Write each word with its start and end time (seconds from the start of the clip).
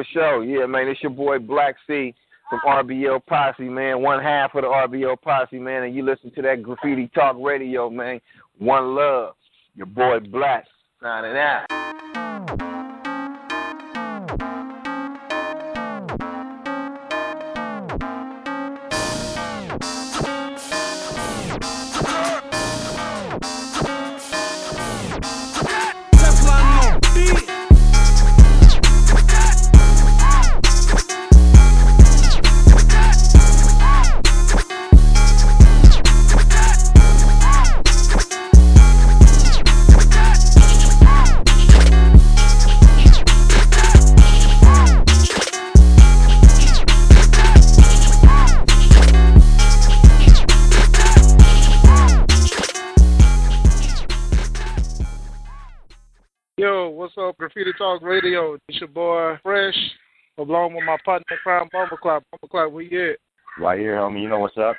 for 0.00 0.06
sure. 0.12 0.44
Yeah, 0.44 0.66
man, 0.66 0.88
it's 0.88 1.02
your 1.02 1.10
boy 1.10 1.38
Black 1.38 1.76
C 1.86 2.14
from 2.48 2.60
RBL 2.66 3.26
Posse, 3.26 3.64
man. 3.64 4.00
One 4.00 4.22
half 4.22 4.54
of 4.54 4.62
the 4.62 4.68
RBL 4.68 5.20
Posse, 5.20 5.58
man, 5.58 5.82
and 5.82 5.94
you 5.94 6.04
listen 6.04 6.30
to 6.36 6.42
that 6.42 6.62
Graffiti 6.62 7.10
Talk 7.14 7.36
Radio, 7.38 7.90
man. 7.90 8.20
One 8.58 8.94
love. 8.94 9.34
Your 9.74 9.86
boy 9.86 10.20
Black 10.20 10.64
signing 11.02 11.36
out. 11.36 11.79
Talk 58.40 58.50
Radio. 58.50 58.58
It's 58.68 58.80
your 58.80 58.88
boy 58.88 59.38
Fresh, 59.42 59.76
along 60.38 60.74
with 60.74 60.84
my 60.84 60.96
partner 61.04 61.24
in 61.30 61.38
crime, 61.42 61.68
Bumble 61.72 61.96
Clock. 61.96 62.22
Bumble 62.30 62.48
Clock, 62.48 62.72
where 62.72 62.82
you 62.82 63.10
at? 63.12 63.18
Right 63.62 63.78
here, 63.78 63.96
homie. 63.96 64.22
You 64.22 64.28
know 64.28 64.38
what's 64.38 64.56
up? 64.56 64.76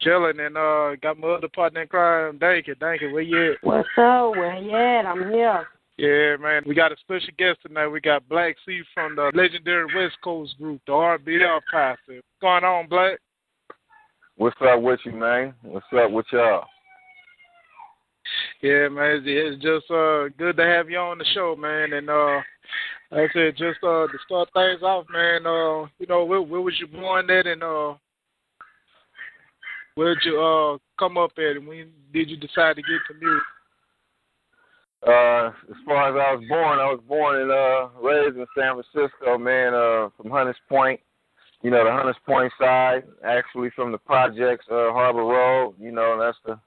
Chilling, 0.00 0.40
and 0.40 0.56
uh, 0.56 0.96
got 0.96 1.18
my 1.18 1.28
other 1.28 1.48
partner 1.54 1.82
in 1.82 1.88
crime, 1.88 2.38
Danky. 2.38 2.76
Danky, 2.76 3.12
where 3.12 3.22
you 3.22 3.52
at? 3.52 3.58
What's 3.62 3.88
up? 3.96 4.30
Where 4.30 4.56
you 4.56 4.76
at? 4.76 5.06
I'm 5.06 5.32
here. 5.32 5.66
Yeah, 5.98 6.36
man. 6.36 6.62
We 6.66 6.74
got 6.74 6.92
a 6.92 6.96
special 7.00 7.32
guest 7.38 7.58
tonight. 7.66 7.88
We 7.88 8.00
got 8.00 8.28
Black 8.28 8.56
C 8.66 8.82
from 8.92 9.16
the 9.16 9.30
legendary 9.34 9.86
West 9.94 10.16
Coast 10.22 10.54
group, 10.58 10.82
the 10.86 10.92
RBL 10.92 11.60
Posse. 11.70 11.98
What's 12.08 12.26
going 12.42 12.64
on, 12.64 12.88
Black? 12.88 13.18
What's 14.36 14.56
up 14.60 14.82
with 14.82 15.00
you, 15.06 15.12
man? 15.12 15.54
What's 15.62 15.86
up 15.96 16.10
with 16.10 16.26
y'all? 16.30 16.64
Yeah, 18.62 18.88
man, 18.88 19.22
it's, 19.24 19.24
it's 19.26 19.62
just 19.62 19.90
uh 19.90 20.28
good 20.36 20.56
to 20.56 20.64
have 20.64 20.90
you 20.90 20.98
on 20.98 21.18
the 21.18 21.24
show, 21.32 21.56
man. 21.56 21.92
And 21.92 22.10
uh 22.10 22.40
like 23.10 23.30
I 23.30 23.32
said, 23.32 23.56
just 23.56 23.78
uh 23.82 24.06
to 24.06 24.18
start 24.24 24.48
things 24.52 24.82
off, 24.82 25.06
man, 25.10 25.46
uh, 25.46 25.86
you 25.98 26.06
know, 26.08 26.24
where, 26.24 26.42
where 26.42 26.60
was 26.60 26.74
you 26.80 26.86
born 26.86 27.30
at 27.30 27.46
and 27.46 27.62
uh 27.62 27.94
where 29.94 30.14
did 30.14 30.24
you 30.24 30.40
uh 30.40 30.78
come 30.98 31.16
up 31.16 31.32
at 31.38 31.56
and 31.56 31.66
when 31.66 31.90
did 32.12 32.28
you 32.28 32.36
decide 32.36 32.76
to 32.76 32.82
get 32.82 33.00
to 33.08 33.14
music? 33.14 33.42
Uh, 35.06 35.48
as 35.70 35.76
far 35.84 36.08
as 36.08 36.14
I 36.14 36.34
was 36.34 36.44
born, 36.48 36.78
I 36.78 36.90
was 36.90 37.00
born 37.06 37.40
and 37.42 37.50
uh 37.50 37.88
raised 38.00 38.36
in 38.36 38.46
San 38.56 38.74
Francisco, 38.74 39.38
man, 39.38 39.74
uh 39.74 40.08
from 40.16 40.30
Hunters 40.30 40.56
Point. 40.68 41.00
You 41.62 41.70
know, 41.70 41.84
the 41.84 41.92
Hunters 41.92 42.16
Point 42.26 42.52
side, 42.60 43.04
actually 43.24 43.70
from 43.74 43.92
the 43.92 43.98
projects, 43.98 44.66
uh 44.70 44.92
Harbor 44.92 45.24
Road, 45.24 45.74
you 45.80 45.92
know, 45.92 46.18
that's 46.18 46.38
the 46.44 46.58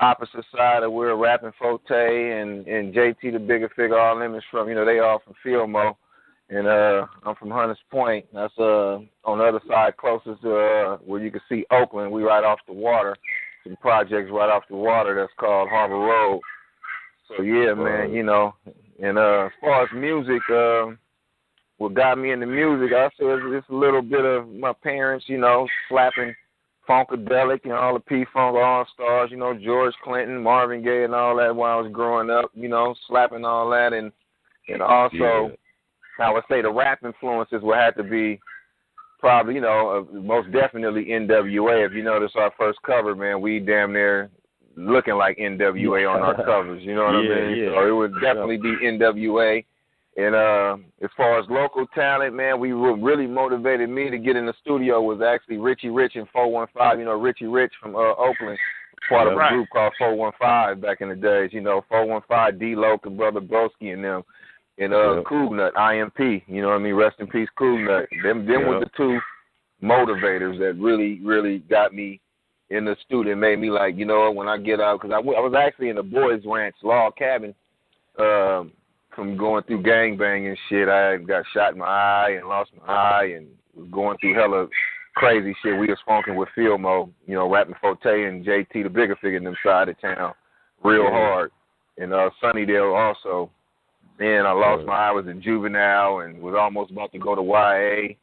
opposite 0.00 0.44
side 0.56 0.82
of 0.82 0.92
where 0.92 1.14
Rappin' 1.16 1.52
4-Tay 1.62 2.40
and 2.40 2.66
and 2.66 2.94
JT 2.94 3.20
the 3.20 3.38
Bigga 3.38 3.68
Figga 3.78 3.98
all 4.00 4.18
them 4.18 4.34
is 4.34 4.42
from. 4.50 4.68
You 4.68 4.74
know, 4.74 4.84
they 4.84 4.98
all 4.98 5.20
from 5.24 5.34
Fillmore. 5.42 5.96
And 6.48 6.66
uh 6.66 7.06
I'm 7.24 7.36
from 7.36 7.50
Hunters 7.50 7.78
Point. 7.90 8.26
That's 8.32 8.52
uh 8.58 8.98
on 9.24 9.38
the 9.38 9.44
other 9.44 9.60
side 9.68 9.96
closest 9.96 10.42
to 10.42 10.56
uh 10.56 10.96
where 10.98 11.22
you 11.22 11.30
can 11.30 11.40
see 11.48 11.64
Oakland. 11.70 12.10
We 12.10 12.22
right 12.22 12.44
off 12.44 12.58
the 12.66 12.72
water. 12.72 13.16
Some 13.64 13.76
projects 13.76 14.30
right 14.32 14.50
off 14.50 14.64
the 14.68 14.76
water 14.76 15.14
that's 15.14 15.32
called 15.38 15.68
Harbor 15.68 15.98
Road. 15.98 16.40
So 17.28 17.42
yeah, 17.42 17.74
man, 17.74 18.12
you 18.12 18.24
know. 18.24 18.54
And 19.02 19.16
uh 19.16 19.46
as 19.46 19.52
far 19.60 19.84
as 19.84 19.88
music, 19.94 20.42
uh 20.50 20.96
what 21.78 21.94
got 21.94 22.18
me 22.18 22.32
into 22.32 22.46
music, 22.46 22.92
I 22.94 23.08
say 23.10 23.24
it's, 23.24 23.42
it's 23.46 23.68
a 23.70 23.74
little 23.74 24.02
bit 24.02 24.24
of 24.24 24.48
my 24.48 24.72
parents, 24.82 25.24
you 25.28 25.38
know, 25.38 25.66
slapping 25.88 26.34
Funkadelic 26.90 27.60
and 27.64 27.72
all 27.72 27.94
the 27.94 28.00
P 28.00 28.24
Funk 28.32 28.56
All 28.56 28.84
Stars, 28.92 29.30
you 29.30 29.36
know, 29.36 29.54
George 29.54 29.94
Clinton, 30.02 30.42
Marvin 30.42 30.82
Gaye 30.82 31.04
and 31.04 31.14
all 31.14 31.36
that 31.36 31.54
while 31.54 31.78
I 31.78 31.80
was 31.82 31.92
growing 31.92 32.30
up, 32.30 32.50
you 32.54 32.68
know, 32.68 32.96
slapping 33.06 33.44
all 33.44 33.70
that 33.70 33.92
and 33.92 34.10
and 34.68 34.82
also 34.82 35.52
yeah. 36.18 36.26
I 36.26 36.32
would 36.32 36.44
say 36.50 36.62
the 36.62 36.72
rap 36.72 37.00
influences 37.04 37.62
would 37.62 37.76
have 37.76 37.94
to 37.94 38.02
be 38.02 38.40
probably, 39.20 39.54
you 39.54 39.60
know, 39.60 40.06
uh, 40.10 40.18
most 40.18 40.50
definitely 40.52 41.06
NWA. 41.06 41.86
If 41.86 41.92
you 41.92 42.02
notice 42.02 42.32
our 42.34 42.52
first 42.58 42.78
cover, 42.84 43.14
man, 43.14 43.40
we 43.40 43.60
damn 43.60 43.92
near 43.92 44.30
looking 44.76 45.14
like 45.14 45.38
NWA 45.38 46.12
on 46.12 46.22
our 46.22 46.34
covers, 46.44 46.82
you 46.82 46.94
know 46.94 47.04
what 47.04 47.24
yeah, 47.24 47.34
I 47.34 47.48
mean? 47.48 47.58
Yeah. 47.58 47.70
So 47.74 47.88
it 47.88 47.92
would 47.92 48.14
definitely 48.20 48.56
be 48.56 48.76
NWA. 48.82 49.64
And 50.16 50.34
uh, 50.34 50.76
as 51.02 51.10
far 51.16 51.38
as 51.38 51.46
local 51.48 51.86
talent, 51.94 52.34
man, 52.34 52.58
we 52.58 52.74
what 52.74 53.00
really 53.00 53.26
motivated 53.26 53.88
me 53.88 54.10
to 54.10 54.18
get 54.18 54.36
in 54.36 54.44
the 54.44 54.54
studio 54.60 55.00
was 55.00 55.20
actually 55.22 55.58
Richie 55.58 55.88
Rich 55.88 56.16
and 56.16 56.28
415. 56.32 56.98
You 56.98 57.04
know, 57.04 57.18
Richie 57.18 57.46
Rich 57.46 57.72
from 57.80 57.94
uh, 57.94 58.14
Oakland, 58.18 58.58
part 59.08 59.28
of 59.28 59.34
a 59.34 59.54
group 59.54 59.68
called 59.72 59.92
415 59.98 60.80
back 60.80 61.00
in 61.00 61.10
the 61.10 61.14
days. 61.14 61.50
You 61.52 61.60
know, 61.60 61.84
415, 61.88 62.58
D 62.58 62.74
Loc 62.74 63.06
and 63.06 63.16
Brother 63.16 63.40
Broski 63.40 63.92
and 63.92 64.02
them. 64.04 64.22
And 64.78 64.92
uh, 64.92 65.16
Yeah. 65.16 65.22
Cool 65.26 65.52
Nut, 65.52 65.74
IMP. 65.76 66.42
You 66.48 66.62
know 66.62 66.68
what 66.68 66.74
I 66.74 66.78
mean? 66.78 66.94
Rest 66.94 67.16
in 67.20 67.28
peace, 67.28 67.48
Cool 67.56 67.78
Nut. 67.86 68.08
Them, 68.24 68.46
them 68.46 68.66
were 68.66 68.80
the 68.80 68.90
two 68.96 69.18
motivators 69.82 70.58
that 70.58 70.74
really, 70.80 71.20
really 71.24 71.58
got 71.70 71.94
me 71.94 72.20
in 72.70 72.84
the 72.84 72.96
studio. 73.06 73.36
Made 73.36 73.60
me 73.60 73.70
like, 73.70 73.96
you 73.96 74.06
know, 74.06 74.30
when 74.30 74.48
I 74.48 74.58
get 74.58 74.80
out, 74.80 75.00
because 75.00 75.12
I, 75.12 75.18
w- 75.18 75.36
I 75.36 75.40
was 75.40 75.54
actually 75.56 75.88
in 75.88 75.96
the 75.96 76.02
boys' 76.02 76.42
ranch 76.44 76.74
log 76.82 77.16
cabin. 77.16 77.54
Um, 78.18 78.72
from 79.14 79.36
going 79.36 79.62
through 79.64 79.82
gangbang 79.82 80.48
and 80.48 80.58
shit. 80.68 80.88
I 80.88 81.16
got 81.16 81.44
shot 81.52 81.72
in 81.72 81.78
my 81.78 81.86
eye 81.86 82.36
and 82.38 82.48
lost 82.48 82.70
my 82.86 82.92
eye 82.92 83.32
and 83.36 83.48
was 83.74 83.88
going 83.90 84.18
through 84.18 84.34
hella 84.34 84.66
crazy 85.14 85.54
shit. 85.62 85.78
We 85.78 85.88
was 85.88 85.98
funking 86.06 86.36
with 86.36 86.48
Fillmo, 86.54 87.10
you 87.26 87.34
know, 87.34 87.50
Rappin' 87.50 87.74
4-Tay 87.82 88.24
and 88.24 88.44
JT, 88.44 88.72
the 88.72 88.88
Bigga 88.88 89.16
Figga 89.22 89.36
in 89.38 89.44
them 89.44 89.56
side 89.62 89.88
of 89.88 90.00
town, 90.00 90.32
real 90.82 91.04
Yeah. 91.04 91.10
hard. 91.10 91.52
And 91.98 92.12
uh 92.14 92.30
Sunnydale 92.42 92.94
also. 92.96 93.50
And 94.18 94.46
I 94.46 94.52
lost 94.52 94.80
Yeah. 94.80 94.86
my 94.86 94.94
eye, 94.94 95.08
I 95.08 95.12
was 95.12 95.26
in 95.26 95.42
juvenile 95.42 96.20
and 96.20 96.40
was 96.40 96.54
almost 96.54 96.90
about 96.90 97.12
to 97.12 97.18
go 97.18 97.34
to 97.34 97.42
YA. 97.42 98.16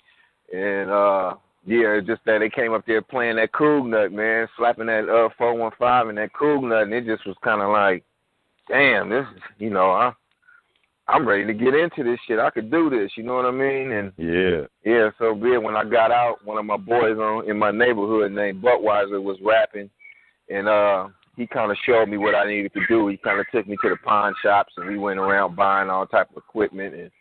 And 0.53 0.89
uh 0.89 1.35
yeah, 1.65 1.95
it's 1.95 2.07
just 2.07 2.23
that 2.25 2.39
they 2.39 2.49
came 2.49 2.73
up 2.73 2.85
there 2.85 3.01
playing 3.01 3.35
that 3.35 3.51
Cool 3.51 3.83
Nut, 3.83 4.11
man, 4.11 4.47
slapping 4.57 4.87
that 4.87 5.09
uh 5.09 5.29
four 5.37 5.53
one 5.53 5.71
five 5.77 6.07
and 6.07 6.17
that 6.17 6.33
Cool 6.33 6.61
Nut 6.61 6.83
and 6.83 6.93
it 6.93 7.05
just 7.05 7.25
was 7.27 7.35
kinda 7.43 7.67
like, 7.67 8.03
damn, 8.69 9.09
this 9.09 9.25
is 9.35 9.41
you 9.59 9.69
know, 9.69 9.91
I 9.91 10.13
I'm 11.09 11.27
ready 11.27 11.45
to 11.45 11.53
get 11.53 11.73
into 11.73 12.03
this 12.03 12.19
shit. 12.27 12.37
I 12.39 12.49
could 12.49 12.69
do 12.69 12.89
this, 12.89 13.11
you 13.15 13.23
know 13.23 13.35
what 13.35 13.45
I 13.45 13.51
mean? 13.51 13.91
And 13.93 14.11
Yeah. 14.17 14.65
yeah, 14.83 15.09
so 15.17 15.33
be 15.33 15.53
it. 15.53 15.63
When 15.63 15.75
I 15.75 15.85
got 15.85 16.11
out, 16.11 16.43
one 16.45 16.57
of 16.57 16.65
my 16.65 16.77
boys 16.77 17.17
on 17.17 17.49
in 17.49 17.57
my 17.57 17.71
neighborhood 17.71 18.31
named 18.33 18.61
Buttweiser 18.61 19.21
was 19.21 19.37
rapping, 19.41 19.89
and 20.49 20.67
uh 20.67 21.07
he 21.37 21.45
kind 21.45 21.71
of 21.71 21.77
showed 21.85 22.09
me 22.09 22.17
what 22.17 22.33
I 22.33 22.47
needed 22.47 22.73
to 22.73 22.81
do. 22.87 23.07
He 23.07 23.17
kind 23.17 23.39
of 23.39 23.45
took 23.53 23.67
me 23.67 23.77
to 23.83 23.89
the 23.89 23.95
pawn 23.97 24.33
shops, 24.41 24.73
and 24.77 24.87
we 24.87 24.97
went 24.97 25.19
around 25.19 25.55
buying 25.55 25.89
all 25.89 26.07
type 26.07 26.29
of 26.31 26.37
equipment 26.37 26.95
and 26.95 27.11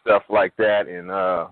stuff 0.00 0.22
like 0.30 0.56
that. 0.56 0.88
And 0.88 1.10
uh 1.10 1.48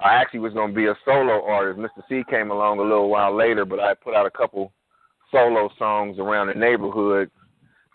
I 0.00 0.14
actually 0.14 0.40
was 0.40 0.54
going 0.54 0.70
to 0.70 0.74
be 0.74 0.86
a 0.86 0.96
solo 1.04 1.44
artist. 1.44 1.78
Mr. 1.78 2.02
C 2.08 2.24
came 2.28 2.50
along 2.50 2.78
a 2.78 2.82
little 2.82 3.08
while 3.08 3.36
later, 3.36 3.64
but 3.64 3.78
I 3.78 3.94
put 3.94 4.14
out 4.14 4.26
a 4.26 4.30
couple 4.30 4.72
solo 5.30 5.70
songs 5.78 6.18
around 6.18 6.48
the 6.48 6.54
neighborhood 6.54 7.30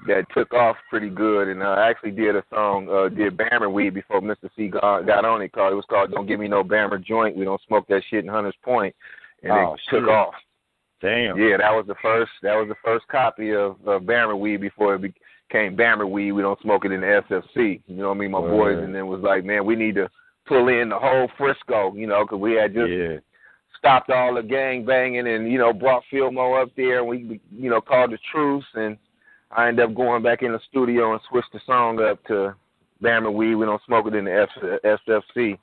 that 0.06 0.26
took 0.34 0.54
off 0.54 0.76
pretty 0.90 1.10
good, 1.10 1.48
and 1.48 1.64
uh, 1.64 1.70
I 1.70 1.90
actually 1.90 2.12
did 2.12 2.36
a 2.36 2.44
song, 2.54 2.88
uh, 2.90 3.10
did 3.10 3.36
Bammer 3.36 3.72
Weed 3.72 3.96
before 3.96 4.22
Mr. 4.22 4.50
C 4.56 4.68
got, 4.68 5.08
got 5.08 5.26
on 5.26 5.42
it. 5.42 5.52
Called 5.52 5.74
it 5.74 5.76
was 5.76 5.86
called 5.90 6.12
"Don't 6.12 6.28
Give 6.28 6.40
Me 6.40 6.48
No 6.48 6.64
Bammer 6.64 7.04
Joint." 7.04 7.36
We 7.36 7.46
don't 7.46 7.62
smoke 7.68 7.88
that 7.88 8.04
shit 8.10 8.24
in 8.24 8.30
Hunters 8.30 8.56
Point, 8.64 8.96
and 9.42 9.52
Oh, 9.52 9.74
it 9.74 9.80
took 9.90 10.08
off. 10.08 10.36
Damn. 11.02 11.38
Yeah, 11.38 11.58
that 11.58 11.72
was 11.72 11.86
the 11.88 11.96
first. 12.02 12.32
That 12.44 12.56
was 12.56 12.68
the 12.68 12.76
first 12.84 13.08
copy 13.08 13.52
of, 13.52 13.78
of 13.86 14.04
Bammer 14.04 14.38
Weed 14.38 14.58
before 14.58 14.96
it 14.96 15.02
became 15.02 15.76
Bammer 15.76 16.10
Weed. 16.10 16.32
We 16.32 16.42
don't 16.42 16.62
smoke 16.62 16.86
it 16.86 16.92
in 16.92 17.02
the 17.02 17.22
SFC. 17.30 17.82
You 17.88 17.96
know 17.96 18.10
what 18.10 18.16
I 18.16 18.20
mean? 18.20 18.32
My 18.32 18.42
boys, 18.42 18.78
and 18.78 18.94
then 18.94 19.08
was 19.08 19.22
like, 19.22 19.46
man, 19.46 19.66
we 19.66 19.76
need 19.76 19.96
to 19.96 20.10
pull 20.48 20.68
in 20.68 20.90
the 20.90 21.00
whole 21.00 21.28
Frisco. 21.38 21.94
You 21.96 22.08
know, 22.08 22.24
because 22.24 22.40
we 22.40 22.54
had 22.54 22.74
just 22.74 22.92
yeah. 22.92 23.18
stopped 23.78 24.10
all 24.10 24.36
the 24.36 24.44
gang 24.44 24.86
banging 24.86 25.28
and 25.28 25.52
you 25.52 25.58
know 25.58 25.74
brought 25.74 26.04
Fillmo 26.12 26.54
up 26.54 26.70
there 26.76 27.00
and 27.00 27.08
we 27.08 27.42
you 27.52 27.70
know 27.70 27.82
called 27.82 28.12
the 28.12 28.20
truce 28.32 28.66
and 28.76 28.98
I 29.52 29.68
ended 29.68 29.86
up 29.86 29.96
going 29.96 30.24
back 30.24 30.44
in 30.44 30.52
the 30.52 30.60
studio 30.70 31.14
and 31.14 31.22
switched 31.30 31.54
the 31.54 31.60
song 31.66 32.02
up 32.02 32.24
to 32.26 32.56
Bammer 33.02 33.34
Weed. 33.34 33.56
We 33.56 33.66
don't 33.66 33.82
smoke 33.86 34.08
it 34.08 34.16
in 34.16 34.26
the 34.26 34.48
F- 34.84 35.00
SFC. 35.08 35.58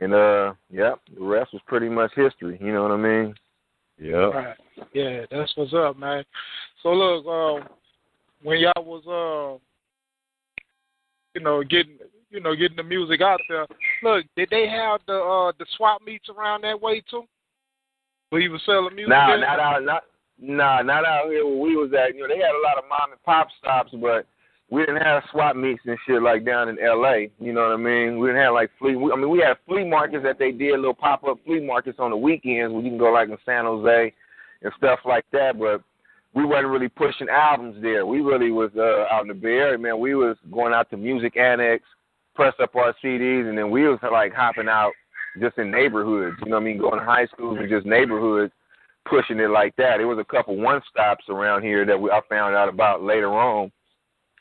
And 0.00 0.14
uh, 0.14 0.54
yeah, 0.70 0.94
the 1.14 1.24
rest 1.24 1.52
was 1.52 1.62
pretty 1.66 1.88
much 1.88 2.12
history. 2.14 2.58
You 2.60 2.72
know 2.72 2.82
what 2.82 2.92
I 2.92 2.96
mean? 2.96 3.34
Yeah. 4.00 4.16
Right. 4.16 4.56
Yeah, 4.94 5.26
that's 5.30 5.52
what's 5.56 5.74
up, 5.74 5.98
man. 5.98 6.24
So 6.82 6.90
look, 6.90 7.26
um, 7.26 7.68
when 8.42 8.60
y'all 8.60 8.84
was 8.84 9.02
uh, 9.06 9.58
you 11.34 11.44
know, 11.44 11.62
getting 11.62 11.98
you 12.30 12.40
know, 12.40 12.54
getting 12.54 12.76
the 12.76 12.82
music 12.82 13.20
out 13.20 13.40
there. 13.48 13.66
Look, 14.02 14.26
did 14.36 14.48
they 14.50 14.68
have 14.68 15.00
the 15.06 15.14
uh 15.14 15.52
the 15.58 15.66
swap 15.76 16.02
meets 16.04 16.28
around 16.28 16.62
that 16.62 16.80
way 16.80 17.02
too? 17.10 17.24
Where 18.30 18.40
you 18.40 18.50
was 18.50 18.62
selling 18.66 18.94
music? 18.94 19.10
Nah, 19.10 19.36
not 19.36 19.60
out, 19.60 19.84
not 19.84 20.02
nah, 20.40 20.82
not 20.82 21.04
out 21.04 21.26
here 21.26 21.44
where 21.46 21.58
we 21.58 21.76
was 21.76 21.90
at. 21.92 22.14
You 22.14 22.22
know, 22.22 22.28
they 22.28 22.40
had 22.40 22.54
a 22.54 22.64
lot 22.64 22.78
of 22.78 22.88
mom 22.88 23.12
and 23.12 23.22
pop 23.22 23.48
stops, 23.58 23.92
but 24.00 24.26
we 24.70 24.84
didn't 24.84 25.02
have 25.02 25.22
swap 25.30 25.56
meets 25.56 25.80
and 25.86 25.98
shit 26.06 26.22
like 26.22 26.44
down 26.44 26.68
in 26.68 26.78
L.A. 26.78 27.30
You 27.40 27.52
know 27.52 27.62
what 27.62 27.72
I 27.72 27.76
mean? 27.76 28.18
We 28.18 28.28
didn't 28.28 28.42
have 28.42 28.54
like 28.54 28.70
flea. 28.78 28.92
I 28.92 29.16
mean, 29.16 29.30
we 29.30 29.38
had 29.40 29.56
flea 29.66 29.84
markets 29.84 30.24
that 30.24 30.38
they 30.38 30.52
did 30.52 30.76
little 30.76 30.94
pop 30.94 31.24
up 31.24 31.38
flea 31.44 31.60
markets 31.60 31.98
on 31.98 32.10
the 32.10 32.16
weekends 32.16 32.72
where 32.72 32.82
you 32.82 32.90
can 32.90 32.98
go 32.98 33.12
like 33.12 33.28
in 33.28 33.38
San 33.46 33.64
Jose 33.64 34.12
and 34.62 34.72
stuff 34.76 35.00
like 35.06 35.24
that. 35.32 35.58
But 35.58 35.82
we 36.34 36.44
wasn't 36.44 36.68
really 36.68 36.88
pushing 36.88 37.28
albums 37.28 37.76
there. 37.80 38.04
We 38.04 38.20
really 38.20 38.50
was 38.50 38.70
uh, 38.76 39.12
out 39.12 39.22
in 39.22 39.28
the 39.28 39.34
Bay 39.34 39.56
Area, 39.56 39.78
man. 39.78 39.98
We 39.98 40.14
was 40.14 40.36
going 40.52 40.74
out 40.74 40.90
to 40.90 40.96
Music 40.96 41.36
Annex, 41.36 41.82
press 42.34 42.54
up 42.62 42.76
our 42.76 42.94
CDs, 43.02 43.48
and 43.48 43.56
then 43.56 43.70
we 43.70 43.88
was 43.88 43.98
like 44.12 44.34
hopping 44.34 44.68
out 44.68 44.92
just 45.40 45.56
in 45.56 45.70
neighborhoods. 45.70 46.36
You 46.44 46.50
know 46.50 46.56
what 46.56 46.62
I 46.62 46.66
mean? 46.66 46.78
Going 46.78 46.98
to 46.98 47.04
high 47.04 47.26
schools 47.26 47.58
and 47.58 47.70
just 47.70 47.86
neighborhoods, 47.86 48.52
pushing 49.08 49.40
it 49.40 49.50
like 49.50 49.74
that. 49.76 50.00
It 50.00 50.04
was 50.04 50.18
a 50.18 50.24
couple 50.24 50.56
one 50.56 50.80
stops 50.90 51.24
around 51.28 51.62
here 51.62 51.84
that 51.86 52.00
we, 52.00 52.10
I 52.10 52.20
found 52.28 52.54
out 52.54 52.68
about 52.68 53.02
later 53.02 53.32
on, 53.32 53.70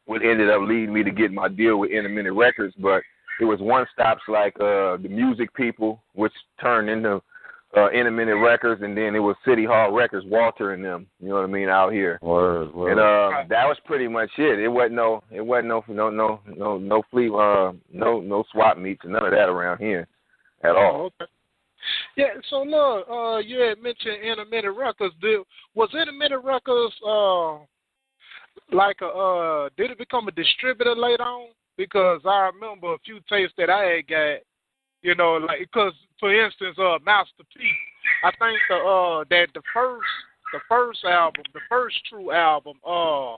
what 0.05 0.21
ended 0.21 0.49
up 0.49 0.61
leading 0.61 0.93
me 0.93 1.03
to 1.03 1.11
get 1.11 1.31
my 1.31 1.47
deal 1.47 1.77
with 1.77 1.91
In-A-Minute 1.91 2.33
Records. 2.33 2.73
But 2.79 3.01
it 3.41 3.45
was 3.45 3.59
one 3.59 3.85
stops 3.93 4.21
like 4.27 4.55
uh 4.55 4.97
the 4.97 5.09
music 5.09 5.53
people, 5.53 6.01
which 6.13 6.33
turned 6.61 6.89
into 6.89 7.21
uh 7.75 7.89
In-A-Minute 7.91 8.37
Records, 8.37 8.81
and 8.81 8.97
then 8.97 9.15
it 9.15 9.19
was 9.19 9.35
City 9.45 9.65
Hall 9.65 9.91
Records, 9.91 10.25
Walter 10.27 10.73
and 10.73 10.83
them. 10.83 11.07
You 11.19 11.29
know 11.29 11.35
what 11.35 11.43
I 11.43 11.47
mean 11.47 11.69
out 11.69 11.91
here. 11.91 12.19
Word, 12.21 12.73
word. 12.73 12.91
And 12.91 12.99
uh, 12.99 13.43
that 13.49 13.65
was 13.65 13.77
pretty 13.85 14.07
much 14.07 14.29
it. 14.37 14.59
It 14.59 14.69
wasn't 14.69 14.95
no, 14.95 15.23
it 15.29 15.41
wasn't 15.41 15.67
no, 15.67 15.83
no, 15.87 16.09
no, 16.09 16.39
no, 16.55 16.77
no 16.77 17.03
flea, 17.11 17.27
uh, 17.27 17.73
no, 17.91 18.21
no 18.21 18.43
swap 18.51 18.77
meets 18.77 19.01
and 19.03 19.13
none 19.13 19.25
of 19.25 19.31
that 19.31 19.49
around 19.49 19.79
here, 19.79 20.07
at 20.63 20.75
all. 20.75 21.11
Oh, 21.19 21.23
okay. 21.23 21.31
Yeah, 22.15 22.33
so 22.49 22.63
look, 22.63 23.07
uh, 23.09 23.37
you 23.37 23.59
had 23.59 23.81
mentioned 23.81 24.17
In-A-Minute 24.23 24.71
Records. 24.71 25.13
Did, 25.21 25.41
was 25.75 25.89
In-A-Minute 25.93 26.39
Records 26.39 26.93
uh, 27.07 27.57
like 28.71 28.97
a 29.01 29.07
uh, 29.07 29.69
did 29.77 29.91
it 29.91 29.97
become 29.97 30.27
a 30.27 30.31
distributor 30.31 30.95
later 30.95 31.23
on? 31.23 31.49
Because 31.77 32.21
I 32.25 32.49
remember 32.53 32.93
a 32.93 32.99
few 33.05 33.19
tapes 33.29 33.53
that 33.57 33.69
I 33.69 33.83
had 33.83 34.07
got, 34.07 34.39
you 35.03 35.15
know, 35.15 35.33
like 35.35 35.59
because 35.59 35.93
for 36.19 36.33
instance, 36.33 36.75
uh, 36.79 36.97
Master 37.05 37.43
P, 37.55 37.63
I 38.23 38.31
think 38.31 38.59
the 38.69 38.75
uh 38.75 39.23
that 39.29 39.47
the 39.53 39.61
first 39.73 40.07
the 40.53 40.59
first 40.67 41.05
album, 41.05 41.43
the 41.53 41.59
first 41.69 41.97
true 42.09 42.31
album, 42.31 42.77
uh, 42.85 43.35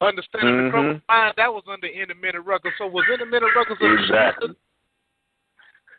Understanding 0.00 0.54
Mhm. 0.54 0.64
the 0.64 0.70
Troubled 0.70 1.02
Mind, 1.08 1.34
that 1.36 1.52
was 1.52 1.62
under 1.68 1.86
In-A-Minute 1.86 2.40
Records. 2.40 2.74
So 2.78 2.86
was 2.86 3.04
In-A-Minute 3.08 3.54
Records 3.54 3.80
a 3.80 3.92
Exactly. 3.92 4.48
distributor? 4.48 4.58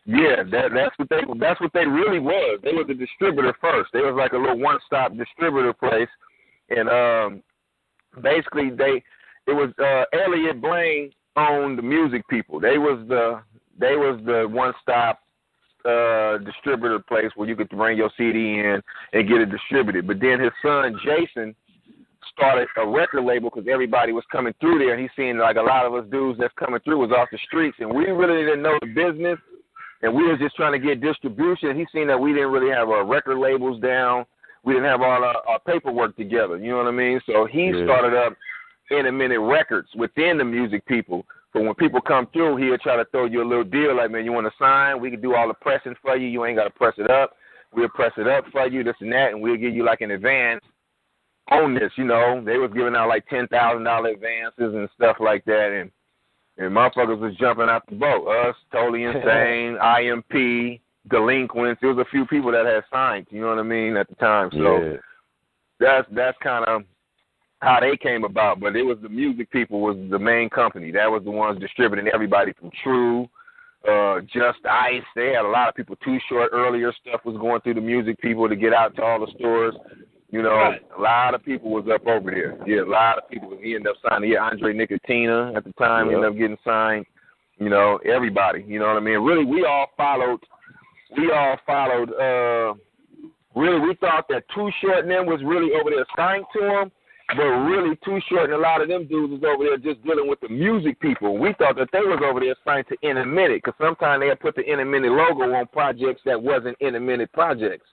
Yeah, 0.06 0.44
that 0.52 0.72
that's 0.74 0.98
what 0.98 1.10
they 1.10 1.22
that's 1.40 1.62
what 1.62 1.72
they 1.74 1.86
really 1.86 2.20
was. 2.20 2.60
They 2.62 2.74
was 2.74 2.88
a 2.90 2.94
distributor 2.94 3.56
first. 3.62 3.90
They 3.94 4.02
was 4.02 4.16
like 4.18 4.34
a 4.34 4.38
little 4.38 4.60
one 4.60 4.80
stop 4.86 5.16
distributor 5.16 5.72
place, 5.72 6.10
and 6.70 6.90
um, 6.90 7.44
basically 8.22 8.70
they 8.70 9.02
it 9.48 9.54
was 9.54 9.72
uh, 9.80 10.04
Elliot 10.18 10.62
Blaine 10.62 11.12
owned 11.38 11.78
the 11.78 11.84
music 11.84 12.28
people. 12.28 12.60
They 12.60 12.78
was 12.78 13.06
the 13.08 13.42
they 13.80 13.96
was 13.96 14.20
the 14.26 14.48
one 14.50 14.74
stop 14.82 15.20
uh 15.86 16.38
distributor 16.40 17.00
place 17.00 17.32
where 17.36 17.48
you 17.48 17.56
could 17.56 17.70
bring 17.70 17.98
your 17.98 18.12
CD 18.18 18.60
in 18.60 18.82
and 19.14 19.28
get 19.28 19.40
it 19.40 19.52
distributed. 19.52 20.06
But 20.06 20.20
then 20.20 20.40
his 20.40 20.52
son 20.62 20.98
Jason 21.06 21.56
started 22.34 22.68
a 22.78 22.88
record 22.88 23.24
label 23.24 23.50
because 23.50 23.70
everybody 23.72 24.12
was 24.12 24.24
coming 24.32 24.54
through 24.60 24.80
there, 24.80 24.94
and 24.94 25.02
he 25.02 25.10
seen 25.16 25.38
like 25.38 25.56
a 25.56 25.62
lot 25.62 25.86
of 25.86 25.94
us 25.94 26.06
dudes 26.12 26.40
that's 26.40 26.54
coming 26.60 26.80
through 26.82 27.00
was 27.00 27.12
off 27.12 27.30
the 27.32 27.40
streets, 27.46 27.78
and 27.80 27.90
we 27.90 28.06
really 28.06 28.44
didn't 28.44 28.64
know 28.64 28.78
the 28.82 28.88
business, 28.88 29.40
and 30.04 30.14
we 30.14 30.28
was 30.30 30.38
just 30.38 30.56
trying 30.56 30.74
to 30.74 30.86
get 30.86 31.02
distribution. 31.02 31.78
He 31.78 31.88
seen 31.92 32.08
that 32.08 32.20
we 32.20 32.34
didn't 32.34 32.52
really 32.52 32.72
have 32.72 32.90
our 32.90 33.06
record 33.06 33.40
labels 33.40 33.82
down, 33.82 34.26
we 34.64 34.74
didn't 34.74 34.90
have 34.90 35.02
all 35.02 35.24
our, 35.24 35.42
our 35.48 35.60
paperwork 35.66 36.16
together. 36.16 36.58
You 36.58 36.72
know 36.72 36.78
what 36.78 36.88
I 36.88 36.92
mean? 36.92 37.20
So 37.26 37.46
he 37.46 37.68
Yeah. 37.68 37.86
started 37.86 38.14
up 38.14 38.34
In-A-Minute 38.92 39.40
Records 39.40 39.90
within 39.96 40.38
the 40.38 40.44
music 40.44 40.86
people. 40.86 41.26
So 41.54 41.62
when 41.62 41.74
people 41.76 42.02
come 42.02 42.28
through, 42.28 42.58
he'll 42.58 42.78
try 42.78 42.96
to 42.98 43.06
throw 43.06 43.26
you 43.26 43.42
a 43.42 43.48
little 43.48 43.64
deal 43.64 43.96
like, 43.96 44.12
man, 44.12 44.26
you 44.26 44.32
want 44.34 44.48
to 44.48 44.54
sign? 44.58 45.00
We 45.00 45.10
can 45.10 45.22
do 45.22 45.36
all 45.36 45.48
the 45.48 45.54
pressing 45.54 45.96
for 46.02 46.18
you. 46.18 46.28
You 46.28 46.46
ain't 46.46 46.58
got 46.58 46.66
to 46.66 46.70
press 46.70 46.96
it 46.98 47.10
up. 47.10 47.36
We'll 47.74 47.90
press 47.90 48.12
it 48.18 48.28
up 48.28 48.46
for 48.52 48.68
you, 48.68 48.84
this 48.84 48.96
and 49.00 49.12
that, 49.12 49.32
and 49.32 49.42
we'll 49.42 49.58
give 49.58 49.74
you 49.74 49.84
like 49.84 50.02
an 50.02 50.12
advance 50.12 50.64
on 51.50 51.74
this. 51.74 51.92
You 51.96 52.06
know, 52.06 52.42
they 52.44 52.58
was 52.58 52.72
giving 52.74 52.96
out 52.96 53.10
like 53.10 53.28
ten 53.28 53.48
thousand 53.48 53.84
dollar 53.84 54.10
advances 54.10 54.76
and 54.76 54.88
stuff 54.96 55.18
like 55.20 55.44
that, 55.46 55.72
and 55.72 55.92
and 56.58 56.72
motherfuckers 56.72 57.20
was 57.20 57.36
jumping 57.40 57.70
out 57.70 57.84
the 57.90 57.96
boat. 57.96 58.28
Us, 58.28 58.56
totally 58.72 59.04
insane, 59.06 59.78
IMP, 59.78 60.82
delinquents. 61.10 61.80
There 61.82 61.94
was 61.94 62.06
a 62.06 62.10
few 62.10 62.26
people 62.26 62.52
that 62.52 62.66
had 62.66 62.84
signed. 62.92 63.28
You 63.30 63.42
know 63.42 63.48
what 63.48 63.60
I 63.60 63.64
mean 63.64 63.98
at 63.98 64.08
the 64.10 64.16
time. 64.16 64.50
So 64.52 64.78
yeah. 64.78 64.96
that's 65.80 66.08
that's 66.12 66.38
kind 66.44 66.66
of 66.66 66.84
how 67.62 67.80
they 67.80 67.98
came 67.98 68.24
about. 68.24 68.60
But 68.60 68.76
it 68.76 68.84
was 68.84 68.98
the 69.02 69.10
music 69.10 69.52
people 69.52 69.82
was 69.82 69.98
the 70.10 70.20
main 70.20 70.50
company. 70.50 70.92
That 70.92 71.10
was 71.10 71.24
the 71.24 71.32
ones 71.32 71.60
distributing 71.60 72.08
everybody 72.14 72.54
from 72.54 72.70
True, 72.84 73.28
uh, 73.90 74.20
Just 74.22 74.66
Ice. 74.70 75.04
They 75.16 75.34
had 75.34 75.46
a 75.46 75.50
lot 75.50 75.70
of 75.70 75.76
people. 75.76 75.96
Too 75.98 76.20
Short 76.30 76.52
earlier 76.54 76.94
stuff 77.02 77.22
was 77.26 77.38
going 77.38 77.62
through 77.62 77.76
the 77.76 77.82
music 77.82 78.20
people 78.20 78.48
to 78.48 78.56
get 78.56 78.74
out 78.74 78.96
to 78.98 79.04
all 79.04 79.20
the 79.20 79.32
stores. 79.38 79.76
You 80.34 80.42
know, 80.42 80.50
Right. 80.56 80.82
a 80.98 81.00
lot 81.00 81.36
of 81.36 81.46
people 81.46 81.70
was 81.70 81.88
up 81.88 82.08
over 82.08 82.32
there. 82.32 82.58
Yeah, 82.66 82.82
a 82.82 82.90
lot 82.90 83.20
of 83.20 83.30
people. 83.30 83.56
He 83.62 83.76
ended 83.76 83.92
up 83.92 83.98
signing. 84.10 84.32
Yeah, 84.32 84.44
Andre 84.44 84.74
Nickatina 84.74 85.56
at 85.56 85.64
the 85.64 85.72
time 85.74 86.08
Yep. 86.08 86.16
ended 86.16 86.30
up 86.32 86.36
getting 86.38 86.58
signed. 86.66 87.06
You 87.60 87.70
know, 87.70 87.98
everybody. 88.04 88.64
You 88.68 88.80
know 88.80 88.88
what 88.88 88.98
I 88.98 89.00
mean? 89.00 89.20
Really, 89.20 89.46
we 89.46 89.64
all 89.64 89.92
followed. 89.96 90.40
We 91.16 91.32
all 91.32 91.58
followed. 91.68 92.12
uh 92.14 92.74
Really, 93.56 93.80
we 93.80 93.94
thought 93.94 94.28
that 94.30 94.50
Too 94.50 94.72
Short 94.82 95.04
and 95.06 95.12
them 95.12 95.28
was 95.28 95.44
really 95.44 95.72
over 95.76 95.92
there 95.92 96.06
signed 96.16 96.46
to 96.54 96.62
him, 96.68 96.92
but 97.38 97.44
really 97.70 97.96
Too 97.98 98.20
Short 98.22 98.46
and 98.46 98.54
a 98.54 98.58
lot 98.58 98.82
of 98.82 98.88
them 98.88 99.06
dudes 99.06 99.34
was 99.34 99.44
over 99.44 99.64
there 99.66 99.78
just 99.78 100.02
dealing 100.04 100.28
with 100.28 100.40
the 100.40 100.50
music 100.50 101.00
people. 101.00 101.38
We 101.38 101.54
thought 101.54 101.76
that 101.76 101.90
they 101.92 102.00
was 102.02 102.20
over 102.26 102.40
there 102.40 102.56
signed 102.66 102.88
to 102.88 102.98
In-A-Minute 103.08 103.62
because 103.64 103.76
sometimes 103.80 104.22
they 104.22 104.30
had 104.30 104.40
put 104.40 104.56
the 104.56 104.64
In-A-Minute 104.68 105.12
logo 105.12 105.54
on 105.54 105.68
projects 105.68 106.24
that 106.26 106.42
wasn't 106.42 106.76
In-A-Minute 106.80 107.32
projects. 107.34 107.86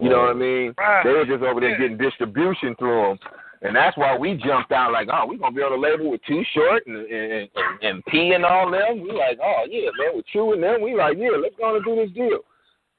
You 0.00 0.10
know 0.10 0.20
what 0.20 0.30
I 0.30 0.34
mean? 0.34 0.74
Right. 0.78 1.02
They 1.04 1.10
were 1.10 1.26
just 1.26 1.42
over 1.42 1.60
there 1.60 1.76
getting 1.76 1.96
distribution 1.96 2.74
through 2.78 3.02
them. 3.02 3.18
And 3.62 3.74
that's 3.74 3.96
why 3.96 4.16
we 4.16 4.34
jumped 4.34 4.70
out 4.70 4.92
like, 4.92 5.08
oh, 5.12 5.26
we're 5.26 5.38
gonna 5.38 5.54
be 5.54 5.62
on 5.62 5.72
a 5.72 5.76
label 5.76 6.12
with 6.12 6.20
Too 6.26 6.44
Short 6.54 6.86
and 6.86 6.96
and, 6.96 7.32
and, 7.32 7.48
and 7.82 8.04
P 8.06 8.32
and 8.32 8.44
all 8.44 8.70
them. 8.70 9.02
We 9.02 9.10
like, 9.12 9.38
oh 9.42 9.64
yeah, 9.68 9.90
man, 9.98 10.16
with 10.16 10.26
True 10.26 10.52
and 10.52 10.62
them, 10.62 10.80
we 10.82 10.94
like, 10.94 11.16
yeah, 11.18 11.30
let's 11.40 11.56
go 11.58 11.74
and 11.74 11.84
do 11.84 11.96
this 11.96 12.14
deal. 12.14 12.40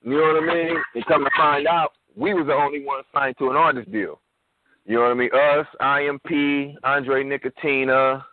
You 0.03 0.17
know 0.17 0.33
what 0.33 0.43
I 0.43 0.53
mean? 0.53 0.77
And 0.95 1.05
come 1.05 1.23
to 1.23 1.31
find 1.37 1.67
out, 1.67 1.93
we 2.15 2.33
was 2.33 2.47
the 2.47 2.53
only 2.53 2.83
one 2.83 3.03
signed 3.13 3.35
to 3.39 3.49
an 3.49 3.55
artist 3.55 3.91
deal. 3.91 4.19
You 4.85 4.95
know 4.95 5.01
what 5.03 5.11
I 5.11 5.13
mean? 5.13 5.29
Us, 5.33 5.67
IMP, 5.81 6.77
Andre 6.83 7.23
Nickatina, 7.23 8.23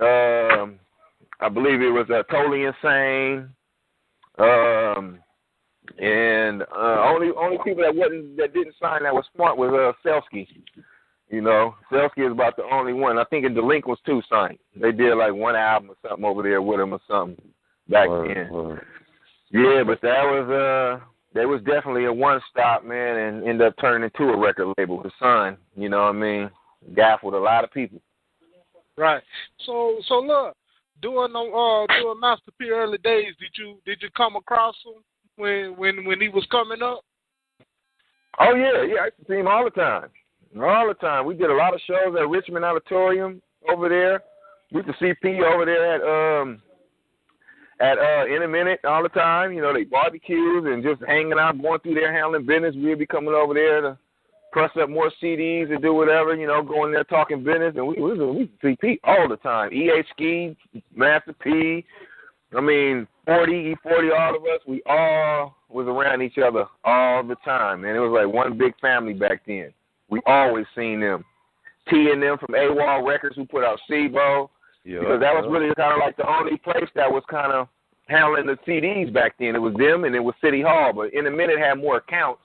um, 0.00 0.78
I 1.40 1.48
believe 1.48 1.82
it 1.82 1.90
was 1.90 2.06
uh, 2.08 2.22
Totally 2.30 2.64
Insane, 2.64 3.48
um, 4.38 5.18
and 5.98 6.62
uh, 6.62 7.02
only 7.06 7.28
only 7.36 7.58
people 7.64 7.82
that 7.82 7.94
wasn't 7.94 8.36
that 8.36 8.54
didn't 8.54 8.74
sign 8.80 9.02
that 9.02 9.14
was 9.14 9.24
smart 9.34 9.56
was 9.56 9.70
uh, 9.72 10.08
Selsky. 10.08 10.46
You 11.28 11.40
know, 11.40 11.74
Selsky 11.90 12.26
is 12.26 12.32
about 12.32 12.56
the 12.56 12.64
only 12.64 12.92
one. 12.92 13.18
I 13.18 13.24
think 13.24 13.46
in 13.46 13.54
Delinquents 13.54 14.02
too 14.04 14.20
signed. 14.28 14.58
They 14.76 14.92
did 14.92 15.14
like 15.14 15.32
one 15.32 15.56
album 15.56 15.90
or 15.90 15.96
something 16.06 16.24
over 16.24 16.42
there 16.42 16.60
with 16.60 16.80
him 16.80 16.92
or 16.92 17.00
something 17.08 17.40
back 17.88 18.08
Word, 18.08 18.36
then. 18.36 18.52
word. 18.52 18.86
Yeah, 19.50 19.82
but 19.86 20.00
that 20.02 20.22
was 20.24 20.48
uh 20.48 21.04
that 21.34 21.48
was 21.48 21.60
definitely 21.62 22.04
a 22.04 22.12
one 22.12 22.40
stop 22.50 22.84
man 22.84 23.16
and 23.16 23.48
ended 23.48 23.66
up 23.66 23.74
turning 23.80 24.04
into 24.04 24.32
a 24.32 24.36
record 24.36 24.72
label, 24.76 25.02
his 25.02 25.12
son, 25.18 25.56
you 25.74 25.88
know 25.88 26.02
what 26.02 26.16
I 26.16 26.18
mean? 26.18 26.50
Gaffled 26.94 27.34
a 27.34 27.38
lot 27.38 27.64
of 27.64 27.72
people. 27.72 28.00
Right. 28.96 29.22
So 29.64 29.98
so 30.06 30.20
look, 30.20 30.54
during 31.00 31.32
the 31.32 31.38
uh 31.38 31.86
during 32.00 32.20
Master 32.20 32.52
P 32.58 32.70
early 32.70 32.98
days, 32.98 33.34
did 33.40 33.50
you 33.56 33.78
did 33.86 34.02
you 34.02 34.10
come 34.16 34.36
across 34.36 34.76
him 34.84 35.02
when 35.42 35.76
when 35.76 36.04
when 36.04 36.20
he 36.20 36.28
was 36.28 36.46
coming 36.50 36.82
up? 36.82 37.04
Oh 38.38 38.54
yeah, 38.54 38.84
yeah, 38.84 39.00
I 39.00 39.04
used 39.06 39.18
to 39.18 39.24
see 39.28 39.38
him 39.38 39.48
all 39.48 39.64
the 39.64 39.70
time. 39.70 40.08
All 40.56 40.86
the 40.86 40.94
time. 40.94 41.26
We 41.26 41.34
did 41.34 41.50
a 41.50 41.54
lot 41.54 41.74
of 41.74 41.80
shows 41.86 42.14
at 42.18 42.28
Richmond 42.28 42.64
Auditorium 42.64 43.42
over 43.68 43.88
there. 43.88 44.22
We 44.72 44.82
to 44.82 44.94
see 45.00 45.12
P 45.20 45.40
over 45.42 45.64
there 45.64 45.96
at 45.96 46.02
um 46.40 46.62
at 47.80 47.98
uh 47.98 48.26
in 48.34 48.42
a 48.42 48.48
minute 48.48 48.80
all 48.84 49.02
the 49.02 49.08
time. 49.08 49.52
You 49.52 49.62
know, 49.62 49.74
they 49.74 49.84
barbecues 49.84 50.64
and 50.66 50.82
just 50.82 51.02
hanging 51.06 51.38
out, 51.38 51.60
going 51.60 51.80
through 51.80 51.94
there 51.94 52.12
handling 52.12 52.46
business. 52.46 52.76
We'd 52.76 52.98
be 52.98 53.06
coming 53.06 53.34
over 53.34 53.54
there 53.54 53.80
to 53.80 53.98
press 54.52 54.70
up 54.80 54.88
more 54.88 55.10
CDs 55.22 55.72
and 55.72 55.82
do 55.82 55.94
whatever, 55.94 56.34
you 56.36 56.46
know, 56.46 56.62
going 56.62 56.92
there 56.92 57.04
talking 57.04 57.42
business 57.42 57.74
and 57.76 57.86
we 57.86 58.00
we, 58.00 58.18
we 58.18 58.50
see 58.62 58.76
P 58.80 59.00
all 59.02 59.28
the 59.28 59.36
time. 59.38 59.72
EA 59.72 60.04
Ski, 60.12 60.56
Master 60.94 61.34
P, 61.42 61.84
I 62.56 62.60
mean, 62.60 63.06
40, 63.26 63.74
E40, 63.84 64.18
all 64.18 64.36
of 64.36 64.42
us, 64.42 64.60
we 64.66 64.82
all 64.86 65.56
was 65.68 65.86
around 65.86 66.22
each 66.22 66.38
other 66.38 66.66
all 66.84 67.22
the 67.22 67.36
time, 67.44 67.82
man. 67.82 67.96
It 67.96 68.00
was 68.00 68.12
like 68.12 68.32
one 68.32 68.58
big 68.58 68.78
family 68.80 69.14
back 69.14 69.42
then. 69.46 69.72
We 70.10 70.20
always 70.26 70.66
seen 70.76 71.00
them. 71.00 71.24
T 71.88 72.10
and 72.12 72.22
them 72.22 72.36
from 72.38 72.54
AWOL 72.54 73.06
Records 73.06 73.36
who 73.36 73.44
put 73.46 73.64
out 73.64 73.80
C-Bo. 73.88 74.50
Yeah, 74.84 74.98
because 74.98 75.20
that 75.20 75.32
was 75.32 75.46
really 75.48 75.72
kind 75.76 75.94
of 75.94 76.00
like 76.04 76.16
the 76.16 76.28
only 76.28 76.58
place 76.58 76.90
that 76.96 77.10
was 77.10 77.22
kind 77.30 77.52
of 77.52 77.68
handling 78.08 78.46
the 78.46 78.58
CDs 78.66 79.12
back 79.12 79.34
then. 79.38 79.54
It 79.54 79.60
was 79.60 79.74
them 79.74 80.04
and 80.04 80.14
it 80.14 80.20
was 80.20 80.34
City 80.42 80.60
Hall, 80.60 80.92
but 80.92 81.14
in 81.14 81.26
a 81.26 81.30
minute 81.30 81.58
had 81.58 81.74
more 81.74 81.98
accounts 81.98 82.42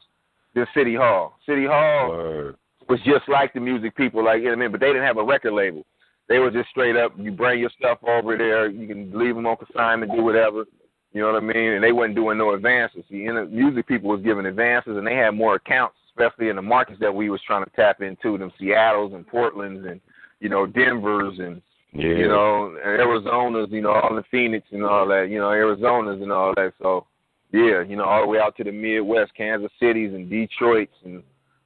than 0.53 0.67
City 0.75 0.95
Hall. 0.95 1.37
City 1.47 1.65
Hall 1.65 2.09
Word. 2.09 2.55
was 2.89 2.99
just 3.05 3.27
like 3.27 3.53
the 3.53 3.59
music 3.59 3.95
people, 3.95 4.23
like 4.23 4.39
you 4.39 4.45
know 4.45 4.51
what 4.51 4.57
I 4.57 4.61
mean, 4.61 4.71
but 4.71 4.79
they 4.79 4.87
didn't 4.87 5.03
have 5.03 5.17
a 5.17 5.23
record 5.23 5.53
label. 5.53 5.83
They 6.29 6.39
were 6.39 6.51
just 6.51 6.69
straight 6.69 6.95
up. 6.97 7.13
You 7.17 7.31
bring 7.31 7.59
your 7.59 7.71
stuff 7.77 7.99
over 8.05 8.37
there. 8.37 8.69
You 8.69 8.87
can 8.87 9.17
leave 9.17 9.35
them 9.35 9.45
on 9.45 9.57
consignment, 9.57 10.11
do 10.11 10.23
whatever. 10.23 10.65
You 11.13 11.21
know 11.21 11.31
what 11.31 11.41
I 11.41 11.45
mean? 11.45 11.73
And 11.73 11.83
they 11.83 11.93
wasn't 11.93 12.15
doing 12.15 12.37
no 12.37 12.53
advances. 12.53 13.03
See, 13.09 13.25
the 13.25 13.45
music 13.49 13.87
people 13.87 14.09
was 14.09 14.21
giving 14.21 14.45
advances, 14.45 14.97
and 14.97 15.07
they 15.07 15.15
had 15.15 15.31
more 15.31 15.55
accounts, 15.55 15.95
especially 16.09 16.49
in 16.49 16.57
the 16.57 16.61
markets 16.61 16.99
that 16.99 17.13
we 17.13 17.29
was 17.29 17.41
trying 17.47 17.63
to 17.63 17.71
tap 17.71 18.01
into, 18.01 18.37
them 18.37 18.51
Seattle's 18.59 19.13
and 19.13 19.25
Portland's 19.25 19.85
and 19.85 20.01
you 20.39 20.49
know 20.49 20.65
Denver's 20.67 21.39
and 21.39 21.61
Yeah. 21.93 22.09
you 22.09 22.27
know 22.27 22.75
Arizona's, 22.83 23.69
you 23.71 23.81
know 23.81 23.93
all 23.93 24.15
the 24.15 24.23
Phoenix 24.29 24.67
and 24.71 24.83
all 24.83 25.07
that, 25.07 25.29
you 25.29 25.39
know 25.39 25.49
Arizona's 25.49 26.21
and 26.21 26.31
all 26.31 26.53
that. 26.55 26.73
So 26.81 27.07
yeah, 27.51 27.81
you 27.81 27.95
know 27.95 28.03
all 28.03 28.21
the 28.21 28.27
way 28.27 28.39
out 28.39 28.57
to 28.57 28.63
the 28.63 28.71
Midwest, 28.71 29.33
Kansas 29.35 29.71
Cities 29.79 30.13
and 30.13 30.29
Detroit's 30.29 30.91
and 31.05 31.23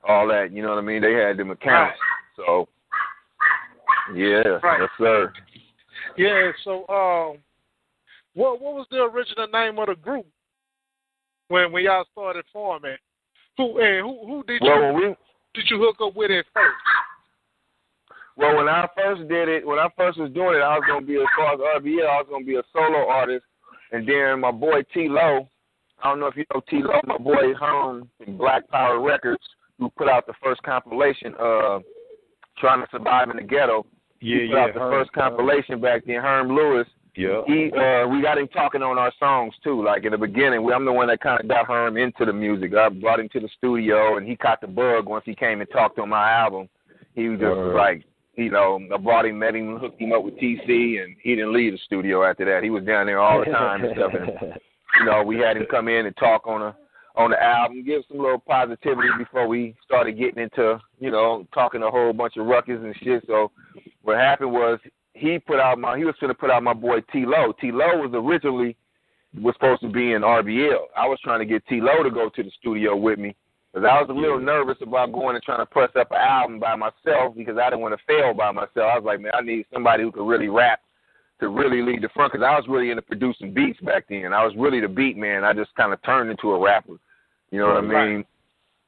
all 0.08 0.28
that. 0.28 0.54
You 0.54 0.62
know 0.62 0.70
what 0.70 0.78
I 0.78 0.82
mean? 0.82 1.02
They 1.02 1.14
had 1.14 1.38
them 1.38 1.50
accounts. 1.52 1.98
So 2.38 2.70
yeah, 4.16 4.60
Right. 4.64 4.82
yes 4.82 4.90
sir. 4.98 5.34
Yeah. 6.18 6.52
So, 6.64 6.88
um, 6.88 7.38
what 8.34 8.62
what 8.62 8.76
was 8.76 8.88
the 8.92 9.04
original 9.04 9.48
name 9.48 9.80
of 9.80 9.88
the 9.88 9.96
group 9.96 10.26
when 11.48 11.72
when 11.72 11.84
y'all 11.84 12.06
started 12.12 12.46
forming? 12.52 12.98
Who 13.58 13.80
and 13.80 14.06
who 14.06 14.26
who 14.26 14.44
did 14.44 14.62
you 14.62 14.70
Well, 14.70 14.94
when 14.94 14.96
we 14.96 15.16
did 15.54 15.66
you 15.70 15.80
hook 15.80 15.98
up 16.02 16.16
with 16.16 16.32
at 16.32 16.46
first? 16.54 16.76
Well, 18.38 18.56
when 18.56 18.70
I 18.70 18.88
first 18.96 19.28
did 19.28 19.50
it, 19.50 19.68
when 19.68 19.78
I 19.78 19.88
first 19.98 20.18
was 20.18 20.32
doing 20.32 20.56
it, 20.56 20.62
I 20.62 20.78
was 20.78 20.84
gonna 20.88 21.06
be 21.06 21.18
as 21.18 21.28
far 21.38 21.54
as 21.54 21.60
RBL, 21.60 22.08
I 22.08 22.22
was 22.22 22.28
gonna 22.30 22.46
be 22.46 22.56
a 22.56 22.64
solo 22.72 23.08
artist, 23.08 23.46
and 23.92 24.08
then 24.08 24.40
my 24.40 24.52
boy 24.52 24.82
T 24.94 25.08
Lo, 25.10 25.48
I 26.02 26.10
don't 26.10 26.20
know 26.20 26.28
if 26.28 26.38
you 26.38 26.46
know 26.54 26.62
T 26.70 26.82
Lo, 26.82 27.00
my 27.06 27.18
boy 27.18 27.54
Herm 27.60 28.10
from 28.24 28.38
Black 28.38 28.68
Power 28.70 29.02
Records, 29.02 29.44
who 29.78 29.90
put 29.90 30.08
out 30.08 30.26
the 30.28 30.34
first 30.42 30.64
compilation, 30.64 31.36
uh, 31.40 31.80
trying 32.62 32.82
to 32.82 32.88
survive 32.92 33.30
in 33.30 33.36
the 33.38 33.44
ghetto. 33.44 33.86
yeah, 34.22 34.42
he 34.44 34.48
put 34.48 34.54
yeah. 34.56 34.64
out 34.64 34.74
the 34.74 34.80
Herm, 34.80 34.92
first 34.94 35.10
Herm. 35.14 35.30
compilation 35.36 35.82
back 35.82 36.04
then. 36.06 36.22
Herm 36.22 36.56
Lewis, 36.56 36.88
Yeah. 37.16 37.42
he 37.48 37.72
uh 37.74 38.08
we 38.08 38.22
got 38.22 38.38
him 38.38 38.48
talking 38.48 38.82
on 38.82 38.98
our 38.98 39.12
songs 39.20 39.54
too. 39.64 39.84
Like 39.84 40.06
in 40.06 40.12
the 40.12 40.18
beginning, 40.18 40.64
we, 40.64 40.72
I'm 40.74 40.86
the 40.86 40.94
one 40.94 41.08
that 41.10 41.20
kind 41.20 41.42
of 41.42 41.48
got 41.50 41.68
Herm 41.68 41.98
into 41.98 42.24
the 42.24 42.32
music. 42.34 42.74
I 42.74 42.88
brought 42.90 43.20
him 43.20 43.28
to 43.34 43.40
the 43.42 43.50
studio, 43.58 44.16
and 44.18 44.26
he 44.28 44.36
caught 44.38 44.62
the 44.62 44.68
bug 44.68 45.08
once 45.08 45.26
he 45.26 45.36
came 45.36 45.60
and 45.62 45.70
talked 45.72 46.00
on 46.00 46.08
my 46.10 46.32
album. 46.32 46.70
He 47.16 47.28
was 47.28 47.40
just 47.42 47.50
Word. 47.58 47.76
like, 47.76 48.04
you 48.36 48.50
know, 48.50 48.80
I 48.94 48.98
brought 48.98 49.26
him, 49.26 49.38
met 49.40 49.56
him, 49.56 49.78
hooked 49.78 50.00
him 50.02 50.14
up 50.14 50.24
with 50.24 50.36
TC, 50.38 51.04
and 51.04 51.16
he 51.22 51.36
didn't 51.36 51.54
leave 51.54 51.74
the 51.74 51.80
studio 51.86 52.24
after 52.24 52.46
that. 52.46 52.64
He 52.64 52.70
was 52.70 52.86
down 52.86 53.08
there 53.08 53.20
all 53.20 53.40
the 53.40 53.52
time 53.52 53.84
and 53.84 53.94
stuff. 53.96 54.12
And 54.14 54.54
you 55.00 55.06
know, 55.06 55.24
we 55.24 55.38
had 55.38 55.58
him 55.58 55.66
come 55.70 55.88
in 55.90 56.06
and 56.06 56.16
talk 56.18 56.48
on 56.48 56.62
a 56.62 56.76
on 57.16 57.32
the 57.32 57.44
album, 57.44 57.84
give 57.84 58.04
some 58.08 58.20
little 58.20 58.40
positivity 58.40 59.10
before 59.18 59.48
we 59.48 59.76
started 59.84 60.18
getting 60.18 60.44
into, 60.44 60.80
you 61.00 61.12
know, 61.12 61.46
talking 61.54 61.84
a 61.84 61.92
whole 61.92 62.14
bunch 62.14 62.38
of 62.38 62.46
ruckus 62.46 62.80
and 62.82 62.96
shit. 63.02 63.24
So 63.28 63.52
what 64.02 64.18
happened 64.18 64.52
was 64.52 64.80
he 65.14 65.40
put 65.40 65.60
out 65.60 65.78
my 65.78 65.98
he 65.98 66.06
was 66.06 66.16
gonna 66.22 66.34
put 66.34 66.50
out 66.50 66.64
my 66.64 66.74
boy 66.74 67.02
T 67.12 67.26
Lo. 67.26 67.54
T 67.60 67.72
Lo 67.72 67.98
was 67.98 68.12
originally 68.14 68.78
was 69.42 69.56
supposed 69.56 69.82
to 69.82 69.90
be 69.90 70.14
in 70.14 70.22
RBL. 70.22 70.86
I 70.98 71.08
was 71.08 71.20
trying 71.24 71.40
to 71.40 71.46
get 71.46 71.66
T 71.68 71.82
Lo 71.82 72.04
to 72.04 72.10
go 72.10 72.30
to 72.30 72.44
the 72.44 72.52
studio 72.60 72.96
with 72.96 73.20
me 73.20 73.36
because 73.74 73.88
I 73.90 74.02
was 74.02 74.10
a 74.10 74.14
little 74.14 74.40
nervous 74.40 74.78
about 74.82 75.12
going 75.12 75.36
and 75.36 75.44
trying 75.44 75.60
to 75.60 75.66
press 75.66 75.90
up 76.00 76.12
an 76.12 76.18
album 76.18 76.60
by 76.60 76.76
myself 76.76 77.36
because 77.36 77.58
I 77.58 77.70
didn't 77.70 77.82
want 77.82 77.98
to 77.98 78.06
fail 78.06 78.34
by 78.34 78.52
myself. 78.52 78.78
I 78.78 78.98
was 78.98 79.04
like, 79.06 79.22
man, 79.22 79.32
I 79.38 79.42
need 79.42 79.66
somebody 79.74 80.04
who 80.04 80.12
could 80.12 80.28
really 80.28 80.50
rap 80.50 80.82
to 81.42 81.50
really 81.50 81.82
lead 81.82 82.02
the 82.02 82.10
front 82.10 82.32
because 82.32 82.46
I 82.46 82.56
was 82.56 82.66
really 82.70 82.92
into 82.92 83.02
producing 83.02 83.54
beats 83.54 83.80
back 83.82 84.06
then. 84.10 84.32
I 84.32 84.46
was 84.46 84.54
really 84.56 84.80
the 84.80 84.88
beat 84.88 85.18
man. 85.18 85.44
I 85.44 85.54
just 85.54 85.76
kind 85.76 85.92
of 85.92 86.02
turned 86.04 86.30
into 86.32 86.52
a 86.52 86.60
rapper. 86.60 86.94
You 87.52 87.60
know 87.60 87.68
what 87.68 87.78
I 87.78 87.82
mean? 87.82 88.26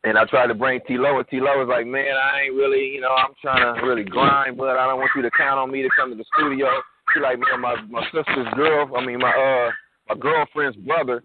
And 0.05 0.17
I 0.17 0.25
tried 0.25 0.47
to 0.47 0.53
bring 0.53 0.79
T 0.87 0.97
Lo, 0.97 1.17
and 1.17 1.27
T 1.27 1.39
Lo 1.39 1.59
was 1.59 1.67
like, 1.69 1.87
"Man, 1.87 2.15
I 2.15 2.41
ain't 2.41 2.55
really, 2.55 2.87
you 2.87 3.01
know, 3.01 3.11
I'm 3.11 3.33
trying 3.41 3.75
to 3.75 3.85
really 3.85 4.03
grind, 4.03 4.57
but 4.57 4.77
I 4.77 4.87
don't 4.87 4.99
want 4.99 5.11
you 5.15 5.21
to 5.21 5.31
count 5.31 5.59
on 5.59 5.71
me 5.71 5.81
to 5.81 5.89
come 5.97 6.09
to 6.11 6.15
the 6.15 6.25
studio." 6.35 6.67
She 7.13 7.19
like, 7.19 7.39
"Man, 7.39 7.59
my 7.61 7.75
my 7.89 8.03
sister's 8.11 8.53
girl, 8.55 8.89
I 8.95 9.05
mean, 9.05 9.19
my 9.19 9.29
uh 9.31 9.71
my 10.09 10.15
girlfriend's 10.19 10.77
brother, 10.77 11.23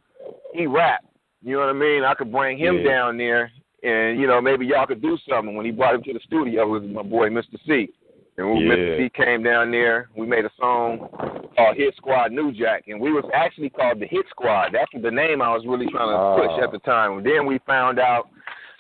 he 0.55 0.67
rap. 0.67 1.05
You 1.43 1.55
know 1.55 1.61
what 1.61 1.71
I 1.71 1.73
mean? 1.73 2.05
I 2.05 2.15
could 2.15 2.33
bring 2.33 2.57
him 2.57 2.79
Yeah. 2.79 2.91
down 2.91 3.19
there, 3.19 3.51
and 3.83 4.19
you 4.21 4.27
know, 4.27 4.41
maybe 4.41 4.67
y'all 4.67 4.87
could 4.87 5.03
do 5.03 5.19
something." 5.29 5.55
When 5.57 5.67
he 5.67 5.73
brought 5.73 5.95
him 5.97 6.03
to 6.05 6.13
the 6.13 6.21
studio, 6.21 6.63
it 6.63 6.69
was 6.69 6.83
my 6.85 7.03
boy 7.03 7.31
Mr. 7.31 7.59
C. 7.67 7.93
And 8.39 8.49
when 8.49 8.57
Yeah. 8.63 8.73
Mr. 8.75 8.97
C 8.99 9.11
came 9.11 9.43
down 9.43 9.71
there, 9.73 10.09
we 10.15 10.25
made 10.27 10.45
a 10.45 10.51
song 10.61 11.09
called 11.57 11.77
Hit 11.77 11.95
Squad 11.97 12.31
New 12.33 12.53
Jack, 12.53 12.85
and 12.87 13.01
we 13.01 13.13
was 13.13 13.25
actually 13.35 13.69
called 13.69 13.99
the 13.99 14.07
Hit 14.07 14.27
Squad. 14.31 14.71
That's 14.73 14.91
the 14.95 15.11
name 15.11 15.43
I 15.43 15.53
was 15.53 15.67
really 15.67 15.89
trying 15.91 16.09
to 16.09 16.41
push 16.43 16.53
Ah. 16.61 16.65
at 16.65 16.71
the 16.73 16.79
time. 16.79 17.19
And 17.19 17.27
then 17.27 17.47
we 17.47 17.59
found 17.67 17.99
out 17.99 18.29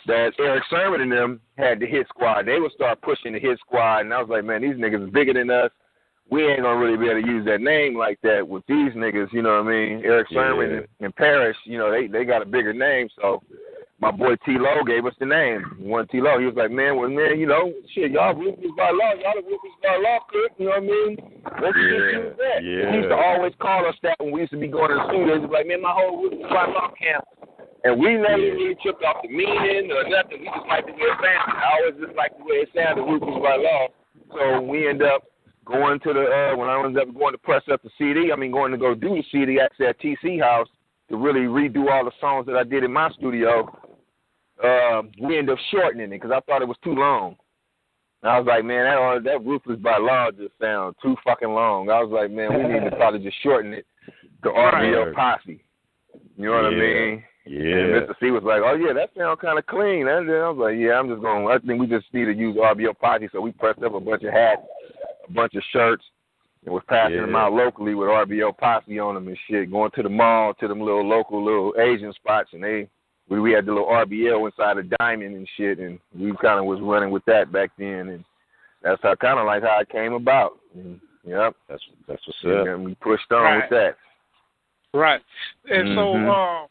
that 0.07 0.33
Erick 0.39 0.63
Sermon 0.71 1.01
and 1.01 1.11
them 1.13 1.41
had 1.59 1.81
the 1.81 1.87
Hit 1.87 2.07
Squad. 2.09 2.47
They 2.47 2.61
would 2.61 2.73
start 2.73 3.01
pushing 3.03 3.33
the 3.33 3.41
Hit 3.41 3.59
Squad, 3.59 4.01
and 4.03 4.15
I 4.15 4.21
was 4.21 4.31
like, 4.31 4.45
man, 4.45 4.63
these 4.63 4.77
niggas 4.77 5.05
is 5.05 5.11
bigger 5.11 5.33
than 5.35 5.51
us. 5.51 5.71
We 6.31 6.47
ain't 6.47 6.63
gonna 6.63 6.79
really 6.79 6.97
be 6.97 7.09
able 7.09 7.23
to 7.23 7.27
use 7.27 7.45
that 7.47 7.61
name 7.61 7.97
like 7.97 8.21
that 8.23 8.47
with 8.47 8.65
these 8.67 8.93
niggas. 8.93 9.33
You 9.33 9.43
know 9.43 9.61
what 9.63 9.67
I 9.67 9.71
mean? 9.71 10.05
Erick 10.05 10.31
Yeah. 10.31 10.39
Sermon 10.43 10.73
and, 10.77 10.87
and 11.01 11.17
Parrish, 11.17 11.57
you 11.65 11.79
know, 11.79 11.91
they 11.91 12.07
they 12.07 12.25
got 12.25 12.43
a 12.43 12.47
bigger 12.47 12.73
name, 12.75 13.09
so 13.21 13.43
my 14.01 14.11
boy 14.13 14.37
T 14.47 14.55
Lo 14.59 14.83
gave 14.87 15.07
us 15.07 15.15
the 15.19 15.27
name. 15.27 15.63
One 15.79 16.07
T 16.09 16.21
Lo, 16.21 16.39
he 16.39 16.47
was 16.47 16.55
like, 16.55 16.71
man, 16.71 16.97
well, 16.97 17.11
man, 17.11 17.39
you 17.39 17.47
know, 17.47 17.73
shit, 17.95 18.13
y'all 18.13 18.35
roofies 18.35 18.75
by 18.77 18.91
law, 18.95 19.13
y'all 19.19 19.35
the 19.35 19.43
roofies 19.43 19.79
by 19.83 19.97
law. 19.99 20.19
You 20.59 20.67
know 20.67 20.71
what 20.71 20.77
I 20.79 20.81
mean? 20.81 21.17
Let's 21.63 21.77
Yeah, 21.77 22.31
that. 22.39 22.59
yeah. 22.63 22.91
He 22.91 22.97
used 23.03 23.11
to 23.11 23.17
always 23.19 23.53
call 23.61 23.87
us 23.87 23.97
that 24.03 24.15
when 24.21 24.31
we 24.31 24.41
used 24.47 24.53
to 24.53 24.59
be 24.61 24.69
going 24.69 24.91
to 24.91 24.97
the 24.97 25.07
studio. 25.11 25.41
He'd 25.41 25.49
be 25.49 25.53
like, 25.53 25.67
man, 25.67 25.83
my 25.83 25.91
whole 25.93 26.23
roofies 26.23 26.47
by 26.49 26.67
law 26.71 26.91
camp. 26.95 27.25
And 27.85 27.99
we 27.99 28.15
never 28.15 28.39
Yeah. 28.39 28.53
really 28.55 28.75
tripped 28.83 29.03
off 29.05 29.23
the 29.23 29.29
meaning 29.31 29.91
or 29.91 30.03
nothing. 30.09 30.41
We 30.43 30.47
just 30.47 30.67
liked 30.67 30.87
the 30.87 30.93
way 30.95 31.11
it 31.11 31.19
sounded. 31.19 31.59
I 31.59 31.67
always 31.79 31.97
just 32.07 32.17
liked 32.17 32.39
the 32.39 32.45
way 32.45 32.57
it 32.63 32.71
sounded, 32.75 33.03
roofies 33.03 33.43
by 33.43 33.57
law. 33.57 33.87
So 34.35 34.61
we 34.63 34.87
end 34.89 35.03
up 35.03 35.23
going 35.65 35.99
to 36.01 36.13
the 36.15 36.25
uh 36.27 36.57
when 36.57 36.69
I 36.69 36.79
ended 36.83 37.03
up 37.03 37.15
going 37.15 37.33
to 37.33 37.39
press 37.39 37.63
up 37.71 37.83
the 37.83 37.91
CD, 37.99 38.31
I 38.33 38.37
mean 38.37 38.51
going 38.51 38.73
to 38.73 38.79
go 38.79 38.95
do 38.95 39.11
the 39.11 39.25
CD 39.31 39.59
actually 39.61 39.87
at 39.87 40.01
TC 40.01 40.41
House 40.41 40.69
to 41.11 41.17
really 41.17 41.47
redo 41.47 41.91
all 41.91 42.05
the 42.05 42.13
songs 42.21 42.47
that 42.47 42.57
I 42.57 42.65
did 42.65 42.85
in 42.85 42.93
my 42.93 43.11
studio. 43.11 43.69
Uh, 44.63 45.03
we 45.21 45.39
ended 45.39 45.53
up 45.53 45.59
shortening 45.71 46.07
it 46.07 46.21
because 46.21 46.31
I 46.31 46.41
thought 46.41 46.63
it 46.63 46.69
was 46.69 46.77
too 46.83 46.95
long. 46.95 47.37
And 48.23 48.33
I 48.33 48.39
was 48.39 48.47
like, 48.49 48.65
man, 48.65 48.85
that 48.85 48.99
uh, 48.99 49.21
that 49.21 49.47
ruthless 49.47 49.79
by 49.79 49.99
law 49.99 50.31
just 50.31 50.53
sounds 50.61 50.97
too 51.03 51.15
fucking 51.25 51.51
long. 51.51 51.89
I 51.91 52.03
was 52.03 52.11
like, 52.11 52.31
man, 52.31 52.51
we 52.51 52.73
need 52.73 52.91
to 52.91 52.97
probably 52.97 53.21
just 53.21 53.41
shorten 53.43 53.73
it 53.73 53.87
to 54.43 54.49
RBL 54.51 55.15
Posse. 55.15 55.63
You 56.37 56.47
know 56.47 56.53
what 56.53 56.65
I 56.67 56.71
mean? 56.71 57.25
Yeah. 57.47 57.81
And 57.81 57.95
Mr. 57.95 58.15
C 58.21 58.31
was 58.31 58.43
like, 58.45 58.61
"Oh 58.63 58.75
yeah, 58.75 58.93
that 58.93 59.11
sounds 59.17 59.41
kind 59.41 59.59
of 59.59 59.67
clean." 59.67 60.07
And 60.07 60.29
then 60.29 60.37
I 60.37 60.51
was 60.51 60.61
like, 60.61 60.77
"Yeah, 60.77 60.99
I'm 60.99 61.09
just 61.09 61.23
going. 61.23 61.47
to 61.47 61.53
I 61.53 61.59
think 61.59 61.81
we 61.81 61.87
just 61.87 62.13
need 62.13 62.27
to 62.27 62.35
use 62.35 62.57
RBL 62.57 62.99
Posse." 62.99 63.29
So 63.33 63.41
we 63.41 63.53
pressed 63.53 63.83
up 63.83 63.95
a 63.95 64.01
bunch 64.01 64.23
of 64.25 64.35
hats, 64.35 64.63
a 65.27 65.33
bunch 65.33 65.55
of 65.55 65.63
shirts, 65.73 66.05
and 66.65 66.75
was 66.75 66.85
passing 66.89 67.17
them 67.23 67.37
out 67.37 67.55
locally 67.55 67.95
with 67.95 68.09
RBL 68.09 68.59
Posse 68.59 68.99
on 68.99 69.15
them 69.15 69.29
and 69.29 69.39
shit. 69.49 69.71
Going 69.71 69.91
to 69.93 70.03
the 70.03 70.11
mall, 70.11 70.53
to 70.61 70.69
them 70.69 70.81
little 70.81 71.09
local 71.09 71.43
little 71.43 71.73
Asian 71.81 72.13
spots, 72.13 72.51
and 72.53 72.63
they 72.63 72.89
we 73.29 73.41
we 73.41 73.53
had 73.53 73.67
the 73.67 73.73
little 73.73 73.87
RBL 73.89 74.47
inside 74.47 74.79
a 74.79 74.83
diamond 74.99 75.35
and 75.37 75.49
shit, 75.57 75.79
and 75.79 75.99
we 76.15 76.33
kind 76.41 76.59
of 76.59 76.65
was 76.65 76.81
running 76.81 77.11
with 77.11 77.25
that 77.27 77.53
back 77.53 77.71
then, 77.79 78.09
and 78.09 78.25
that's 78.83 79.03
how 79.03 79.15
kind 79.17 79.39
of 79.39 79.47
like 79.47 79.63
how 79.63 79.81
it 79.81 79.89
came 79.91 80.13
about. 80.15 80.59
And, 80.75 81.01
yep, 81.25 81.55
That's 81.69 81.83
that's 82.07 82.23
what's 82.27 82.39
up. 82.45 82.67
and 82.67 82.85
we 82.85 82.95
pushed 82.97 83.31
on 83.33 83.43
Right. 83.43 83.57
with 83.57 83.71
that. 83.71 83.97
Right. 84.95 85.23
And 85.71 85.89
Mhm. 85.89 85.95
so, 85.95 86.33
uh, 86.33 86.67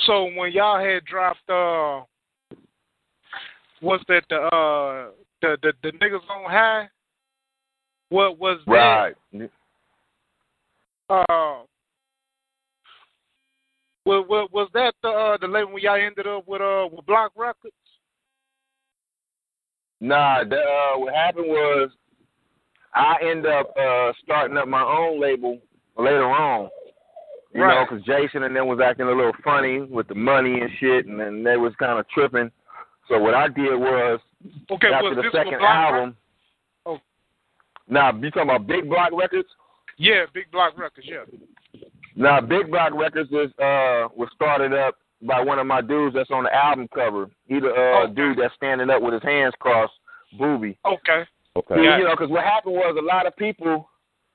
so 0.00 0.24
when 0.38 0.52
y'all 0.52 0.78
had 0.84 1.04
dropped, 1.04 1.48
uh, 1.48 2.02
was 3.80 4.02
that 4.08 4.24
the 4.28 4.40
uh 4.40 5.10
the 5.40 5.58
the, 5.62 5.72
the 5.82 5.92
niggas 5.98 6.28
on 6.28 6.50
high? 6.50 6.88
What 8.10 8.38
was 8.38 8.60
that? 8.66 9.14
Right. 9.32 9.50
Uh, 11.08 11.62
was, 14.04 14.24
was 14.28 14.48
was 14.52 14.68
that 14.74 14.94
the 15.02 15.08
uh 15.08 15.36
the 15.38 15.46
label 15.46 15.72
when 15.72 15.82
y'all 15.82 15.94
ended 15.94 16.26
up 16.26 16.46
with 16.46 16.60
uh 16.60 16.88
with 16.90 17.06
Block 17.06 17.32
Records? 17.36 17.74
Nah, 20.00 20.44
the, 20.44 20.56
uh, 20.56 20.98
what 20.98 21.14
happened 21.14 21.46
was 21.46 21.90
I 22.94 23.16
end 23.22 23.46
up 23.46 23.74
uh, 23.76 24.12
starting 24.22 24.56
up 24.56 24.68
my 24.68 24.82
own 24.82 25.20
label 25.20 25.58
later 25.96 26.26
on. 26.26 26.68
You 27.52 27.60
know, 27.60 27.66
Right. 27.66 27.88
'cause 27.88 28.02
Jason 28.02 28.42
and 28.42 28.54
them 28.54 28.66
was 28.66 28.80
acting 28.80 29.06
a 29.06 29.10
little 29.12 29.32
funny 29.42 29.80
with 29.80 30.08
the 30.08 30.14
money 30.14 30.60
and 30.60 30.70
shit, 30.78 31.06
and 31.06 31.18
then 31.18 31.42
they 31.42 31.56
was 31.56 31.72
kind 31.76 31.98
of 31.98 32.06
tripping. 32.08 32.50
So 33.08 33.18
what 33.18 33.34
I 33.34 33.48
did 33.48 33.74
was 33.76 34.20
Okay, 34.70 34.88
after 34.92 35.08
was 35.08 35.16
the 35.16 35.22
this 35.22 35.32
second 35.32 35.54
album. 35.62 36.16
Oh. 36.84 37.00
Now, 37.88 38.12
you 38.12 38.30
talking 38.30 38.50
about 38.50 38.66
Big 38.66 38.88
Block 38.88 39.10
Records? 39.12 39.48
Yeah, 39.96 40.26
Big 40.34 40.50
Block 40.50 40.76
Records. 40.76 41.06
Yeah. 41.08 41.24
Now, 42.16 42.40
Big 42.40 42.70
Block 42.70 42.92
Records 42.94 43.30
is 43.30 43.50
uh 43.58 44.08
was 44.14 44.28
started 44.34 44.72
up 44.72 44.96
by 45.22 45.40
one 45.40 45.58
of 45.58 45.66
my 45.66 45.80
dudes 45.80 46.14
that's 46.14 46.30
on 46.30 46.44
the 46.44 46.54
album 46.54 46.88
cover. 46.94 47.30
He 47.46 47.60
the 47.60 47.68
uh, 47.68 48.04
Okay. 48.04 48.14
dude 48.14 48.38
that's 48.38 48.54
standing 48.54 48.90
up 48.90 49.02
with 49.02 49.14
his 49.14 49.22
hands 49.22 49.54
crossed, 49.58 49.92
Booby. 50.38 50.78
Okay. 50.84 51.24
Okay. 51.56 51.82
Yeah. 51.82 51.98
You 51.98 52.04
know, 52.04 52.10
because 52.16 52.30
what 52.30 52.44
happened 52.44 52.74
was 52.74 52.96
a 52.98 53.04
lot 53.04 53.26
of 53.26 53.36
people 53.36 53.88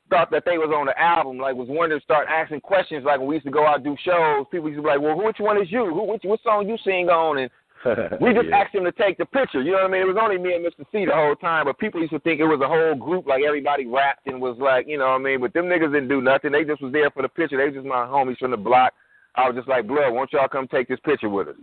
thought 0.09 0.31
that 0.31 0.43
they 0.45 0.57
was 0.57 0.73
on 0.75 0.87
the 0.87 0.99
album, 0.99 1.37
like 1.37 1.55
was 1.55 1.67
wondering, 1.69 2.01
start 2.01 2.27
asking 2.27 2.61
questions. 2.61 3.05
Like 3.05 3.19
when 3.19 3.27
we 3.27 3.35
used 3.35 3.45
to 3.45 3.51
go 3.51 3.67
out 3.67 3.75
and 3.75 3.83
do 3.83 3.95
shows, 4.03 4.45
people 4.51 4.67
used 4.69 4.79
to 4.79 4.83
be 4.83 4.87
like, 4.89 5.01
"Well, 5.01 5.17
which 5.21 5.37
one 5.39 5.61
is 5.61 5.71
you? 5.71 5.85
Who, 5.85 6.03
which, 6.05 6.23
what 6.23 6.41
song 6.41 6.67
you 6.67 6.77
sing 6.83 7.09
on?" 7.09 7.37
And 7.37 7.51
we 7.85 8.33
just 8.33 8.47
yeah. 8.49 8.57
asked 8.57 8.75
him 8.75 8.83
to 8.83 8.91
take 8.91 9.17
the 9.17 9.25
picture. 9.25 9.61
You 9.61 9.71
know 9.71 9.83
what 9.83 9.89
I 9.89 9.91
mean? 9.91 10.01
It 10.01 10.07
was 10.07 10.17
only 10.19 10.37
me 10.37 10.53
and 10.53 10.65
Mr. 10.65 10.85
C 10.91 11.05
the 11.05 11.13
whole 11.13 11.35
time, 11.35 11.65
but 11.65 11.77
people 11.79 12.01
used 12.01 12.11
to 12.13 12.19
think 12.19 12.39
it 12.39 12.45
was 12.45 12.61
a 12.61 12.67
whole 12.67 12.95
group, 12.95 13.27
like 13.27 13.43
everybody 13.43 13.85
rapped 13.85 14.27
and 14.27 14.41
was 14.41 14.57
like, 14.59 14.87
you 14.87 14.97
know 14.97 15.05
what 15.15 15.21
I 15.21 15.23
mean? 15.23 15.41
But 15.41 15.53
them 15.53 15.65
niggas 15.65 15.93
didn't 15.93 16.09
do 16.09 16.21
nothing. 16.21 16.51
They 16.51 16.63
just 16.63 16.81
was 16.81 16.91
there 16.91 17.09
for 17.11 17.21
the 17.21 17.29
picture. 17.29 17.57
They 17.57 17.65
was 17.65 17.75
just 17.75 17.85
my 17.87 18.05
homies 18.05 18.37
from 18.37 18.51
the 18.51 18.57
block. 18.57 18.93
I 19.35 19.47
was 19.47 19.55
just 19.55 19.67
like, 19.67 19.87
blood, 19.87 20.11
won't 20.11 20.33
y'all 20.33 20.47
come 20.47 20.67
take 20.67 20.87
this 20.87 20.99
picture 21.05 21.29
with 21.29 21.49
us? 21.49 21.55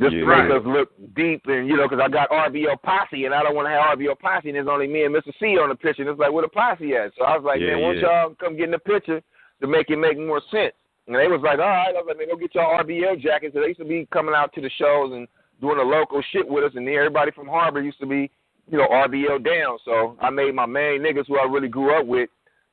Just 0.00 0.12
Yeah. 0.12 0.26
make 0.26 0.50
us 0.50 0.66
look 0.66 0.90
deep 1.14 1.46
and, 1.46 1.68
you 1.68 1.76
know, 1.76 1.88
because 1.88 2.02
I 2.02 2.08
got 2.08 2.28
RBL 2.28 2.82
Posse 2.82 3.24
and 3.24 3.34
I 3.34 3.42
don't 3.42 3.54
want 3.54 3.66
to 3.66 3.70
have 3.70 3.96
RBL 3.96 4.18
Posse 4.18 4.48
and 4.48 4.56
there's 4.56 4.68
only 4.68 4.88
me 4.88 5.04
and 5.04 5.14
Mr. 5.14 5.32
C 5.38 5.56
on 5.56 5.68
the 5.68 5.76
picture. 5.76 6.02
And 6.02 6.10
it's 6.10 6.18
like, 6.18 6.32
where 6.32 6.42
the 6.42 6.48
Posse 6.48 6.94
at? 6.96 7.12
So 7.16 7.24
I 7.24 7.36
was 7.36 7.44
like, 7.44 7.60
Yeah, 7.60 7.78
man, 7.78 7.80
won't 7.80 7.98
y'all 7.98 8.34
come 8.34 8.56
get 8.56 8.64
in 8.64 8.72
the 8.72 8.78
picture 8.78 9.22
to 9.60 9.66
make 9.66 9.88
it 9.90 9.96
make 9.96 10.18
more 10.18 10.42
sense? 10.50 10.74
And 11.06 11.14
they 11.14 11.28
was 11.28 11.40
like, 11.44 11.58
all 11.58 11.68
right. 11.68 11.94
I 11.94 12.00
was 12.00 12.06
like, 12.08 12.18
man, 12.18 12.28
go 12.28 12.36
get 12.36 12.54
y'all 12.54 12.80
RBL 12.82 13.20
jackets. 13.22 13.54
So 13.54 13.60
they 13.60 13.68
used 13.68 13.80
to 13.80 13.84
be 13.84 14.08
coming 14.12 14.34
out 14.34 14.52
to 14.54 14.60
the 14.60 14.70
shows 14.70 15.12
and 15.12 15.28
doing 15.60 15.78
the 15.78 15.84
local 15.84 16.22
shit 16.32 16.48
with 16.48 16.64
us, 16.64 16.72
and 16.74 16.86
then 16.86 16.94
everybody 16.94 17.30
from 17.30 17.48
Harbor 17.48 17.82
used 17.82 18.00
to 18.00 18.06
be, 18.06 18.30
you 18.70 18.78
know, 18.78 18.88
RBL 18.88 19.44
down. 19.44 19.78
So 19.84 20.16
I 20.20 20.30
made 20.30 20.54
my 20.54 20.66
main 20.66 21.00
niggas 21.00 21.26
who 21.28 21.38
I 21.38 21.44
really 21.44 21.68
grew 21.68 21.98
up 21.98 22.06
with 22.06 22.28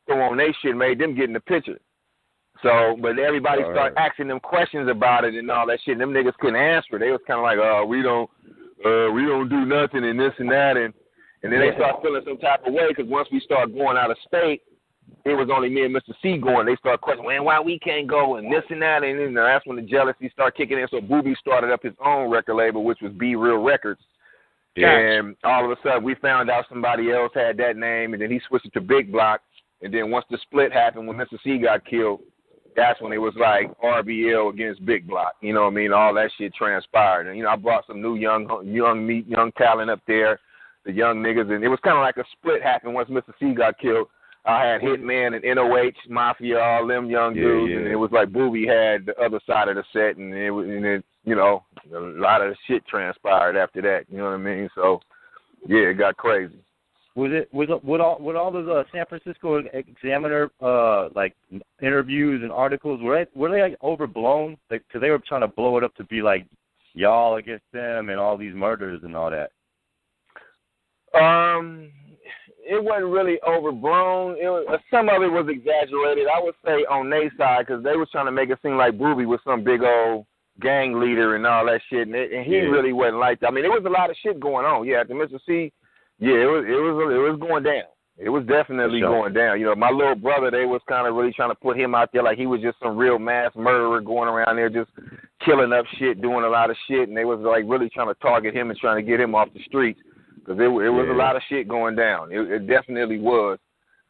throw 0.06 0.22
on 0.22 0.38
they 0.38 0.54
shit, 0.62 0.76
made 0.76 1.00
them 1.00 1.16
get 1.16 1.26
in 1.26 1.34
the 1.34 1.40
picture. 1.40 1.80
So, 2.64 2.96
but 3.02 3.18
everybody 3.18 3.64
All 3.64 3.72
started 3.72 3.96
right. 3.96 4.10
asking 4.10 4.28
them 4.28 4.40
questions 4.40 4.88
about 4.90 5.26
it 5.26 5.34
and 5.34 5.50
all 5.50 5.66
that 5.68 5.80
shit. 5.84 5.94
And 5.94 6.02
them 6.02 6.14
niggas 6.14 6.38
couldn't 6.40 6.62
answer. 6.62 7.00
They 7.00 7.10
was 7.10 7.22
kind 7.26 7.40
of 7.40 7.44
like, 7.44 7.58
"Oh, 7.58 7.86
we 7.86 8.02
don't, 8.02 8.30
uh, 8.86 9.12
we 9.12 9.26
don't 9.26 9.50
do 9.50 9.66
nothing 9.66 10.04
and 10.06 10.20
this 10.20 10.34
and 10.38 10.50
that." 10.52 10.78
And 10.78 10.94
and 11.44 11.52
then 11.52 11.60
they 11.60 11.74
start 11.76 12.04
feeling 12.04 12.22
some 12.24 12.38
type 12.38 12.62
of 12.68 12.74
way 12.74 12.90
because 12.90 13.10
once 13.10 13.28
we 13.32 13.40
start 13.40 13.74
going 13.74 13.98
out 13.98 14.12
of 14.12 14.18
state, 14.28 14.62
it 15.26 15.34
was 15.34 15.50
only 15.54 15.70
me 15.70 15.86
and 15.86 15.96
Mr. 15.96 16.14
C 16.22 16.38
going. 16.38 16.66
They 16.66 16.76
start 16.78 17.02
questioning, 17.02 17.30
man, 17.30 17.44
why 17.44 17.60
we 17.60 17.80
can't 17.80 18.08
go 18.08 18.38
and 18.38 18.52
this 18.52 18.64
and 18.70 18.82
that. 18.82 19.04
And 19.04 19.20
then 19.20 19.34
that's 19.34 19.66
when 19.66 19.78
the 19.78 19.84
jealousy 19.84 20.30
started 20.34 20.58
kicking 20.58 20.80
in. 20.80 20.88
So 20.90 21.02
Booby 21.02 21.36
started 21.40 21.72
up 21.72 21.84
his 21.84 21.94
own 22.04 22.30
record 22.30 22.56
label, 22.56 22.84
which 22.84 23.00
was 23.02 23.12
Be 23.14 23.36
Real 23.36 23.62
Records. 23.62 24.02
And 24.78 25.36
all 25.44 25.66
of 25.66 25.72
a 25.72 25.76
sudden, 25.84 26.04
we 26.04 26.16
found 26.16 26.50
out 26.50 26.66
somebody 26.70 27.12
else 27.12 27.32
had 27.36 27.58
that 27.58 27.76
name, 27.76 28.14
and 28.14 28.22
then 28.22 28.32
he 28.32 28.40
switched 28.48 28.68
it 28.68 28.74
to 28.74 28.82
Big 28.82 29.12
Block. 29.12 29.42
And 29.82 29.94
then 29.94 30.12
once 30.12 30.26
the 30.30 30.38
split 30.44 30.72
happened, 30.72 31.08
when 31.08 31.18
Mr. 31.18 31.38
C 31.44 31.58
got 31.58 31.86
killed, 31.86 32.22
that's 32.76 33.02
when 33.02 33.12
it 33.12 33.18
was 33.18 33.34
like 33.38 33.70
RBL 33.82 34.54
against 34.54 34.86
Big 34.86 35.08
Block. 35.08 35.34
You 35.42 35.54
know 35.54 35.64
what 35.64 35.74
I 35.74 35.76
mean? 35.76 35.92
All 35.92 36.14
that 36.14 36.32
shit 36.38 36.54
transpired, 36.54 37.28
and 37.28 37.38
you 37.38 37.44
know 37.44 37.50
I 37.50 37.56
brought 37.58 37.86
some 37.86 38.02
new 38.02 38.16
young, 38.16 38.48
young 38.66 39.06
meat, 39.06 39.28
young 39.28 39.52
talent 39.54 39.90
up 39.90 40.00
there, 40.08 40.40
the 40.86 40.94
young 40.94 41.18
niggas, 41.18 41.54
and 41.54 41.64
it 41.64 41.68
was 41.68 41.80
kind 41.84 41.98
of 41.98 42.02
like 42.02 42.18
a 42.18 42.24
split 42.32 42.62
happened 42.62 42.94
once 42.94 43.10
Mr. 43.10 43.34
C 43.40 43.54
got 43.54 43.78
killed. 43.78 44.08
I 44.46 44.66
had 44.66 44.82
Hitman 44.82 45.36
and 45.36 45.44
NOH 45.56 45.92
Mafia, 46.10 46.60
all 46.60 46.88
them 46.88 47.10
young 47.10 47.36
Yeah, 47.36 47.44
dudes, 47.44 47.72
yeah. 47.72 47.78
and 47.78 47.88
it 47.88 47.96
was 47.96 48.12
like 48.12 48.32
Booby 48.34 48.66
had 48.66 49.06
the 49.06 49.16
other 49.24 49.40
side 49.46 49.68
of 49.68 49.76
the 49.76 49.84
set, 49.94 50.18
and 50.18 50.34
it 50.34 50.50
was, 50.50 50.68
and 50.68 50.84
it, 50.86 51.06
you 51.26 51.36
know, 51.36 51.64
a 51.96 52.00
lot 52.00 52.42
of 52.42 52.56
shit 52.68 52.86
transpired 52.88 53.56
after 53.56 53.82
that. 53.84 54.06
You 54.10 54.18
know 54.18 54.26
what 54.26 54.34
I 54.34 54.38
mean? 54.38 54.68
So, 54.74 55.00
yeah, 55.68 55.90
it 55.90 56.00
got 56.00 56.18
crazy. 56.18 56.58
Was 57.14 57.32
it 57.34 57.54
was 57.54 57.70
it- 57.70 57.84
with 57.84 58.02
all 58.02 58.18
with 58.20 58.36
all 58.36 58.52
those 58.52 58.68
uh, 58.68 58.84
San 58.92 59.06
Francisco 59.06 59.62
Examiner 59.74 60.50
uh 60.62 61.10
like 61.14 61.36
interviews 61.82 62.42
and 62.42 62.52
articles 62.54 63.02
were 63.02 63.26
they 63.26 63.40
were 63.40 63.52
they 63.52 63.62
like 63.62 63.78
overblown? 63.84 64.58
Because 64.70 65.02
they 65.02 65.10
were 65.12 65.20
trying 65.20 65.42
to 65.42 65.48
blow 65.50 65.78
it 65.78 65.84
up 65.84 65.94
to 65.96 66.06
be 66.06 66.22
like 66.22 66.48
y'all 66.94 67.36
against 67.36 67.66
them 67.74 68.10
and 68.10 68.18
all 68.20 68.38
these 68.38 68.56
murders 68.56 69.02
and 69.04 69.16
all 69.16 69.30
that. 69.30 69.52
Um, 71.14 71.92
it 72.72 72.84
wasn't 72.84 73.12
really 73.12 73.38
overblown. 73.48 74.38
It 74.40 74.48
was, 74.48 74.66
uh, 74.72 74.78
some 74.90 75.10
of 75.10 75.22
it 75.22 75.32
was 75.32 75.48
exaggerated. 75.50 76.28
I 76.28 76.40
would 76.42 76.56
say 76.66 76.86
on 76.90 77.10
their 77.10 77.32
side 77.38 77.66
because 77.68 77.84
they 77.84 77.96
was 77.98 78.10
trying 78.12 78.28
to 78.28 78.32
make 78.32 78.50
it 78.50 78.60
seem 78.64 78.78
like 78.78 78.98
Booby 78.98 79.26
was 79.26 79.40
some 79.44 79.64
big 79.64 79.82
old 79.84 80.26
gang 80.62 81.00
leader 81.00 81.36
and 81.36 81.46
all 81.46 81.66
that 81.66 81.82
shit, 81.90 82.08
and, 82.08 82.16
it, 82.16 82.32
and 82.32 82.46
he 82.46 82.54
Yeah. 82.56 82.72
really 82.76 82.94
wasn't 82.94 83.18
like 83.20 83.40
that. 83.40 83.48
I 83.48 83.52
mean, 83.52 83.64
there 83.64 83.72
was 83.72 83.86
a 83.86 83.90
lot 83.90 84.10
of 84.10 84.16
shit 84.18 84.40
going 84.40 84.66
on. 84.66 84.86
Yeah, 84.86 85.02
at 85.02 85.08
the 85.08 85.16
Mississippi, 85.16 85.74
yeah, 86.20 86.36
it 86.46 86.50
was 86.54 86.64
it 86.66 86.80
was 86.80 86.96
it 87.16 87.24
was 87.32 87.40
going 87.40 87.64
down. 87.64 87.84
It 88.18 88.30
was 88.30 88.46
definitely 88.46 89.00
sure. 89.00 89.10
going 89.10 89.34
down. 89.34 89.60
You 89.60 89.66
know, 89.68 89.76
my 89.76 89.90
little 89.90 90.16
brother, 90.16 90.52
they 90.52 90.66
was 90.66 90.82
kind 90.88 91.08
of 91.08 91.16
really 91.16 91.34
trying 91.34 91.50
to 91.50 91.56
put 91.56 91.78
him 91.78 91.96
out 91.96 92.10
there 92.14 92.22
like 92.22 92.38
he 92.38 92.46
was 92.46 92.62
just 92.62 92.78
some 92.80 92.96
real 92.96 93.18
mass 93.18 93.52
murderer 93.56 94.00
going 94.02 94.30
around 94.30 94.58
there 94.58 94.70
just 94.70 94.92
killing 95.44 95.74
up 95.74 95.86
shit, 95.98 96.22
doing 96.22 96.44
a 96.44 96.50
lot 96.50 96.70
of 96.70 96.78
shit, 96.88 97.08
and 97.08 97.18
they 97.18 97.26
was 97.26 97.40
like 97.40 97.64
really 97.66 97.90
trying 97.90 98.08
to 98.14 98.20
target 98.22 98.54
him 98.54 98.70
and 98.70 98.78
trying 98.78 99.04
to 99.04 99.10
get 99.10 99.20
him 99.20 99.34
off 99.34 99.50
the 99.54 99.64
streets 99.64 100.00
because 100.36 100.60
it, 100.60 100.64
it 100.64 100.90
was 100.90 101.06
Yeah. 101.08 101.14
a 101.14 101.18
lot 101.18 101.36
of 101.36 101.42
shit 101.50 101.68
going 101.68 101.96
down. 101.96 102.32
It, 102.32 102.40
it 102.52 102.68
definitely 102.68 103.20
was. 103.20 103.60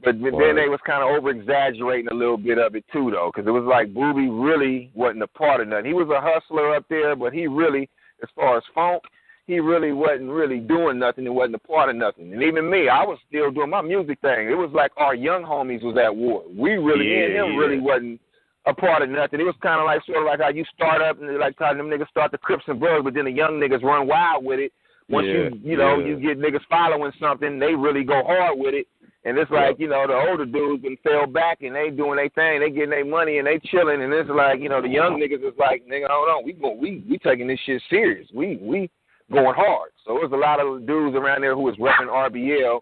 But, 0.03 0.19
then 0.19 0.55
they 0.55 0.67
was 0.67 0.79
kind 0.83 1.03
of 1.03 1.09
over 1.15 1.29
exaggerating 1.29 2.07
a 2.09 2.15
little 2.15 2.37
bit 2.37 2.57
of 2.57 2.75
it 2.75 2.83
too, 2.91 3.11
though, 3.11 3.31
because 3.31 3.47
it 3.47 3.51
was 3.51 3.65
like 3.65 3.93
Booby 3.93 4.29
really 4.29 4.89
wasn't 4.95 5.21
a 5.21 5.27
part 5.27 5.61
of 5.61 5.67
nothing. 5.67 5.85
He 5.85 5.93
was 5.93 6.09
a 6.09 6.19
hustler 6.19 6.73
up 6.75 6.85
there, 6.89 7.15
but 7.15 7.33
he 7.33 7.45
really, 7.45 7.87
as 8.23 8.29
far 8.35 8.57
as 8.57 8.63
funk, 8.73 9.03
he 9.45 9.59
really 9.59 9.91
wasn't 9.91 10.29
really 10.31 10.57
doing 10.57 10.97
nothing 10.97 11.27
and 11.27 11.35
wasn't 11.35 11.55
a 11.55 11.59
part 11.59 11.89
of 11.89 11.95
nothing. 11.97 12.33
And 12.33 12.41
even 12.41 12.67
me, 12.67 12.89
I 12.89 13.03
was 13.03 13.19
still 13.27 13.51
doing 13.51 13.69
my 13.69 13.81
music 13.81 14.19
thing. 14.21 14.49
It 14.49 14.57
was 14.57 14.71
like 14.73 14.91
our 14.97 15.13
young 15.13 15.43
homies 15.43 15.83
was 15.83 15.97
at 16.03 16.15
war. 16.15 16.43
We 16.49 16.71
really, 16.77 17.05
me 17.05 17.23
and 17.25 17.33
him 17.33 17.51
yeah. 17.53 17.57
really 17.57 17.79
wasn't 17.79 18.21
a 18.65 18.73
part 18.73 19.03
of 19.03 19.09
nothing. 19.09 19.39
It 19.39 19.43
was 19.43 19.55
kind 19.61 19.79
of 19.79 19.85
like 19.85 20.03
sort 20.05 20.19
of 20.19 20.25
like 20.25 20.39
how 20.39 20.49
you 20.49 20.65
start 20.73 21.01
up 21.01 21.21
and 21.21 21.37
like 21.37 21.55
how 21.59 21.73
them 21.73 21.89
niggas 21.89 22.09
start 22.09 22.31
the 22.31 22.37
Crips 22.39 22.63
and 22.67 22.79
Bloods, 22.79 23.03
but 23.03 23.13
then 23.13 23.25
the 23.25 23.31
young 23.31 23.59
niggas 23.59 23.83
run 23.83 24.07
wild 24.07 24.43
with 24.43 24.59
it. 24.59 24.71
Once 25.11 25.27
Yeah, 25.27 25.33
you 25.33 25.59
you 25.63 25.77
know 25.77 25.99
yeah. 25.99 26.07
you 26.07 26.19
get 26.19 26.39
niggas 26.39 26.65
following 26.69 27.11
something, 27.19 27.59
they 27.59 27.75
really 27.75 28.03
go 28.03 28.23
hard 28.23 28.57
with 28.57 28.73
it. 28.73 28.87
And 29.23 29.37
it's 29.37 29.51
like 29.51 29.77
you 29.79 29.87
know 29.87 30.07
the 30.07 30.13
older 30.13 30.45
dudes 30.45 30.83
and 30.83 30.97
fell 31.01 31.27
back 31.27 31.61
and 31.61 31.75
they 31.75 31.91
doing 31.91 32.15
their 32.15 32.29
thing, 32.29 32.59
they 32.59 32.71
getting 32.71 32.89
their 32.89 33.05
money 33.05 33.37
and 33.37 33.45
they 33.45 33.59
chilling, 33.69 34.01
and 34.01 34.11
it's 34.11 34.29
like 34.29 34.59
you 34.59 34.69
know 34.69 34.81
the 34.81 34.89
young 34.89 35.21
niggas 35.21 35.45
is 35.45 35.53
like 35.59 35.85
nigga 35.85 36.07
hold 36.09 36.29
on, 36.29 36.45
we 36.45 36.53
go 36.53 36.73
we 36.73 37.03
we 37.07 37.19
taking 37.19 37.47
this 37.47 37.59
shit 37.65 37.81
serious, 37.89 38.27
we 38.33 38.57
we 38.61 38.89
going 39.31 39.55
hard. 39.55 39.91
So 40.05 40.17
there's 40.19 40.31
a 40.31 40.35
lot 40.35 40.59
of 40.59 40.87
dudes 40.87 41.15
around 41.15 41.41
there 41.41 41.55
who 41.55 41.61
was 41.61 41.75
repping 41.77 42.09
RBL, 42.09 42.79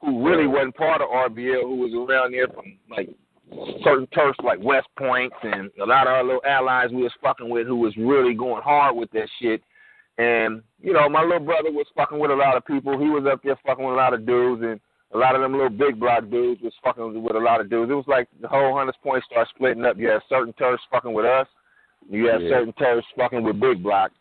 who 0.00 0.26
really 0.26 0.46
wasn't 0.46 0.76
part 0.76 1.02
of 1.02 1.08
RBL, 1.08 1.62
who 1.62 1.76
was 1.76 1.92
around 1.92 2.32
there 2.32 2.48
from 2.48 2.78
like 2.90 3.10
certain 3.84 4.06
turfs 4.08 4.38
like 4.42 4.58
West 4.60 4.88
Points 4.98 5.36
and 5.42 5.70
a 5.80 5.86
lot 5.86 6.06
of 6.06 6.12
our 6.12 6.24
little 6.24 6.42
allies 6.46 6.90
we 6.90 7.02
was 7.02 7.12
fucking 7.22 7.48
with 7.48 7.66
who 7.66 7.76
was 7.76 7.94
really 7.96 8.34
going 8.34 8.62
hard 8.62 8.96
with 8.96 9.10
that 9.12 9.28
shit. 9.40 9.62
And, 10.18 10.62
you 10.80 10.92
know, 10.92 11.08
my 11.08 11.22
little 11.22 11.40
brother 11.40 11.70
was 11.72 11.86
fucking 11.96 12.18
with 12.18 12.30
a 12.30 12.34
lot 12.34 12.56
of 12.56 12.64
people. 12.64 12.98
He 12.98 13.08
was 13.08 13.24
up 13.30 13.42
there 13.42 13.58
fucking 13.66 13.84
with 13.84 13.94
a 13.94 13.96
lot 13.96 14.14
of 14.14 14.24
dudes 14.26 14.62
and 14.62 14.78
a 15.12 15.18
lot 15.18 15.34
of 15.34 15.40
them 15.42 15.52
little 15.52 15.68
big 15.70 15.98
block 15.98 16.28
dudes 16.30 16.60
was 16.62 16.72
fucking 16.84 17.22
with 17.22 17.36
a 17.36 17.38
lot 17.40 17.60
of 17.60 17.68
dudes. 17.68 17.90
It 17.90 17.94
was 17.94 18.06
like 18.06 18.28
the 18.40 18.48
whole 18.48 18.76
Hunters 18.76 18.94
Point 19.02 19.24
started 19.24 19.50
splitting 19.54 19.84
up. 19.84 19.96
You 19.96 20.08
had 20.10 20.22
certain 20.28 20.52
turfs 20.54 20.82
fucking 20.90 21.12
with 21.12 21.24
us. 21.24 21.46
You 22.08 22.26
had 22.28 22.42
Yeah. 22.42 22.50
certain 22.50 22.72
turfs 22.74 23.06
fucking 23.16 23.42
with 23.42 23.58
big 23.60 23.82
block. 23.82 24.12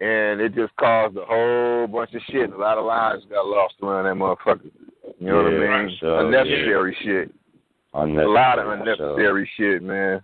And 0.00 0.40
it 0.40 0.54
just 0.54 0.74
caused 0.76 1.16
a 1.16 1.24
whole 1.24 1.86
bunch 1.86 2.12
of 2.14 2.22
shit. 2.30 2.52
A 2.52 2.56
lot 2.56 2.76
of 2.78 2.84
lives 2.84 3.24
got 3.26 3.46
lost 3.46 3.74
around 3.82 4.04
that 4.04 4.14
motherfucker. 4.14 4.70
You 5.20 5.26
know 5.28 5.48
Yeah, 5.48 5.58
what 5.60 5.70
I 5.70 5.82
mean? 5.86 5.96
so, 6.00 6.18
Unnecessary 6.26 6.96
shit. 7.02 7.30
A 7.94 8.00
Unnecessary, 8.00 8.26
lot 8.34 8.58
of 8.58 8.66
so, 8.66 8.70
unnecessary 8.72 9.50
shit, 9.56 9.82
man. 9.82 10.22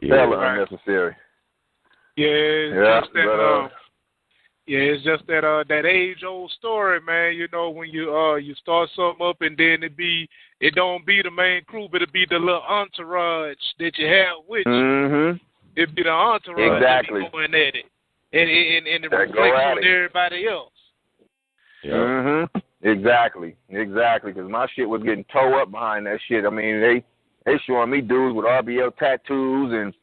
yeah. 0.00 0.14
Hella 0.16 0.36
Right. 0.36 0.52
unnecessary. 0.58 1.16
Yeah, 2.16 2.26
Yeah, 2.28 3.00
just 3.00 3.12
that. 3.14 3.24
but, 3.24 3.40
uh, 3.40 3.64
uh, 3.64 3.68
yeah, 4.68 4.80
it's 4.80 5.02
just 5.02 5.26
that 5.28 5.44
uh 5.44 5.64
that 5.68 5.86
age 5.86 6.22
old 6.26 6.50
story, 6.58 7.00
man. 7.00 7.34
You 7.34 7.48
know 7.52 7.70
when 7.70 7.88
you 7.88 8.14
uh 8.14 8.34
you 8.34 8.54
start 8.56 8.90
something 8.94 9.26
up 9.26 9.40
and 9.40 9.56
then 9.56 9.82
it 9.82 9.96
be 9.96 10.28
it 10.60 10.74
don't 10.74 11.06
be 11.06 11.22
the 11.22 11.30
main 11.30 11.64
crew, 11.64 11.88
but 11.90 12.02
it 12.02 12.12
be 12.12 12.26
the 12.28 12.38
little 12.38 12.62
entourage 12.68 13.56
that 13.78 13.96
you 13.96 14.06
have 14.06 14.44
with 14.46 14.66
you. 14.66 14.72
Mm-hmm. 14.72 15.36
It 15.74 15.94
be 15.96 16.02
the 16.02 16.10
entourage 16.10 16.82
Exactly. 16.82 17.20
that 17.20 17.32
be 17.32 17.38
going 17.38 17.54
at 17.54 17.74
it, 17.76 17.86
and 18.34 18.50
and, 18.50 18.86
and 18.86 19.04
it 19.06 19.10
reflects 19.10 19.38
on 19.38 19.78
it. 19.78 19.86
everybody 19.86 20.46
else. 20.46 20.72
Yeah. 21.82 21.92
Mm-hmm. 21.92 22.58
Exactly. 22.82 23.56
Exactly. 23.70 24.32
Because 24.32 24.50
my 24.50 24.66
shit 24.76 24.88
was 24.88 25.02
getting 25.02 25.24
towed 25.32 25.62
up 25.62 25.70
behind 25.70 26.04
that 26.06 26.18
shit. 26.28 26.44
I 26.44 26.50
mean, 26.50 26.82
they 26.82 27.02
they 27.46 27.58
showing 27.66 27.88
me 27.88 28.02
dudes 28.02 28.36
with 28.36 28.44
RBL 28.44 28.96
tattoos 28.98 29.72
and 29.72 29.94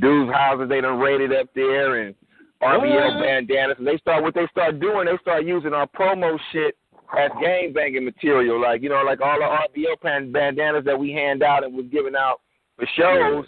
dudes' 0.00 0.32
houses 0.32 0.70
they 0.70 0.80
done 0.80 0.98
raided 0.98 1.34
up 1.34 1.48
there 1.54 2.02
and 2.02 2.14
RBL 2.62 3.20
bandanas. 3.22 3.76
And 3.78 3.86
they 3.86 3.96
start 3.98 4.22
what 4.22 4.34
they 4.34 4.46
start 4.50 4.80
doing. 4.80 5.06
They 5.06 5.18
start 5.20 5.44
using 5.44 5.72
our 5.72 5.86
promo 5.88 6.38
shit 6.52 6.76
as 7.18 7.30
gang 7.40 7.72
banging 7.72 8.04
material. 8.04 8.60
Like 8.60 8.82
you 8.82 8.88
know, 8.88 9.02
like 9.04 9.20
all 9.20 9.38
the 9.38 9.80
RBL 9.80 10.00
pan- 10.02 10.32
bandanas 10.32 10.84
that 10.84 10.98
we 10.98 11.12
hand 11.12 11.42
out 11.42 11.64
and 11.64 11.74
was 11.74 11.86
giving 11.92 12.14
out 12.16 12.40
for 12.76 12.86
shows. 12.96 13.46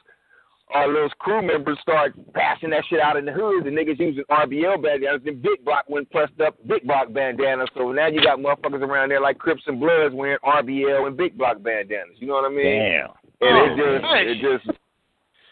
Our 0.75 0.87
little 0.87 1.09
crew 1.19 1.41
members 1.41 1.79
start 1.81 2.13
passing 2.35 2.69
that 2.71 2.85
shit 2.91 3.01
out 3.01 3.17
in 3.17 3.25
the 3.25 3.33
hood. 3.33 3.65
The 3.65 3.71
niggas 3.71 3.99
using 3.99 4.23
RBL 4.31 4.83
bandanas. 4.83 5.23
Then 5.25 5.41
Big 5.41 5.65
Block 5.65 5.87
went 5.89 6.11
pressed 6.11 6.39
up 6.45 6.57
Big 6.67 6.87
Block 6.87 7.11
bandanas. 7.11 7.71
So 7.75 7.91
now 7.91 8.09
you 8.09 8.23
got 8.23 8.39
motherfuckers 8.39 8.83
around 8.83 9.09
there 9.09 9.21
like 9.21 9.39
Crips 9.39 9.63
and 9.67 9.81
Bloods 9.81 10.15
wearing 10.15 10.37
RBL 10.45 11.07
and 11.07 11.17
Big 11.17 11.39
Block 11.39 11.63
bandanas. 11.63 12.17
You 12.19 12.27
know 12.27 12.35
what 12.35 12.45
I 12.45 12.55
mean? 12.55 12.67
Damn. 12.67 13.09
And 13.41 13.57
Oh, 13.57 13.65
it 13.65 13.77
just, 13.79 14.03
nice. 14.03 14.27
it 14.29 14.39
just, 14.67 14.79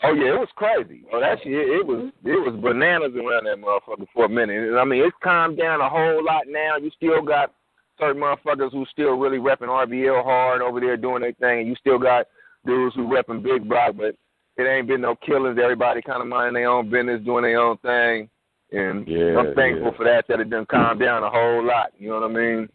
oh 0.06 0.14
yeah, 0.14 0.34
it 0.34 0.40
was 0.40 0.48
crazy. 0.56 1.02
Oh, 1.12 1.20
that 1.20 1.38
shit, 1.42 1.52
it 1.52 1.86
was, 1.86 2.10
mm-hmm. 2.10 2.28
it 2.28 2.40
was 2.40 2.54
bananas 2.62 3.12
around 3.14 3.44
that 3.44 3.58
motherfucker 3.58 4.06
for 4.14 4.26
a 4.26 4.28
minute. 4.28 4.68
And 4.68 4.78
I 4.78 4.84
mean, 4.84 5.02
it's 5.04 5.16
calmed 5.22 5.58
down 5.58 5.80
a 5.80 5.88
whole 5.88 6.24
lot 6.24 6.44
now. 6.46 6.76
You 6.76 6.90
still 6.96 7.22
got 7.22 7.52
certain 7.98 8.22
motherfuckers 8.22 8.72
who 8.72 8.86
still 8.90 9.16
really 9.16 9.38
repping 9.38 9.68
RBL 9.68 10.22
hard 10.22 10.62
over 10.62 10.80
there 10.80 10.96
doing 10.96 11.22
their 11.22 11.32
thing, 11.32 11.60
and 11.60 11.68
you 11.68 11.74
still 11.76 11.98
got 11.98 12.26
dudes 12.64 12.94
who 12.94 13.08
repping 13.08 13.42
Big 13.42 13.68
Block, 13.68 13.96
but 13.96 14.16
it 14.56 14.62
ain't 14.62 14.88
been 14.88 15.02
no 15.02 15.16
killings. 15.16 15.58
Everybody 15.62 16.02
kind 16.02 16.22
of 16.22 16.28
minding 16.28 16.54
their 16.54 16.70
own 16.70 16.90
business, 16.90 17.24
doing 17.24 17.44
their 17.44 17.60
own 17.60 17.76
thing, 17.78 18.28
and 18.72 19.06
Yeah, 19.06 19.38
I'm 19.38 19.54
thankful 19.54 19.90
yeah. 19.92 19.96
for 19.96 20.04
that. 20.04 20.24
That 20.28 20.40
it 20.40 20.50
done 20.50 20.66
calmed 20.66 21.00
down 21.00 21.22
a 21.22 21.30
whole 21.30 21.64
lot. 21.64 21.92
You 21.98 22.08
know 22.10 22.20
what 22.20 22.30
I 22.30 22.34
mean? 22.34 22.68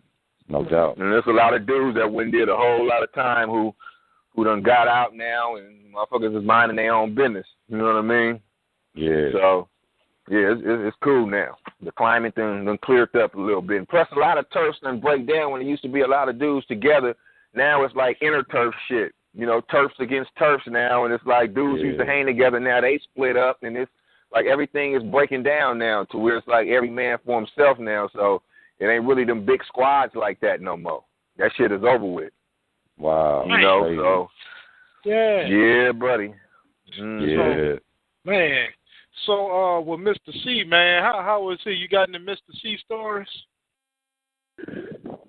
No 0.47 0.63
doubt. 0.63 0.97
And 0.97 1.11
there's 1.11 1.23
a 1.27 1.31
lot 1.31 1.53
of 1.53 1.65
dudes 1.65 1.97
that 1.97 2.11
went 2.11 2.31
did 2.31 2.49
a 2.49 2.55
whole 2.55 2.87
lot 2.87 3.03
of 3.03 3.13
time 3.13 3.49
who 3.49 3.73
who 4.35 4.43
done 4.43 4.61
got 4.61 4.87
out 4.87 5.15
now, 5.15 5.55
and 5.55 5.93
motherfuckers 5.93 6.37
is 6.37 6.45
minding 6.45 6.77
their 6.77 6.93
own 6.93 7.13
business. 7.13 7.45
You 7.67 7.77
know 7.77 7.85
what 7.85 7.95
I 7.95 8.01
mean? 8.01 8.39
Yeah. 8.93 9.29
So, 9.33 9.67
yeah, 10.29 10.53
it's, 10.53 10.61
it's, 10.63 10.97
cool 11.03 11.27
now. 11.27 11.57
The 11.81 11.91
climate 11.91 12.35
done, 12.35 12.65
done 12.65 12.77
cleared 12.83 13.15
up 13.15 13.35
a 13.35 13.39
little 13.39 13.61
bit. 13.61 13.77
And 13.77 13.89
plus, 13.89 14.07
a 14.15 14.19
lot 14.19 14.37
of 14.37 14.45
turfs 14.51 14.79
done 14.81 14.99
break 14.99 15.27
down 15.27 15.51
when 15.51 15.61
it 15.61 15.67
used 15.67 15.81
to 15.83 15.89
be 15.89 16.01
a 16.01 16.07
lot 16.07 16.29
of 16.29 16.39
dudes 16.39 16.65
together. 16.67 17.15
Now 17.53 17.83
it's 17.83 17.95
like 17.95 18.17
inner 18.21 18.43
turf 18.43 18.73
shit. 18.87 19.13
You 19.33 19.45
know, 19.45 19.61
turfs 19.71 19.95
against 19.99 20.31
turfs 20.37 20.65
now, 20.67 21.05
and 21.05 21.13
it's 21.13 21.25
like 21.25 21.53
dudes 21.53 21.81
used 21.81 21.99
to 21.99 22.05
hang 22.05 22.25
together. 22.25 22.59
Now 22.59 22.81
they 22.81 22.99
split 23.03 23.37
up, 23.37 23.59
and 23.61 23.77
it's 23.77 23.91
like 24.33 24.45
everything 24.45 24.93
is 24.93 25.03
breaking 25.03 25.43
down 25.43 25.77
now 25.77 26.05
to 26.05 26.17
where 26.17 26.37
it's 26.37 26.47
like 26.47 26.67
every 26.67 26.89
man 26.89 27.17
for 27.25 27.39
himself 27.39 27.79
now. 27.79 28.09
So 28.13 28.41
it 28.79 28.87
ain't 28.87 29.05
really 29.05 29.23
them 29.23 29.45
big 29.45 29.63
squads 29.65 30.13
like 30.15 30.39
that 30.41 30.61
no 30.61 30.75
more. 30.75 31.03
That 31.37 31.51
shit 31.55 31.71
is 31.71 31.83
over 31.83 32.05
with. 32.05 32.33
Wow. 33.01 33.45
You 33.47 33.57
know, 33.57 33.81
Crazy. 33.81 33.97
so 33.97 34.29
Yeah. 35.05 35.47
yeah, 35.47 35.91
buddy. 35.91 36.33
Mm. 36.99 37.21
Yeah. 37.27 37.79
Man. 38.31 38.67
So 39.25 39.51
uh 39.51 39.81
with 39.81 39.99
Mr. 39.99 40.31
C, 40.43 40.63
man, 40.65 41.01
how 41.03 41.21
how 41.23 41.41
was 41.41 41.59
he? 41.63 41.71
You 41.71 41.87
got 41.87 42.09
any 42.09 42.19
Mr. 42.19 42.37
C 42.61 42.77
stories? 42.85 43.27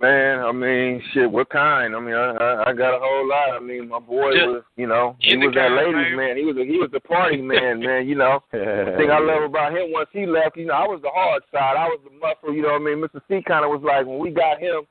Man, 0.00 0.40
I 0.40 0.50
mean, 0.50 1.00
shit, 1.14 1.30
what 1.30 1.48
kind? 1.48 1.94
I 1.94 2.00
mean, 2.00 2.14
I 2.14 2.32
I, 2.34 2.70
I 2.70 2.72
got 2.74 2.96
a 2.96 3.00
whole 3.00 3.26
lot. 3.28 3.56
I 3.56 3.60
mean, 3.60 3.88
my 3.88 4.00
boy 4.00 4.32
Just 4.34 4.46
was, 4.46 4.62
you 4.76 4.86
know, 4.88 5.16
he 5.20 5.36
was 5.36 5.54
that 5.54 5.68
kind, 5.68 5.76
ladies 5.76 6.16
man. 6.16 6.16
man. 6.16 6.36
He 6.36 6.44
was 6.44 6.56
a, 6.58 6.64
he 6.66 6.76
was 6.76 6.90
the 6.92 7.00
party 7.00 7.40
man, 7.52 7.80
man. 7.80 8.08
You 8.08 8.16
know, 8.16 8.40
the 8.52 8.94
thing 8.98 9.10
I 9.10 9.20
love 9.20 9.44
about 9.48 9.72
him 9.72 9.92
once 9.92 10.10
he 10.12 10.26
left, 10.26 10.56
you 10.56 10.66
know, 10.66 10.74
I 10.74 10.86
was 10.88 11.00
the 11.02 11.10
hard 11.14 11.42
side. 11.52 11.76
I 11.78 11.86
was 11.86 12.00
the 12.04 12.10
muscle. 12.18 12.52
You 12.54 12.62
know 12.62 12.72
what 12.76 12.82
I 12.82 12.84
mean? 12.84 12.98
Mr. 12.98 13.22
C 13.28 13.40
kind 13.46 13.64
of 13.64 13.70
was 13.70 13.80
like 13.86 14.04
when 14.04 14.18
we 14.18 14.30
got 14.30 14.58
him. 14.60 14.82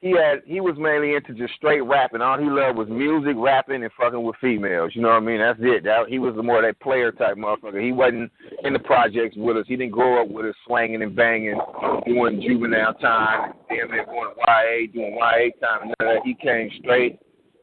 He 0.00 0.10
had 0.12 0.42
he 0.46 0.60
was 0.60 0.76
mainly 0.78 1.16
into 1.16 1.34
just 1.34 1.54
straight 1.54 1.80
rapping. 1.80 2.20
All 2.20 2.38
he 2.38 2.48
loved 2.48 2.78
was 2.78 2.88
music, 2.88 3.34
rapping, 3.36 3.82
and 3.82 3.90
fucking 3.98 4.22
with 4.22 4.36
females. 4.40 4.92
You 4.94 5.02
know 5.02 5.08
what 5.08 5.16
I 5.16 5.20
mean? 5.20 5.40
That's 5.40 5.58
it. 5.60 5.82
That 5.82 6.08
he 6.08 6.20
was 6.20 6.36
the 6.36 6.42
more 6.42 6.62
that 6.62 6.78
player 6.78 7.10
type 7.10 7.36
motherfucker. 7.36 7.82
He 7.84 7.90
wasn't 7.90 8.30
in 8.62 8.72
the 8.74 8.78
projects 8.78 9.34
with 9.36 9.56
us. 9.56 9.64
He 9.66 9.74
didn't 9.74 9.90
grow 9.92 10.22
up 10.22 10.28
with 10.28 10.46
us 10.46 10.54
swanging 10.66 11.02
and 11.02 11.16
banging, 11.16 11.58
doing 12.06 12.40
juvenile 12.40 12.94
time, 12.94 13.54
damn 13.68 13.90
near 13.90 14.04
going 14.06 14.30
to 14.34 14.40
YA, 14.46 14.92
doing 14.92 15.18
YA 15.18 15.66
time. 15.66 15.88
None 15.88 16.08
of 16.08 16.14
that. 16.14 16.20
He 16.24 16.34
came 16.34 16.70
straight, 16.78 17.18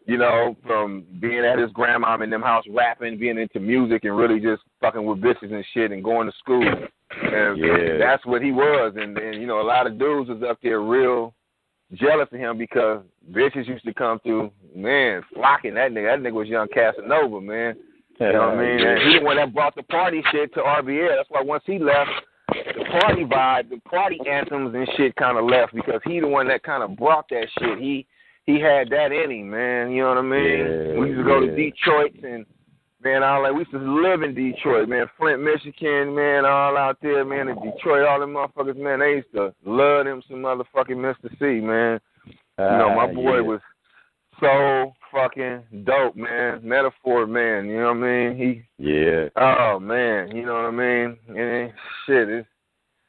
you 0.06 0.18
know, 0.18 0.58
from 0.68 1.06
being 1.22 1.46
at 1.46 1.58
his 1.58 1.72
grandma 1.72 2.22
in 2.22 2.30
them 2.30 2.42
house 2.42 2.66
rapping, 2.70 3.18
being 3.18 3.38
into 3.38 3.62
music, 3.62 4.04
and 4.04 4.18
really 4.18 4.42
just 4.42 4.62
fucking 4.82 5.06
with 5.06 5.22
bitches 5.22 5.54
and 5.54 5.64
shit, 5.74 5.94
and 5.94 6.04
going 6.04 6.28
to 6.30 6.38
school. 6.40 6.68
And 6.68 7.58
Yeah. 7.58 7.98
that's 7.98 8.26
what 8.26 8.42
he 8.42 8.52
was. 8.52 8.96
And, 8.98 9.18
and 9.18 9.40
you 9.40 9.48
know, 9.48 9.62
a 9.62 9.64
lot 9.64 9.88
of 9.88 9.98
dudes 9.98 10.30
was 10.30 10.44
up 10.44 10.58
there 10.62 10.82
real 10.82 11.34
jealous 11.98 12.28
of 12.32 12.40
him 12.40 12.58
because 12.58 13.04
bitches 13.32 13.68
used 13.68 13.86
to 13.86 13.94
come 13.94 14.20
through, 14.20 14.52
man, 14.76 15.22
flocking 15.34 15.76
that 15.76 15.92
nigga. 15.92 16.18
That 16.18 16.30
nigga 16.30 16.34
was 16.34 16.48
young 16.48 16.68
Casanova, 16.68 17.42
man. 17.42 17.76
You 18.20 18.32
know 18.32 18.40
what 18.40 18.58
I 18.58 18.62
mean? 18.62 18.88
And 18.88 19.02
he 19.12 19.20
the 19.20 19.26
one 19.26 19.38
that 19.38 19.54
brought 19.54 19.76
the 19.76 19.84
party 19.84 20.24
shit 20.32 20.54
to 20.54 20.62
RBL. 20.62 21.18
That's 21.18 21.30
why 21.30 21.42
once 21.42 21.64
he 21.66 21.80
left, 21.80 22.12
the 22.50 22.86
party 23.02 23.24
vibe, 23.24 23.70
the 23.70 23.80
party 23.90 24.20
anthems 24.30 24.74
and 24.74 24.88
shit 24.96 25.16
kind 25.16 25.38
of 25.38 25.46
left 25.46 25.74
because 25.74 26.00
he 26.06 26.20
the 26.20 26.28
one 26.28 26.48
that 26.48 26.64
kind 26.64 26.84
of 26.84 26.96
brought 26.96 27.28
that 27.30 27.48
shit. 27.60 27.78
He 27.80 28.08
he 28.46 28.60
had 28.60 28.90
that 28.90 29.12
in 29.12 29.32
him, 29.32 29.50
man. 29.50 29.92
You 29.92 30.04
know 30.04 30.10
what 30.10 30.18
I 30.20 30.22
mean? 30.22 30.60
Yeah, 30.60 31.00
we 31.00 31.08
used 31.08 31.20
to 31.20 31.24
go 31.24 31.42
yeah. 31.42 31.50
to 31.50 31.56
Detroit 31.56 32.24
and 32.24 32.46
man, 33.06 33.24
all 33.24 33.44
like 33.44 33.54
we 33.54 33.60
used 33.60 33.72
to 33.72 33.78
live 33.78 34.24
in 34.24 34.34
Detroit, 34.34 34.90
man. 34.90 35.06
Flint, 35.18 35.42
Michigan, 35.42 36.14
man, 36.16 36.44
all 36.46 36.76
out 36.76 36.98
there, 37.02 37.24
man. 37.24 37.48
In 37.50 37.56
Detroit, 37.62 38.06
all 38.08 38.20
them 38.20 38.34
motherfuckers, 38.34 38.76
man. 38.76 39.00
They 39.00 39.12
used 39.18 39.32
to 39.36 39.54
love 39.64 40.06
them 40.06 40.22
some 40.28 40.38
motherfucking 40.42 40.98
Mr. 40.98 41.30
C, 41.40 41.62
man. 41.66 42.00
You 42.58 42.66
know, 42.66 42.94
my 42.96 43.04
Ah, 43.04 43.14
boy 43.14 43.36
yeah. 43.36 43.42
was 43.42 43.62
so 44.40 44.94
fucking 45.14 45.84
dope, 45.86 46.16
man. 46.16 46.60
Metaphor, 46.64 47.28
man. 47.28 47.68
You 47.68 47.80
know 47.80 47.94
what 47.94 47.98
I 47.98 48.30
mean? 48.30 48.38
He 48.38 48.84
Yeah. 48.84 49.28
Oh 49.36 49.80
man, 49.80 50.36
you 50.36 50.46
know 50.46 50.54
what 50.56 50.66
I 50.66 50.72
mean? 50.72 51.18
And 51.30 51.72
shit, 52.06 52.28
it's 52.30 52.48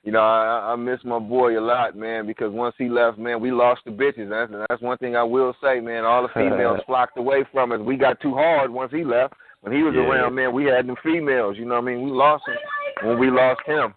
you 0.04 0.12
know, 0.12 0.20
I, 0.20 0.72
I 0.72 0.76
miss 0.76 1.00
my 1.04 1.18
boy 1.18 1.58
a 1.58 1.60
lot, 1.60 1.96
man, 1.96 2.26
because 2.28 2.52
once 2.52 2.76
he 2.78 2.88
left, 2.88 3.18
man, 3.18 3.40
we 3.40 3.50
lost 3.50 3.80
the 3.84 3.90
bitches. 3.90 4.28
That's 4.30 4.52
that's 4.68 4.80
one 4.82 4.98
thing 4.98 5.16
I 5.16 5.24
will 5.24 5.52
say, 5.62 5.80
man. 5.80 6.04
All 6.04 6.22
the 6.22 6.28
females 6.28 6.80
flocked 6.86 7.18
away 7.18 7.44
from 7.50 7.72
us. 7.72 7.80
We 7.80 7.96
got 7.96 8.20
too 8.20 8.34
hard 8.34 8.70
once 8.70 8.92
he 8.92 9.02
left. 9.04 9.34
When 9.66 9.74
he 9.74 9.82
was 9.82 9.96
Yeah. 9.96 10.02
around, 10.02 10.36
man, 10.36 10.52
we 10.52 10.66
had 10.66 10.86
them 10.86 10.94
females. 11.02 11.58
You 11.58 11.64
know 11.64 11.74
what 11.74 11.90
I 11.90 11.92
mean? 11.92 12.02
We 12.04 12.10
lost 12.12 12.46
him 12.46 12.56
when 13.02 13.18
we 13.18 13.30
lost 13.30 13.62
him. 13.66 13.94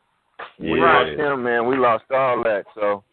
We 0.58 0.82
lost 0.82 1.12
him, 1.12 1.44
man. 1.44 1.68
We 1.68 1.78
lost 1.78 2.06
all 2.10 2.42
that. 2.42 2.66
So, 2.74 3.04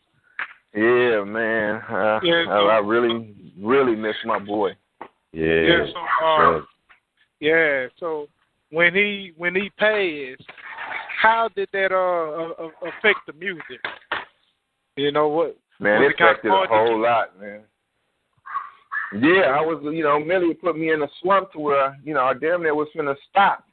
yeah, 0.73 1.23
man. 1.25 1.83
Uh, 1.83 2.19
Yeah, 2.23 2.45
so- 2.47 2.69
I, 2.69 2.77
I 2.77 2.79
really, 2.79 3.35
really 3.61 3.95
miss 3.95 4.16
my 4.25 4.38
boy. 4.38 4.75
Yeah. 5.33 5.45
Yeah, 5.45 5.87
so 5.92 6.27
uh, 6.27 6.61
yeah, 7.40 7.88
so 8.01 8.27
when 8.71 8.95
he 8.95 9.35
when 9.37 9.55
he 9.55 9.69
passed, 9.77 10.49
how 11.21 11.51
did 11.55 11.69
that 11.75 11.92
uh, 11.92 12.62
uh 12.64 12.71
affect 12.88 13.21
the 13.27 13.35
music? 13.35 13.85
You 14.97 15.12
know 15.12 15.29
what? 15.29 15.59
Man, 15.79 16.01
Was 16.01 16.11
it 16.11 16.21
it 16.21 16.25
affected 16.25 16.49
a 16.51 16.66
whole 16.69 16.99
lot, 17.03 17.38
man. 17.38 17.61
Yeah, 19.12 19.55
I 19.55 19.61
was, 19.61 19.81
you 19.85 20.03
know, 20.03 20.19
Millie 20.19 20.55
put 20.55 20.77
me 20.77 20.92
in 20.92 21.03
a 21.03 21.09
slump 21.23 21.53
to 21.53 21.59
where, 21.59 21.97
you 22.05 22.14
know, 22.14 22.25
I 22.25 22.35
damn 22.35 22.62
near 22.62 22.75
was 22.75 22.88
finna 22.97 23.14
stop. 23.31 23.64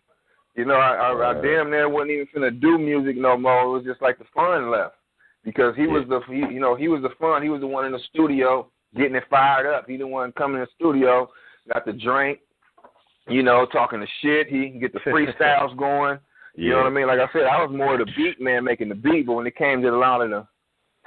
You 0.55 0.65
know, 0.65 0.75
I, 0.75 0.93
I, 0.93 1.31
I 1.31 1.33
damn 1.41 1.71
near 1.71 1.89
wasn't 1.89 2.11
even 2.11 2.27
finna 2.35 2.61
do 2.61 2.77
music 2.77 3.17
no 3.17 3.37
more. 3.37 3.63
It 3.63 3.69
was 3.69 3.83
just 3.83 4.01
like 4.01 4.19
the 4.19 4.25
fun 4.35 4.69
left 4.69 4.95
because 5.43 5.75
he 5.75 5.87
was 5.87 6.05
the, 6.07 6.21
he, 6.31 6.53
you 6.53 6.59
know, 6.59 6.75
he 6.75 6.87
was 6.87 7.01
the 7.01 7.09
fun. 7.19 7.41
He 7.41 7.49
was 7.49 7.61
the 7.61 7.67
one 7.67 7.85
in 7.85 7.91
the 7.91 7.99
studio 8.11 8.69
getting 8.95 9.15
it 9.15 9.23
fired 9.29 9.65
up. 9.65 9.85
He 9.87 9.97
the 9.97 10.07
one 10.07 10.31
coming 10.33 10.57
in 10.57 10.61
the 10.61 10.67
studio, 10.75 11.29
got 11.71 11.85
the 11.85 11.93
drink, 11.93 12.39
you 13.27 13.43
know, 13.43 13.65
talking 13.71 13.99
the 13.99 14.07
shit. 14.21 14.47
He 14.47 14.69
can 14.69 14.79
get 14.79 14.93
the 14.93 14.99
freestyles 14.99 15.75
going. 15.77 16.19
You 16.55 16.69
know 16.69 16.77
what 16.77 16.87
I 16.87 16.89
mean? 16.91 17.07
Like 17.07 17.19
I 17.19 17.31
said, 17.33 17.43
I 17.43 17.63
was 17.63 17.75
more 17.75 17.97
the 17.97 18.05
beat 18.15 18.39
man 18.39 18.63
making 18.63 18.89
the 18.89 18.95
beat, 18.95 19.25
but 19.25 19.33
when 19.33 19.47
it 19.47 19.55
came 19.55 19.81
to 19.81 19.89
a 19.89 19.97
lot 19.97 20.21
of 20.21 20.29
the 20.29 20.47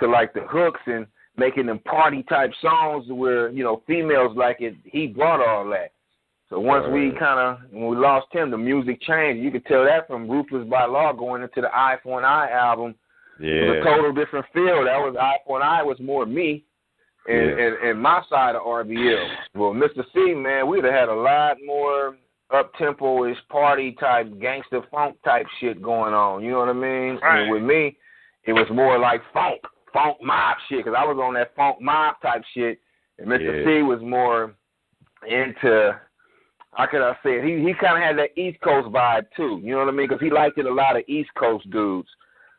to 0.00 0.10
like 0.10 0.34
the 0.34 0.40
hooks 0.40 0.80
and 0.86 1.06
making 1.36 1.66
them 1.66 1.78
party 1.80 2.22
type 2.28 2.50
songs 2.62 3.06
where, 3.08 3.50
you 3.50 3.62
know, 3.62 3.82
females 3.86 4.36
like 4.36 4.58
it, 4.60 4.74
he 4.84 5.06
brought 5.06 5.46
all 5.46 5.68
that. 5.70 5.92
So 6.48 6.60
once 6.60 6.86
we 6.92 7.10
kinda 7.10 7.58
when 7.70 7.88
we 7.88 7.96
lost 7.96 8.26
him, 8.30 8.50
the 8.50 8.58
music 8.58 9.00
changed. 9.02 9.42
You 9.42 9.50
could 9.50 9.66
tell 9.66 9.84
that 9.84 10.06
from 10.06 10.30
Ruthless 10.30 10.68
by 10.68 10.84
Law 10.84 11.12
going 11.12 11.42
into 11.42 11.60
the 11.60 11.68
Eye 11.74 11.96
for 12.02 12.18
an 12.18 12.24
Eye 12.24 12.50
album. 12.50 12.94
Yeah. 13.40 13.50
It 13.50 13.68
was 13.68 13.76
a 13.78 13.84
total 13.84 14.12
different 14.12 14.46
feel. 14.52 14.84
That 14.84 14.98
was 14.98 15.16
Eye 15.20 15.38
for 15.44 15.60
an 15.60 15.66
Eye 15.66 15.82
was 15.82 15.98
more 16.00 16.24
me 16.24 16.64
and, 17.26 17.58
Yeah. 17.58 17.64
and, 17.66 17.76
and 17.90 18.00
my 18.00 18.22
side 18.30 18.54
of 18.54 18.62
RBL. 18.62 19.28
Well, 19.54 19.72
Mr. 19.72 20.04
C, 20.14 20.34
man, 20.34 20.68
we'd 20.68 20.84
have 20.84 20.94
had 20.94 21.08
a 21.08 21.14
lot 21.14 21.56
more 21.66 22.16
up 22.54 22.72
tempo 22.78 23.24
ish 23.28 23.36
party 23.48 23.96
type 23.98 24.28
gangster 24.40 24.82
funk 24.90 25.16
type 25.24 25.46
shit 25.60 25.82
going 25.82 26.14
on. 26.14 26.44
You 26.44 26.52
know 26.52 26.60
what 26.60 26.68
I 26.68 26.74
mean? 26.74 27.18
Right. 27.20 27.40
And 27.42 27.50
with 27.50 27.62
me, 27.62 27.96
it 28.44 28.52
was 28.52 28.68
more 28.72 29.00
like 29.00 29.20
funk, 29.34 29.62
funk 29.96 30.18
mob 30.22 30.56
shit, 30.68 30.84
because 30.84 30.94
I 30.96 31.04
was 31.04 31.16
on 31.22 31.34
that 31.34 31.54
funk 31.56 31.80
mob 31.80 32.16
type 32.20 32.42
shit, 32.54 32.78
and 33.18 33.28
Mr. 33.28 33.64
Yeah. 33.64 33.78
C 33.78 33.82
was 33.82 34.00
more 34.02 34.54
into. 35.26 35.98
How 36.72 36.86
could 36.86 37.00
I 37.00 37.14
say 37.24 37.38
it? 37.38 37.44
He 37.44 37.66
he 37.66 37.72
kind 37.80 37.96
of 37.96 38.02
had 38.02 38.18
that 38.18 38.38
East 38.38 38.60
Coast 38.60 38.88
vibe 38.88 39.26
too. 39.34 39.60
You 39.64 39.72
know 39.72 39.78
what 39.78 39.88
I 39.88 39.92
mean? 39.92 40.08
Because 40.08 40.20
he 40.20 40.30
liked 40.30 40.58
it 40.58 40.66
a 40.66 40.72
lot 40.72 40.96
of 40.96 41.04
East 41.08 41.30
Coast 41.38 41.68
dudes, 41.70 42.08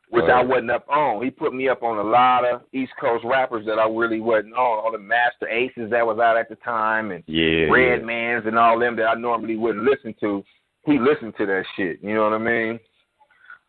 which 0.10 0.26
I 0.26 0.42
wasn't 0.42 0.72
up 0.72 0.90
on. 0.90 1.24
He 1.24 1.30
put 1.30 1.54
me 1.54 1.70
up 1.70 1.84
on 1.84 2.00
a 2.00 2.10
lot 2.10 2.44
of 2.44 2.62
East 2.74 2.94
Coast 3.00 3.24
rappers 3.24 3.68
that 3.68 3.78
I 3.78 3.88
really 3.88 4.20
wasn't 4.20 4.56
on. 4.56 4.80
All 4.84 4.92
the 4.92 4.98
Masta 4.98 5.46
Aces 5.48 5.92
that 5.92 6.06
was 6.06 6.18
out 6.18 6.36
at 6.36 6.50
the 6.50 6.56
time, 6.56 7.12
and 7.12 7.24
Yeah. 7.28 7.70
Red 7.70 8.00
yeah. 8.00 8.06
Mans 8.06 8.46
and 8.48 8.58
all 8.58 8.80
them 8.80 8.96
that 8.96 9.06
I 9.06 9.14
normally 9.14 9.56
wouldn't 9.56 9.86
listen 9.86 10.16
to. 10.22 10.44
He 10.88 10.98
listened 10.98 11.36
to 11.38 11.46
that 11.46 11.66
shit. 11.76 12.00
You 12.02 12.16
know 12.16 12.24
what 12.24 12.34
I 12.34 12.40
mean? 12.40 12.80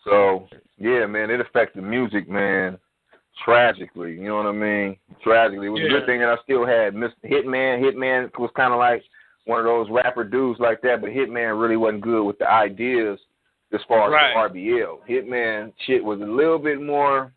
So 0.04 0.48
yeah, 0.78 1.04
man, 1.04 1.28
it 1.30 1.40
affected 1.40 1.82
music, 1.82 2.26
man, 2.26 2.78
tragically. 3.44 4.12
You 4.12 4.24
know 4.28 4.36
what 4.36 4.46
I 4.46 4.52
mean? 4.52 4.96
Tragically. 5.22 5.66
It 5.66 5.70
was 5.70 5.82
a 5.84 5.88
good 5.88 6.06
thing 6.06 6.20
that 6.20 6.28
I 6.28 6.36
still 6.44 6.66
had 6.66 6.94
Mr. 6.94 7.12
Hitman. 7.24 7.80
Hitman 7.82 8.30
was 8.38 8.50
kind 8.56 8.72
of 8.72 8.78
like 8.78 9.02
one 9.44 9.60
of 9.60 9.64
those 9.64 9.88
rapper 9.90 10.24
dudes 10.24 10.60
like 10.60 10.80
that, 10.82 11.00
but 11.00 11.10
Hitman 11.10 11.60
really 11.60 11.76
wasn't 11.76 12.02
good 12.02 12.24
with 12.24 12.38
the 12.38 12.50
ideas 12.50 13.18
as 13.72 13.80
far 13.88 14.08
as 14.08 14.12
Right. 14.12 14.52
the 14.52 14.58
RBL. 14.60 15.00
Hitman 15.08 15.72
shit 15.86 16.02
was 16.04 16.20
a 16.20 16.24
little 16.24 16.58
bit 16.58 16.80
more 16.80 17.32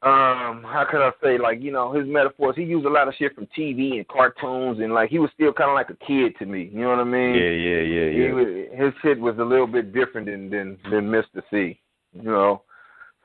um, 0.00 0.62
how 0.62 0.86
can 0.88 1.00
I 1.00 1.10
say, 1.20 1.38
like, 1.38 1.60
you 1.60 1.72
know, 1.72 1.90
his 1.92 2.06
metaphors, 2.06 2.54
he 2.54 2.62
used 2.62 2.86
a 2.86 2.88
lot 2.88 3.08
of 3.08 3.14
shit 3.18 3.34
from 3.34 3.48
TV 3.58 3.96
and 3.96 4.06
cartoons 4.06 4.78
and 4.78 4.94
like 4.94 5.10
he 5.10 5.18
was 5.18 5.28
still 5.34 5.52
kinda 5.52 5.72
like 5.72 5.90
a 5.90 5.96
kid 6.06 6.36
to 6.38 6.46
me. 6.46 6.70
You 6.72 6.82
know 6.82 6.90
what 6.90 7.00
I 7.00 7.04
mean? 7.04 7.34
Yeah, 7.34 7.50
yeah, 7.50 7.80
yeah, 7.80 8.26
He 8.26 8.32
was, 8.32 8.46
his 8.72 8.92
shit 9.02 9.18
was 9.18 9.36
a 9.38 9.44
little 9.44 9.66
bit 9.66 9.92
different 9.92 10.28
than 10.28 10.50
than 10.50 10.78
than 10.88 11.10
Mr. 11.10 11.42
C. 11.50 11.80
You 12.12 12.22
know, 12.22 12.62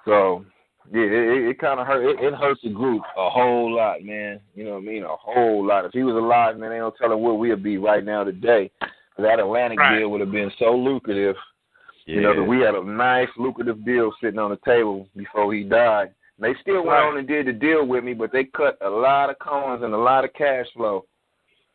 so 0.04 0.46
Yeah, 0.92 1.02
it, 1.04 1.50
it 1.50 1.60
kind 1.60 1.80
of 1.80 1.88
hurt. 1.88 2.04
It, 2.04 2.24
it 2.24 2.34
hurt 2.34 2.58
the 2.62 2.70
group 2.70 3.04
a 3.18 3.30
whole 3.30 3.74
lot, 3.76 4.04
man. 4.04 4.40
You 4.54 4.66
know 4.66 4.72
what 4.72 4.84
I 4.84 4.86
mean? 4.86 5.04
A 5.04 5.16
whole 5.16 5.66
lot. 5.66 5.86
If 5.86 5.94
he 5.94 6.04
was 6.04 6.16
alive, 6.16 6.58
man, 6.58 6.72
they 6.72 6.78
don't 6.78 6.96
tell 6.98 7.12
him 7.12 7.22
where 7.22 7.34
we'd 7.34 7.64
be 7.64 7.78
right 7.78 8.04
now 8.04 8.24
today. 8.24 8.70
That 9.18 9.40
Atlantic 9.40 9.80
Right. 9.80 10.00
deal 10.00 10.10
would 10.10 10.22
have 10.22 10.32
been 10.32 10.52
so 10.60 10.76
lucrative. 10.76 11.36
Yeah. 12.06 12.16
You 12.16 12.22
know, 12.22 12.36
that 12.36 12.44
we 12.44 12.60
had 12.60 12.76
a 12.76 12.84
nice 12.84 13.30
lucrative 13.38 13.86
deal 13.86 14.12
sitting 14.22 14.40
on 14.40 14.50
the 14.50 14.60
table 14.66 15.08
before 15.16 15.54
he 15.54 15.64
died. 15.64 16.14
They 16.40 16.54
still 16.62 16.78
went 16.84 16.88
Right. 16.88 17.08
on 17.08 17.18
and 17.18 17.28
did 17.28 17.46
the 17.46 17.54
deal 17.54 17.86
with 17.86 18.04
me, 18.04 18.14
but 18.14 18.32
they 18.34 18.44
cut 18.44 18.78
a 18.82 18.90
lot 18.90 19.30
of 19.30 19.40
coins 19.40 19.84
and 19.84 19.94
a 19.94 19.98
lot 19.98 20.26
of 20.26 20.34
cash 20.34 20.66
flow. 20.74 21.06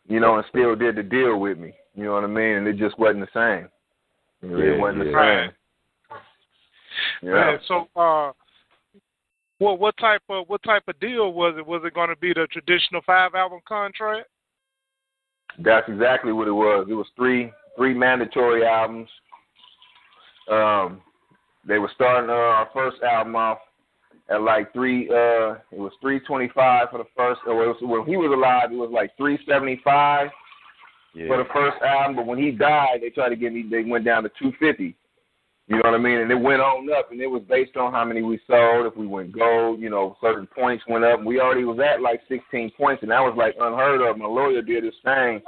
You 0.06 0.20
know, 0.20 0.36
and 0.36 0.44
still 0.48 0.74
did 0.76 0.96
the 0.96 1.02
deal 1.02 1.38
with 1.38 1.58
me. 1.58 1.72
You 1.94 2.04
know 2.04 2.12
what 2.14 2.24
I 2.24 2.28
mean? 2.28 2.56
And 2.56 2.66
it 2.68 2.76
just 2.76 2.98
wasn't 2.98 3.20
the 3.20 3.28
same. 3.32 3.68
You 4.42 4.56
know, 4.56 4.62
Yeah, 4.64 4.72
it 4.74 4.80
wasn't 4.80 5.04
the 5.04 5.10
yeah. 5.10 5.46
same. 5.46 5.52
Yeah. 7.22 7.32
Man, 7.32 7.58
so 7.66 7.88
uh 7.96 8.32
what 9.58 9.78
what 9.78 9.96
type 9.98 10.22
of 10.28 10.48
what 10.48 10.62
type 10.62 10.84
of 10.88 10.98
deal 11.00 11.32
was 11.32 11.54
it? 11.58 11.66
Was 11.66 11.82
it 11.84 11.94
gonna 11.94 12.16
be 12.16 12.32
the 12.32 12.46
traditional 12.50 13.02
five 13.04 13.34
album 13.34 13.60
contract? 13.66 14.28
That's 15.58 15.88
exactly 15.88 16.32
what 16.32 16.48
it 16.48 16.52
was. 16.52 16.86
It 16.88 16.94
was 16.94 17.06
three 17.16 17.52
three 17.76 17.94
mandatory 17.94 18.64
albums. 18.64 19.08
Um, 20.50 21.00
they 21.66 21.78
were 21.78 21.90
starting 21.94 22.30
uh, 22.30 22.32
our 22.32 22.68
first 22.72 23.02
album 23.02 23.36
off 23.36 23.58
at 24.30 24.42
like 24.42 24.72
three. 24.72 25.08
Uh, 25.08 25.54
it 25.72 25.78
was 25.78 25.92
three 26.00 26.20
twenty 26.20 26.50
five 26.54 26.88
for 26.90 26.98
the 26.98 27.04
first. 27.16 27.40
Or 27.46 27.64
it 27.64 27.68
was, 27.68 27.76
when 27.80 28.06
he 28.06 28.16
was 28.16 28.30
alive, 28.32 28.72
it 28.72 28.76
was 28.76 28.90
like 28.92 29.16
three 29.16 29.38
seventy 29.48 29.80
five 29.82 30.30
yeah. 31.14 31.26
for 31.26 31.38
the 31.38 31.48
first 31.52 31.82
album. 31.82 32.16
But 32.16 32.26
when 32.26 32.38
he 32.38 32.52
died, 32.52 32.98
they 33.02 33.10
tried 33.10 33.30
to 33.30 33.36
get 33.36 33.52
me. 33.52 33.64
They 33.68 33.82
went 33.82 34.04
down 34.04 34.22
to 34.22 34.30
two 34.40 34.52
fifty. 34.60 34.94
You 35.68 35.76
know 35.76 35.90
what 35.90 35.94
I 35.94 35.98
mean? 35.98 36.18
And 36.18 36.30
it 36.30 36.40
went 36.40 36.62
on 36.62 36.88
up, 36.98 37.12
and 37.12 37.20
it 37.20 37.26
was 37.26 37.42
based 37.46 37.76
on 37.76 37.92
how 37.92 38.02
many 38.02 38.22
we 38.22 38.40
sold. 38.46 38.86
If 38.86 38.96
we 38.96 39.06
went 39.06 39.32
gold, 39.32 39.80
you 39.80 39.90
know, 39.90 40.16
certain 40.18 40.46
points 40.46 40.82
went 40.88 41.04
up. 41.04 41.22
We 41.22 41.40
already 41.40 41.64
was 41.64 41.78
at 41.78 42.00
like 42.00 42.22
16 42.26 42.70
points, 42.70 43.02
and 43.02 43.10
that 43.10 43.20
was 43.20 43.34
like 43.36 43.54
unheard 43.60 44.00
of. 44.00 44.16
My 44.16 44.24
lawyer 44.24 44.62
did 44.62 44.84
his 44.84 44.94
thing 45.04 45.42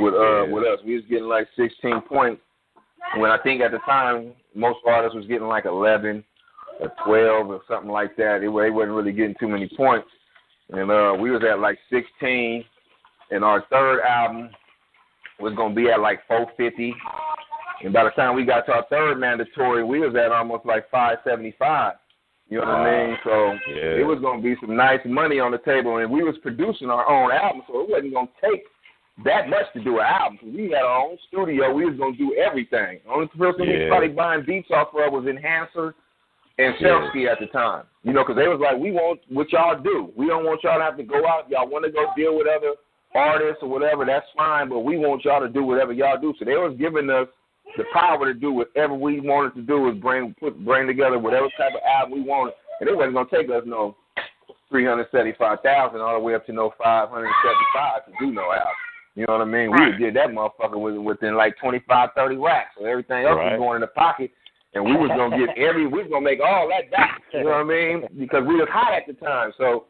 with 0.00 0.12
uh 0.12 0.44
with 0.50 0.64
us. 0.64 0.80
We 0.84 0.96
was 0.96 1.04
getting 1.08 1.28
like 1.28 1.48
16 1.56 2.02
points 2.02 2.42
when 3.16 3.30
I 3.30 3.38
think 3.38 3.62
at 3.62 3.70
the 3.70 3.78
time 3.78 4.32
most 4.54 4.80
artists 4.86 5.16
was 5.16 5.26
getting 5.26 5.48
like 5.48 5.64
11 5.64 6.22
or 6.80 6.92
12 7.06 7.48
or 7.48 7.60
something 7.66 7.90
like 7.90 8.16
that. 8.16 8.40
They, 8.40 8.46
they 8.46 8.70
wasn't 8.70 8.92
really 8.92 9.12
getting 9.12 9.36
too 9.40 9.48
many 9.48 9.70
points, 9.74 10.08
and 10.70 10.90
uh 10.90 11.16
we 11.18 11.30
was 11.30 11.42
at 11.50 11.58
like 11.58 11.78
16. 11.90 12.64
And 13.30 13.42
our 13.42 13.64
third 13.70 14.02
album 14.02 14.50
was 15.40 15.54
gonna 15.56 15.74
be 15.74 15.88
at 15.88 16.00
like 16.00 16.20
450. 16.28 16.94
And 17.82 17.92
by 17.92 18.04
the 18.04 18.10
time 18.10 18.36
we 18.36 18.44
got 18.44 18.66
to 18.66 18.72
our 18.72 18.86
third 18.88 19.18
mandatory, 19.18 19.84
we 19.84 20.00
was 20.00 20.14
at 20.14 20.32
almost 20.32 20.64
like 20.64 20.88
575. 20.90 21.94
You 22.48 22.60
know 22.60 22.66
what 22.66 22.74
I 22.76 23.06
mean? 23.06 23.18
So 23.24 23.58
Yeah. 23.68 24.00
it 24.00 24.06
was 24.06 24.20
going 24.20 24.42
to 24.42 24.42
be 24.42 24.54
some 24.60 24.76
nice 24.76 25.00
money 25.04 25.40
on 25.40 25.50
the 25.50 25.58
table, 25.58 25.98
and 25.98 26.10
we 26.10 26.22
was 26.22 26.36
producing 26.38 26.90
our 26.90 27.08
own 27.08 27.32
album, 27.32 27.62
so 27.66 27.80
it 27.80 27.88
wasn't 27.88 28.12
going 28.12 28.28
to 28.28 28.50
take 28.50 28.64
that 29.24 29.48
much 29.48 29.72
to 29.72 29.80
do 29.80 29.98
an 29.98 30.06
album. 30.06 30.38
we 30.54 30.70
had 30.70 30.82
our 30.82 31.04
own 31.06 31.16
studio. 31.28 31.72
We 31.72 31.86
was 31.86 31.96
going 31.96 32.12
to 32.12 32.18
do 32.18 32.34
everything. 32.34 33.00
Only 33.08 33.28
person 33.28 33.62
we 33.66 33.80
Yeah. 33.80 33.88
probably 33.88 34.08
buying 34.08 34.42
beats 34.42 34.70
off 34.70 34.94
of 34.94 35.12
was 35.12 35.26
Enhancer 35.26 35.94
and 36.58 36.74
Yeah. 36.78 37.32
At 37.32 37.40
the 37.40 37.46
time. 37.46 37.84
You 38.02 38.12
know, 38.12 38.22
because 38.22 38.36
they 38.36 38.46
was 38.48 38.60
like, 38.60 38.76
we 38.76 38.90
want 38.92 39.20
what 39.28 39.50
y'all 39.52 39.76
do. 39.80 40.12
We 40.14 40.26
don't 40.26 40.44
want 40.44 40.62
y'all 40.62 40.78
to 40.78 40.84
have 40.84 40.96
to 40.98 41.02
go 41.02 41.26
out. 41.26 41.48
Y'all 41.50 41.66
want 41.66 41.84
to 41.84 41.90
go 41.90 42.12
deal 42.16 42.36
with 42.36 42.46
other 42.46 42.74
artists 43.14 43.62
or 43.62 43.68
whatever, 43.68 44.04
that's 44.04 44.26
fine, 44.36 44.68
but 44.68 44.80
we 44.80 44.96
want 44.98 45.24
y'all 45.24 45.40
to 45.40 45.48
do 45.48 45.62
whatever 45.64 45.92
y'all 45.92 46.20
do. 46.20 46.34
So 46.38 46.44
they 46.44 46.56
was 46.56 46.76
giving 46.76 47.08
us 47.10 47.28
the 47.76 47.84
power 47.92 48.32
to 48.32 48.34
do 48.38 48.52
whatever 48.52 48.94
we 48.94 49.20
wanted 49.20 49.54
to 49.54 49.62
do 49.62 49.80
was 49.80 49.96
bring 49.96 50.34
put 50.38 50.64
bring 50.64 50.86
together 50.86 51.18
whatever 51.18 51.48
type 51.58 51.74
of 51.74 51.82
album 51.82 52.18
we 52.18 52.22
wanted. 52.22 52.54
And 52.80 52.88
it 52.88 52.96
wasn't 52.96 53.14
gonna 53.14 53.28
take 53.30 53.50
us 53.50 53.62
no 53.66 53.96
three 54.68 54.86
hundred 54.86 55.08
seventy 55.10 55.34
five 55.38 55.58
thousand 55.62 56.00
all 56.00 56.14
the 56.14 56.20
way 56.20 56.34
up 56.34 56.46
to 56.46 56.52
no 56.52 56.72
five 56.82 57.08
hundred 57.08 57.32
seventy 57.42 57.66
five 57.74 58.04
to 58.06 58.12
do 58.20 58.32
no 58.32 58.52
album. 58.52 58.72
You 59.14 59.26
know 59.26 59.34
what 59.34 59.42
I 59.42 59.44
mean? 59.44 59.70
We 59.70 59.78
Right. 59.78 59.98
did 59.98 60.14
that 60.14 60.30
motherfucker 60.30 60.80
with, 60.80 60.96
within 60.96 61.36
like 61.36 61.56
twenty 61.58 61.80
five, 61.88 62.10
thirty 62.16 62.36
racks. 62.36 62.74
So 62.78 62.84
everything 62.84 63.24
else 63.24 63.36
Right. 63.36 63.52
was 63.52 63.58
going 63.60 63.76
in 63.76 63.80
the 63.82 63.86
pocket 63.88 64.30
and 64.74 64.84
we 64.84 64.96
was 64.96 65.10
gonna 65.16 65.38
get 65.38 65.56
every 65.58 65.86
we 65.86 66.02
was 66.02 66.10
gonna 66.10 66.24
make 66.24 66.40
all 66.40 66.68
that 66.68 66.90
back. 66.90 67.22
You 67.32 67.44
know 67.44 67.50
what 67.50 67.60
I 67.60 67.62
mean? 67.64 68.08
Because 68.18 68.44
we 68.44 68.56
was 68.56 68.68
hot 68.70 68.92
at 68.92 69.06
the 69.06 69.14
time. 69.14 69.52
So 69.56 69.86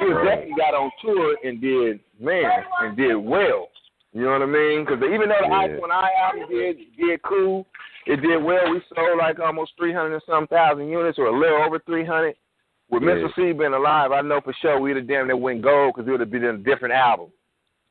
we 0.00 0.06
Right. 0.12 0.24
definitely 0.24 0.54
got 0.56 0.74
on 0.74 0.90
tour 1.02 1.36
and 1.44 1.60
did 1.60 2.00
man 2.20 2.64
and 2.80 2.96
did 2.96 3.16
well. 3.16 3.68
You 4.12 4.22
know 4.24 4.32
what 4.32 4.42
I 4.42 4.46
mean? 4.46 4.84
Because 4.84 5.02
even 5.04 5.28
though 5.28 5.36
the 5.40 5.48
Yeah. 5.48 5.92
I 5.92 6.10
album 6.18 6.48
did 6.48 6.78
did 6.96 7.22
cool, 7.22 7.66
it 8.06 8.16
did 8.22 8.42
well. 8.42 8.72
We 8.72 8.80
sold 8.94 9.18
like 9.18 9.38
almost 9.38 9.76
three 9.76 9.92
hundred 9.92 10.14
and 10.14 10.22
some 10.24 10.46
thousand 10.46 10.88
units, 10.88 11.18
or 11.18 11.26
a 11.26 11.32
little 11.38 11.62
over 11.62 11.78
three 11.80 12.04
hundred. 12.04 12.34
With 12.90 13.02
Yeah. 13.02 13.10
Mr. 13.16 13.34
C 13.34 13.52
being 13.52 13.74
alive, 13.74 14.12
I 14.12 14.22
know 14.22 14.40
for 14.40 14.54
sure 14.54 14.80
we'd 14.80 14.96
have 14.96 15.06
damn 15.06 15.26
near 15.26 15.36
went 15.36 15.60
gold 15.60 15.94
because 15.94 16.08
it 16.08 16.10
would 16.10 16.20
have 16.20 16.30
been 16.30 16.44
a 16.44 16.56
different 16.56 16.94
album. 16.94 17.30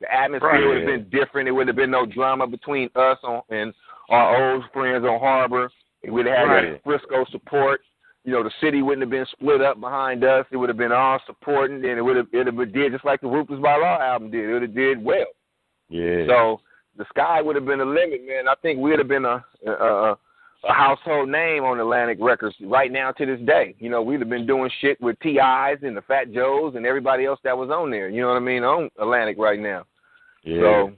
The 0.00 0.12
atmosphere 0.12 0.50
Right. 0.50 0.66
would 0.66 0.76
have 0.78 0.86
been 0.86 1.08
different. 1.08 1.48
It 1.48 1.52
would 1.52 1.68
have 1.68 1.76
been 1.76 1.90
no 1.92 2.04
drama 2.04 2.48
between 2.48 2.90
us 2.96 3.18
on, 3.22 3.42
and 3.48 3.72
our 4.10 4.52
old 4.54 4.64
friends 4.72 5.04
on 5.06 5.20
Harbor. 5.20 5.70
It 6.02 6.10
would 6.10 6.26
have 6.26 6.36
had 6.36 6.48
Right. 6.48 6.72
that 6.72 6.82
Frisco 6.82 7.24
support. 7.26 7.80
You 8.24 8.32
know, 8.32 8.42
the 8.42 8.50
city 8.60 8.82
wouldn't 8.82 9.02
have 9.02 9.10
been 9.10 9.26
split 9.26 9.60
up 9.60 9.80
behind 9.80 10.24
us. 10.24 10.46
It 10.50 10.56
would 10.56 10.68
have 10.68 10.76
been 10.76 10.92
all 10.92 11.20
supporting, 11.26 11.76
and 11.84 11.96
it 11.98 12.02
would 12.02 12.16
have 12.16 12.26
it 12.32 12.52
would 12.52 12.66
have 12.68 12.72
did 12.74 12.92
just 12.92 13.04
like 13.04 13.20
the 13.20 13.28
Ruthless 13.28 13.60
by 13.60 13.76
Law 13.76 14.00
album 14.00 14.30
did. 14.30 14.50
It 14.50 14.52
would 14.52 14.62
have 14.62 14.74
did 14.74 15.02
well. 15.04 15.26
Yeah. 15.88 16.26
So 16.26 16.60
the 16.96 17.04
sky 17.10 17.40
would 17.42 17.56
have 17.56 17.66
been 17.66 17.78
the 17.78 17.84
limit, 17.84 18.26
man. 18.26 18.48
I 18.48 18.54
think 18.60 18.78
we'd 18.80 18.98
have 18.98 19.08
been 19.08 19.24
a, 19.24 19.44
a 19.66 20.16
a 20.64 20.72
household 20.72 21.28
name 21.28 21.62
on 21.62 21.78
Atlantic 21.78 22.18
Records 22.20 22.56
right 22.62 22.90
now 22.90 23.12
to 23.12 23.24
this 23.24 23.38
day. 23.46 23.76
You 23.78 23.90
know, 23.90 24.02
we'd 24.02 24.18
have 24.18 24.28
been 24.28 24.44
doing 24.46 24.68
shit 24.80 25.00
with 25.00 25.16
T.I.'s 25.20 25.78
and 25.82 25.96
the 25.96 26.02
Fat 26.02 26.32
Joes 26.32 26.74
and 26.74 26.84
everybody 26.84 27.26
else 27.26 27.38
that 27.44 27.56
was 27.56 27.70
on 27.70 27.92
there. 27.92 28.08
You 28.08 28.22
know 28.22 28.28
what 28.28 28.36
I 28.38 28.40
mean? 28.40 28.64
On 28.64 28.90
Atlantic 29.00 29.36
right 29.38 29.60
now. 29.60 29.84
yeah. 30.42 30.60
So, 30.60 30.92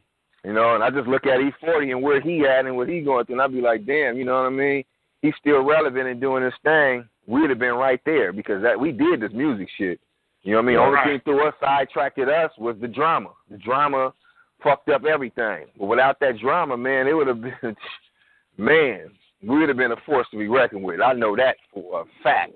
you 0.45 0.55
know, 0.55 0.75
and 0.75 0.83
I 0.83 0.89
just 0.89 1.07
look 1.07 1.27
at 1.27 1.39
E40 1.41 1.91
and 1.91 2.03
where 2.03 2.23
he 2.23 2.47
at 2.47 2.65
and 2.65 2.75
what 2.75 2.89
he 2.89 3.03
going 3.03 3.27
through, 3.27 3.35
and 3.35 3.43
I'd 3.43 3.53
be 3.53 3.61
like, 3.61 3.85
damn, 3.85 4.17
you 4.17 4.25
know 4.25 4.33
what 4.41 4.47
I 4.47 4.49
mean? 4.49 4.83
He's 5.21 5.35
still 5.39 5.61
relevant 5.63 6.09
and 6.09 6.19
doing 6.23 6.43
his 6.43 6.55
thing. 6.65 7.07
We'd 7.27 7.51
have 7.51 7.59
been 7.59 7.75
right 7.75 8.01
there 8.07 8.33
because 8.33 8.63
that 8.63 8.81
we 8.81 8.93
did 8.93 9.21
this 9.21 9.33
music 9.35 9.69
shit. 9.77 10.01
You 10.43 10.53
know 10.53 10.57
what 10.59 10.63
I 10.63 10.67
mean? 10.69 10.75
Yeah, 10.77 10.81
Only 10.87 10.95
right. 10.95 11.07
thing 11.07 11.21
threw 11.25 11.47
us 11.47 11.55
sidetracked 11.61 12.19
us 12.19 12.51
was 12.57 12.77
the 12.81 12.89
drama. 12.89 13.33
The 13.51 13.59
drama 13.59 14.15
fucked 14.63 14.89
up 14.89 15.05
everything. 15.05 15.67
But 15.79 15.87
without 15.87 16.21
that 16.21 16.39
drama, 16.39 16.77
man, 16.77 17.07
it 17.07 17.13
would 17.13 17.27
have 17.27 17.41
been, 17.63 17.77
man, 18.57 19.11
we 19.43 19.59
would 19.59 19.69
have 19.69 19.79
been 19.79 19.93
a 19.93 20.01
force 20.07 20.27
to 20.31 20.39
be 20.39 20.49
reckoned 20.49 20.85
with. 20.85 21.01
I 21.01 21.13
know 21.13 21.37
that 21.37 21.57
for 21.73 22.03
a 22.03 22.05
fact. 22.23 22.53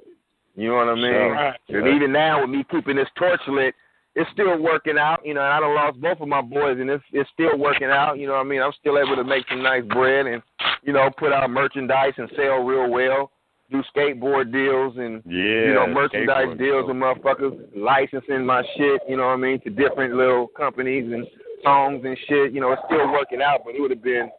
You 0.57 0.69
know 0.69 0.77
what 0.77 0.88
I 0.88 0.95
mean? 0.95 1.05
Sure. 1.05 1.33
Right. 1.33 1.61
And 1.69 1.88
even 1.88 2.12
now, 2.12 2.40
with 2.40 2.51
me 2.51 2.64
keeping 2.71 2.97
this 2.97 3.09
torch 3.17 3.40
lit, 3.49 3.75
it's 4.14 4.31
still 4.33 4.57
working 4.61 4.99
out. 4.99 5.21
You 5.25 5.35
know, 5.35 5.40
and 5.40 5.53
I 5.53 5.61
done 5.61 5.75
lost 5.75 6.01
both 6.01 6.21
of 6.21 6.29
my 6.29 6.43
boys, 6.43 6.79
and 6.79 6.88
it's 6.88 7.03
it's 7.12 7.29
still 7.33 7.59
working 7.59 7.88
out. 7.88 8.19
You 8.19 8.29
know 8.29 8.35
what 8.35 8.47
I 8.47 8.49
mean? 8.49 8.62
I'm 8.62 8.73
still 8.79 8.99
able 8.99 9.17
to 9.17 9.25
make 9.25 9.45
some 9.49 9.62
nice 9.62 9.83
bread 9.85 10.27
and 10.27 10.43
you 10.83 10.93
know 10.93 11.11
put 11.19 11.33
out 11.33 11.49
merchandise 11.51 12.12
and 12.17 12.31
sell 12.37 12.62
real 12.62 12.90
well. 12.90 13.31
Do 13.71 13.83
skateboard 13.97 14.53
deals 14.53 14.95
and 14.99 15.23
yeah. 15.27 15.67
you 15.67 15.75
know 15.75 15.87
merchandise 15.88 16.57
deals 16.59 16.87
with 16.87 16.97
motherfuckers, 16.97 17.59
licensing 17.75 18.47
my 18.47 18.62
shit. 18.77 19.01
You 19.09 19.17
know 19.17 19.27
what 19.27 19.33
I 19.33 19.37
mean 19.37 19.61
to 19.62 19.71
different 19.71 20.14
little 20.14 20.47
companies 20.49 21.11
and 21.12 21.27
songs 21.64 22.03
and 22.05 22.16
shit. 22.29 22.53
You 22.53 22.61
know, 22.61 22.72
it's 22.72 22.83
still 22.87 23.11
working 23.11 23.40
out, 23.42 23.61
but 23.64 23.74
it 23.74 23.81
would 23.81 23.90
have 23.90 24.03
been 24.03 24.31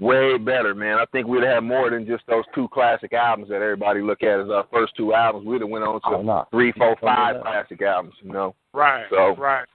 way 0.00 0.36
better, 0.38 0.74
man. 0.74 0.98
I 0.98 1.04
think 1.12 1.26
we'd 1.28 1.44
have 1.44 1.54
had 1.54 1.60
more 1.60 1.90
than 1.90 2.06
just 2.06 2.24
those 2.26 2.44
two 2.54 2.66
classic 2.72 3.12
albums 3.12 3.48
that 3.50 3.56
everybody 3.62 4.00
look 4.00 4.22
at 4.22 4.40
as 4.40 4.50
our 4.50 4.66
first 4.72 4.96
two 4.96 5.14
albums. 5.14 5.46
We'd 5.46 5.60
have 5.60 5.70
went 5.70 5.84
on 5.84 6.00
to 6.00 6.06
Oh, 6.06 6.22
no. 6.22 6.46
three, 6.50 6.72
four, 6.72 6.96
Something 7.00 7.06
five 7.08 7.42
classic 7.42 7.82
albums. 7.82 8.14
You 8.22 8.32
know. 8.32 8.54
Right. 8.72 9.06
So- 9.10 9.36
right. 9.36 9.66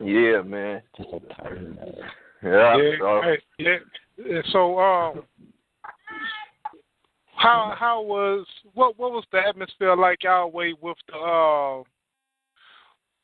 Yeah, 0.00 0.42
man. 0.42 0.82
Just 0.96 1.10
a 1.10 1.20
tiny. 1.40 1.76
Yeah. 2.42 2.76
Yeah, 2.76 2.90
so, 2.98 3.20
hey, 3.22 3.38
yeah. 3.58 4.40
So, 4.50 4.78
um, 4.80 5.22
how 7.36 7.74
how 7.78 8.02
was 8.02 8.46
what 8.74 8.98
what 8.98 9.12
was 9.12 9.24
the 9.32 9.38
atmosphere 9.38 9.96
like 9.96 10.24
y'all 10.24 10.50
way 10.50 10.74
with 10.80 10.96
the 11.08 11.14
uh 11.16 11.82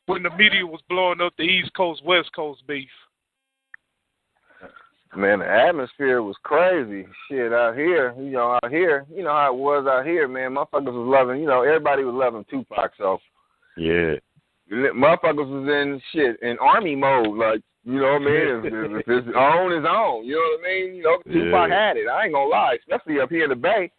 when 0.07 0.23
the 0.23 0.29
media 0.37 0.65
was 0.65 0.81
blowing 0.89 1.21
up 1.21 1.33
the 1.37 1.43
East 1.43 1.73
Coast 1.75 2.03
West 2.03 2.31
Coast 2.35 2.65
beef? 2.67 2.89
Man, 5.15 5.39
the 5.39 5.47
atmosphere 5.49 6.21
was 6.21 6.35
crazy. 6.43 7.07
Shit 7.29 7.53
out 7.53 7.75
here, 7.75 8.13
you 8.17 8.31
know, 8.31 8.59
out 8.63 8.71
here, 8.71 9.05
you 9.13 9.23
know 9.23 9.31
how 9.31 9.53
it 9.53 9.57
was 9.57 9.85
out 9.87 10.05
here, 10.05 10.27
man. 10.27 10.55
Motherfuckers 10.55 10.93
was 10.93 11.07
loving, 11.07 11.39
you 11.41 11.47
know, 11.47 11.61
everybody 11.63 12.03
was 12.03 12.15
loving 12.15 12.45
Tupac. 12.49 12.91
So 12.97 13.19
Yeah. 13.75 14.15
motherfuckers 14.71 15.47
was 15.49 15.67
in 15.69 16.01
shit 16.11 16.39
in 16.41 16.57
army 16.59 16.95
mode, 16.95 17.37
like 17.37 17.61
you 17.85 18.01
know 18.01 18.13
what 18.13 18.21
I 18.23 18.25
mean. 18.25 18.65
If, 18.65 18.65
if, 18.65 19.07
it's 19.07 19.27
on, 19.35 19.71
it's 19.71 19.87
on. 19.87 20.25
You 20.25 20.35
know 20.35 20.57
what 20.57 20.59
I 20.59 20.63
mean? 20.63 20.95
You 20.95 21.03
know, 21.03 21.17
Tupac 21.23 21.69
Yeah. 21.69 21.87
had 21.87 21.97
it. 21.97 22.07
I 22.07 22.25
ain't 22.25 22.33
gonna 22.33 22.49
lie, 22.49 22.77
especially 22.79 23.21
up 23.21 23.29
here 23.29 23.45
in 23.45 23.49
the 23.49 23.55
Bay. 23.55 23.91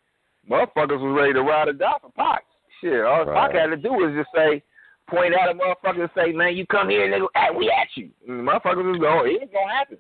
Motherfuckers 0.49 1.01
was 1.01 1.16
ready 1.16 1.33
to 1.33 1.42
ride 1.42 1.68
or 1.68 1.73
die 1.73 1.97
for 2.01 2.11
Pac. 2.12 2.44
Shit, 2.81 3.05
all 3.05 3.25
Right. 3.25 3.51
Pac 3.51 3.61
had 3.61 3.71
to 3.71 3.77
do 3.77 3.92
was 3.92 4.14
just 4.14 4.31
say, 4.35 4.62
point 5.09 5.35
at 5.35 5.49
a 5.49 5.55
motherfucker 5.55 6.03
and 6.03 6.11
say, 6.14 6.33
man, 6.33 6.55
you 6.55 6.66
come 6.66 6.90
here, 6.90 7.09
nigga, 7.09 7.29
at, 7.35 7.55
we 7.55 7.71
at 7.71 7.88
you. 7.97 8.11
And 8.29 8.40
the 8.40 8.42
motherfuckers 8.53 8.85
was 8.92 9.01
going, 9.01 9.35
it 9.35 9.40
was 9.40 9.51
gonna 9.53 9.73
happen. 9.73 9.99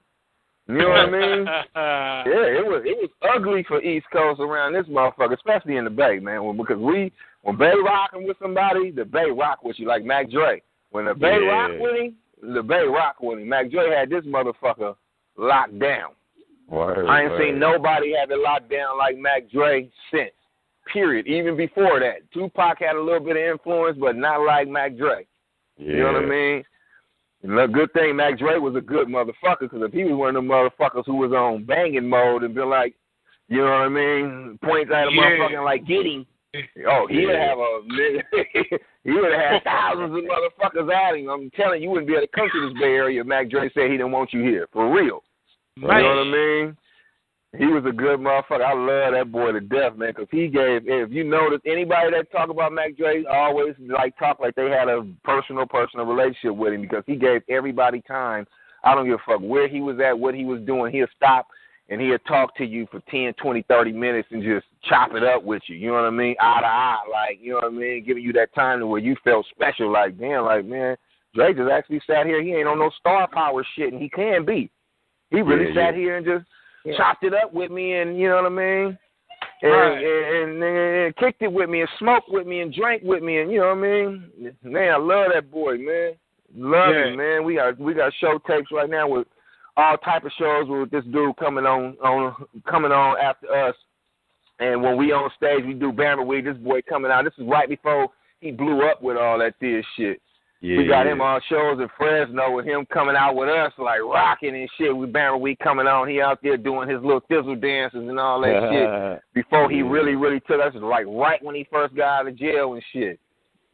You 0.68 0.78
know 0.78 0.88
what 0.90 0.98
I 0.98 1.10
mean? 1.10 1.44
yeah, 1.76 2.60
it 2.60 2.66
was 2.66 2.82
it 2.84 2.96
was 3.00 3.10
ugly 3.34 3.64
for 3.66 3.80
East 3.82 4.06
Coast 4.12 4.40
around 4.40 4.74
this 4.74 4.86
motherfucker, 4.86 5.32
especially 5.34 5.76
in 5.76 5.84
the 5.84 5.90
Bay, 5.90 6.18
man. 6.18 6.44
When, 6.44 6.56
because 6.56 6.78
we 6.78 7.10
when 7.42 7.56
Bay 7.56 7.72
rocking 7.84 8.26
with 8.26 8.36
somebody, 8.40 8.90
the 8.90 9.04
Bay 9.04 9.30
rock 9.34 9.64
with 9.64 9.78
you 9.78 9.86
like 9.88 10.04
Mac 10.04 10.30
Dre. 10.30 10.62
When 10.90 11.06
the 11.06 11.14
Bay 11.14 11.38
Yeah. 11.40 11.48
rock 11.48 11.70
with 11.80 11.96
him, 11.96 12.54
the 12.54 12.62
Bay 12.62 12.82
rock 12.82 13.16
with 13.20 13.38
him. 13.38 13.48
Mac 13.48 13.70
Dre 13.70 13.88
had 13.94 14.10
this 14.10 14.24
motherfucker 14.24 14.94
locked 15.38 15.78
down. 15.78 16.10
Word, 16.68 17.06
I 17.06 17.22
ain't 17.22 17.30
word. 17.30 17.40
seen 17.42 17.58
nobody 17.58 18.14
have 18.20 18.30
it 18.30 18.38
locked 18.38 18.70
down 18.70 18.98
like 18.98 19.16
Mac 19.16 19.50
Dre 19.50 19.88
since. 20.10 20.32
Period. 20.92 21.26
Even 21.26 21.56
before 21.56 22.00
that, 22.00 22.30
Tupac 22.32 22.78
had 22.80 22.96
a 22.96 23.00
little 23.00 23.20
bit 23.20 23.36
of 23.36 23.42
influence, 23.42 23.96
but 23.98 24.16
not 24.16 24.44
like 24.44 24.68
Mac 24.68 24.96
Dre. 24.96 25.26
Yeah. 25.78 25.92
You 25.92 25.98
know 26.00 26.12
what 26.12 26.22
I 26.24 26.26
mean? 26.26 26.64
And 27.42 27.56
the 27.56 27.66
good 27.66 27.92
thing 27.92 28.16
Mac 28.16 28.38
Dre 28.38 28.58
was 28.58 28.74
a 28.74 28.80
good 28.80 29.06
motherfucker 29.08 29.60
because 29.60 29.82
if 29.82 29.92
he 29.92 30.04
was 30.04 30.14
one 30.14 30.28
of 30.30 30.34
them 30.34 30.48
motherfuckers 30.48 31.04
who 31.06 31.16
was 31.16 31.32
on 31.32 31.64
banging 31.64 32.08
mode 32.08 32.42
and 32.42 32.54
been 32.54 32.68
like, 32.68 32.94
you 33.48 33.58
know 33.58 33.64
what 33.64 33.82
I 33.82 33.88
mean, 33.88 34.58
point 34.62 34.90
at 34.90 35.08
a 35.08 35.10
Yeah. 35.12 35.22
motherfucker 35.22 35.64
like 35.64 35.86
get 35.86 36.04
him. 36.04 36.26
Oh, 36.88 37.06
he'd 37.08 37.28
have 37.28 37.58
a 37.58 37.80
he 39.04 39.12
would 39.12 39.32
have 39.32 39.40
had 39.52 39.64
thousands 39.64 40.16
of 40.16 40.24
motherfuckers 40.24 40.92
at 40.92 41.16
him. 41.16 41.28
I'm 41.28 41.50
telling 41.50 41.80
you, 41.82 41.88
you 41.88 41.90
wouldn't 41.90 42.08
be 42.08 42.14
able 42.14 42.26
to 42.26 42.32
come 42.34 42.48
to 42.52 42.68
this 42.68 42.78
Bay 42.80 42.94
Area 42.94 43.20
if 43.20 43.26
Mac 43.26 43.50
Dre 43.50 43.70
said 43.72 43.90
he 43.90 43.96
didn't 43.98 44.12
want 44.12 44.32
you 44.32 44.42
here 44.42 44.66
for 44.72 44.92
real. 44.92 45.22
You 45.76 45.82
know 45.82 45.88
what 45.88 45.94
I 45.94 46.24
mean? 46.24 46.76
He 47.56 47.66
was 47.66 47.84
a 47.86 47.92
good 47.92 48.20
motherfucker. 48.20 48.62
I 48.62 48.74
love 48.74 49.14
that 49.14 49.32
boy 49.32 49.52
to 49.52 49.60
death, 49.60 49.96
man, 49.96 50.12
because 50.14 50.28
he 50.30 50.48
gave. 50.48 50.82
If 50.86 51.10
you 51.10 51.24
notice, 51.24 51.60
anybody 51.64 52.10
that 52.10 52.30
talk 52.30 52.50
about 52.50 52.72
Mac 52.72 52.96
Dre 52.96 53.24
always 53.24 53.74
like 53.80 54.18
talk 54.18 54.38
like 54.38 54.54
they 54.54 54.68
had 54.68 54.88
a 54.88 55.06
personal, 55.24 55.64
personal 55.66 56.04
relationship 56.04 56.54
with 56.54 56.74
him 56.74 56.82
because 56.82 57.04
he 57.06 57.16
gave 57.16 57.40
everybody 57.48 58.02
time. 58.02 58.46
I 58.84 58.94
don't 58.94 59.06
give 59.06 59.14
a 59.14 59.22
fuck 59.26 59.40
where 59.40 59.66
he 59.66 59.80
was 59.80 59.98
at, 59.98 60.18
what 60.18 60.34
he 60.34 60.44
was 60.44 60.60
doing. 60.62 60.92
He'll 60.92 61.06
stop 61.16 61.46
and 61.88 62.00
he'll 62.00 62.18
talk 62.20 62.54
to 62.58 62.64
you 62.64 62.86
for 62.90 63.00
ten, 63.10 63.32
twenty, 63.34 63.62
thirty 63.62 63.92
minutes 63.92 64.28
and 64.30 64.42
just 64.42 64.66
chop 64.82 65.14
it 65.14 65.24
up 65.24 65.42
with 65.42 65.62
you. 65.68 65.76
You 65.76 65.88
know 65.88 65.94
what 65.94 66.04
I 66.04 66.10
mean? 66.10 66.36
Eye 66.40 66.60
to 66.60 66.66
eye, 66.66 66.98
like 67.10 67.38
you 67.40 67.52
know 67.52 67.60
what 67.60 67.72
I 67.72 67.76
mean, 67.76 68.04
giving 68.04 68.22
you 68.22 68.32
that 68.34 68.54
time 68.54 68.80
to 68.80 68.86
where 68.86 69.00
you 69.00 69.16
felt 69.24 69.46
special. 69.50 69.90
Like 69.90 70.18
damn, 70.18 70.44
like 70.44 70.66
man, 70.66 70.96
Dre 71.34 71.54
just 71.54 71.70
actually 71.70 72.02
sat 72.06 72.26
here. 72.26 72.42
He 72.42 72.52
ain't 72.54 72.68
on 72.68 72.78
no 72.78 72.90
star 72.98 73.26
power 73.26 73.64
shit, 73.74 73.92
and 73.92 74.02
he 74.02 74.10
can 74.10 74.44
be. 74.44 74.70
He 75.30 75.40
really 75.40 75.68
Yeah, 75.74 75.86
sat 75.86 75.94
yeah. 75.94 76.00
here 76.00 76.16
and 76.18 76.26
just 76.26 76.44
chopped 76.96 77.24
it 77.24 77.34
up 77.34 77.52
with 77.52 77.70
me, 77.70 77.94
and 77.94 78.18
you 78.18 78.28
know 78.28 78.36
what 78.36 78.46
I 78.46 78.48
mean. 78.48 78.98
And, 79.62 79.72
Right. 79.72 80.04
and, 80.04 80.62
and, 80.62 80.62
and 80.62 81.16
kicked 81.16 81.42
it 81.42 81.52
with 81.52 81.68
me, 81.68 81.80
and 81.80 81.90
smoked 81.98 82.28
with 82.28 82.46
me, 82.46 82.60
and 82.60 82.72
drank 82.72 83.02
with 83.02 83.22
me, 83.22 83.38
and 83.40 83.50
you 83.50 83.58
know 83.60 83.74
what 83.74 83.78
I 83.78 83.80
mean. 83.80 84.54
Man, 84.62 84.92
I 84.92 84.96
love 84.96 85.32
that 85.34 85.50
boy, 85.50 85.78
man. 85.78 86.12
Love 86.56 86.94
Yeah. 86.94 87.06
him, 87.08 87.16
man. 87.16 87.44
We 87.44 87.56
got 87.56 87.78
we 87.78 87.94
got 87.94 88.12
show 88.14 88.38
tapes 88.46 88.70
right 88.72 88.88
now 88.88 89.06
with 89.08 89.26
all 89.76 89.96
type 89.98 90.24
of 90.24 90.32
shows 90.38 90.66
with 90.68 90.90
this 90.90 91.04
dude 91.04 91.36
coming 91.36 91.66
on 91.66 91.96
on 92.02 92.34
coming 92.68 92.90
on 92.92 93.18
after 93.18 93.52
us. 93.52 93.74
And 94.60 94.82
when 94.82 94.96
we 94.96 95.12
on 95.12 95.30
stage, 95.36 95.64
we 95.64 95.74
do 95.74 95.92
Bammer 95.92 96.26
Weed. 96.26 96.46
This 96.46 96.56
boy 96.56 96.80
coming 96.82 97.12
out. 97.12 97.24
This 97.24 97.34
is 97.38 97.46
right 97.46 97.68
before 97.68 98.08
he 98.40 98.50
blew 98.50 98.82
up 98.88 99.02
with 99.02 99.16
all 99.16 99.38
that 99.38 99.54
this 99.60 99.84
shit. 99.96 100.20
Yeah, 100.60 100.78
we 100.78 100.88
got 100.88 101.06
him 101.06 101.20
on 101.20 101.40
shows 101.48 101.78
in 101.80 101.88
Fresno 101.96 102.50
with 102.50 102.66
him 102.66 102.84
coming 102.92 103.14
out 103.14 103.36
with 103.36 103.48
us, 103.48 103.72
like 103.78 104.00
rocking 104.02 104.56
and 104.56 104.68
shit. 104.76 104.96
With 104.96 105.12
Baron 105.12 105.40
we 105.40 105.54
coming 105.54 105.86
on, 105.86 106.08
he 106.08 106.20
out 106.20 106.40
there 106.42 106.56
doing 106.56 106.88
his 106.88 107.00
little 107.00 107.20
thizzle 107.30 107.60
dances 107.60 108.08
and 108.08 108.18
all 108.18 108.40
that 108.40 108.68
shit. 108.72 109.22
Before 109.34 109.70
he 109.70 109.78
Yeah. 109.78 109.88
really, 109.88 110.16
really 110.16 110.40
took 110.40 110.60
us, 110.60 110.74
like 110.74 111.06
right 111.06 111.40
when 111.44 111.54
he 111.54 111.64
first 111.70 111.94
got 111.94 112.20
out 112.22 112.26
of 112.28 112.34
jail 112.36 112.74
and 112.74 112.82
shit. 112.92 113.20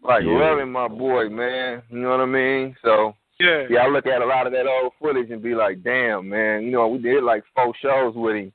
Like 0.03 0.25
Yeah. 0.25 0.33
loving 0.33 0.70
my 0.70 0.88
boy, 0.88 1.31
man. 1.31 1.83
You 1.88 2.01
know 2.01 2.11
what 2.11 2.20
I 2.20 2.27
mean? 2.27 2.77
So 2.83 3.14
Yeah. 3.40 3.64
yeah, 3.70 3.85
I 3.85 3.88
look 3.88 4.07
at 4.07 4.20
a 4.20 4.27
lot 4.27 4.47
of 4.47 4.53
that 4.53 4.66
old 4.66 4.92
footage 5.01 5.31
and 5.31 5.40
be 5.42 5.55
like, 5.55 5.83
damn, 5.83 6.29
man. 6.29 6.64
You 6.64 6.70
know, 6.73 6.87
we 6.88 6.99
did 6.99 7.25
like 7.25 7.44
four 7.57 7.73
shows 7.81 8.14
with 8.14 8.37
him, 8.37 8.53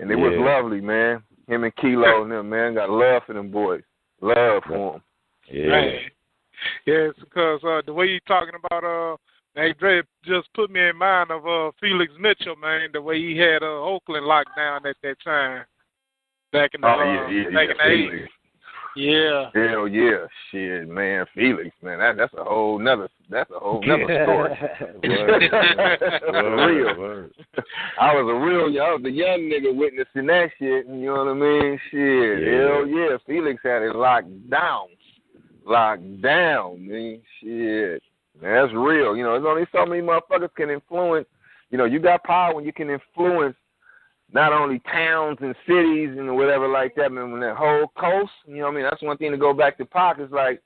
and 0.00 0.10
it 0.12 0.16
was 0.16 0.32
lovely, 0.36 0.80
man. 0.80 1.24
Him 1.48 1.64
and 1.64 1.74
Kilo 1.74 2.22
and 2.22 2.30
them, 2.30 2.48
man, 2.48 2.74
got 2.74 2.88
love 2.88 3.24
for 3.26 3.32
them 3.32 3.50
boys. 3.50 3.82
Love 4.20 4.62
for 4.68 4.92
them. 4.92 5.02
Yeah. 5.50 5.66
Right. 5.66 6.12
Yes, 6.86 7.12
because 7.20 7.60
uh, 7.64 7.82
the 7.86 7.92
way 7.92 8.06
you're 8.06 8.20
talking 8.26 8.54
about 8.62 8.84
uh, 8.84 9.16
Mac 9.56 9.78
Dre 9.78 10.02
just 10.24 10.48
put 10.54 10.70
me 10.70 10.80
in 10.88 10.96
mind 10.96 11.30
of 11.30 11.46
uh, 11.46 11.70
Felix 11.80 12.12
Mitchell, 12.18 12.56
man. 12.56 12.88
The 12.92 13.00
way 13.02 13.18
he 13.18 13.36
had 13.38 13.62
uh, 13.62 13.66
Oakland 13.66 14.26
locked 14.26 14.56
down 14.56 14.86
at 14.86 14.96
that 15.02 15.16
time, 15.24 15.64
back 16.52 16.70
in 16.74 16.80
the 16.80 16.86
Oh 16.86 17.00
uh, 17.00 17.04
yeah, 17.04 17.28
yeah, 17.28 17.44
back 17.50 17.68
yeah. 17.68 17.92
in 17.92 18.06
the 18.08 18.14
eighties. 18.14 18.28
Yeah. 18.96 19.50
Hell 19.52 19.88
yeah, 19.88 20.26
shit, 20.50 20.88
man, 20.88 21.26
Felix, 21.34 21.70
man, 21.82 21.98
that 21.98 22.16
that's 22.16 22.32
a 22.34 22.44
whole 22.44 22.78
nother 22.78 23.08
that's 23.28 23.50
a 23.50 23.58
whole 23.58 23.82
nother 23.84 24.04
story. 24.24 24.50
Word. 25.08 26.20
For 26.20 26.66
real. 26.68 26.86
Word, 26.86 26.98
word. 26.98 27.32
I 28.00 28.14
was 28.14 28.30
a 28.30 28.38
real, 28.38 28.82
I 28.82 28.92
was 28.94 29.02
a 29.04 29.10
young 29.10 29.50
nigga 29.50 29.74
witnessing 29.74 30.26
that 30.26 30.50
shit. 30.60 30.86
You 30.86 31.06
know 31.06 31.24
what 31.24 31.28
I 31.28 31.34
mean? 31.34 31.80
Shit, 31.90 32.42
Yeah. 32.46 32.68
hell 32.68 32.86
yeah, 32.86 33.16
Felix 33.26 33.60
had 33.64 33.82
it 33.82 33.96
locked 33.96 34.28
down, 34.48 34.86
locked 35.64 36.22
down, 36.22 36.86
man. 36.86 37.20
Shit, 37.40 38.02
man, 38.40 38.54
that's 38.62 38.72
real. 38.74 39.16
You 39.16 39.22
know, 39.24 39.32
there's 39.32 39.46
only 39.46 39.66
so 39.72 39.86
many 39.86 40.02
motherfuckers 40.02 40.54
can 40.54 40.70
influence. 40.70 41.26
You 41.70 41.78
know, 41.78 41.84
you 41.84 41.98
got 41.98 42.24
power 42.24 42.54
when 42.54 42.64
you 42.64 42.72
can 42.72 42.90
influence 42.90 43.56
not 44.32 44.52
only 44.52 44.80
towns 44.90 45.38
and 45.40 45.54
cities 45.66 46.10
and 46.16 46.34
whatever 46.36 46.68
like 46.68 46.94
that, 46.96 47.12
man, 47.12 47.30
when 47.30 47.40
that 47.40 47.56
whole 47.56 47.92
coast, 47.98 48.32
you 48.46 48.56
know 48.56 48.64
what 48.64 48.72
I 48.72 48.74
mean? 48.74 48.84
That's 48.84 49.02
one 49.02 49.16
thing 49.16 49.30
to 49.30 49.36
go 49.36 49.52
back 49.52 49.78
to 49.78 49.84
Pac 49.84 50.18
is 50.18 50.30
like, 50.30 50.62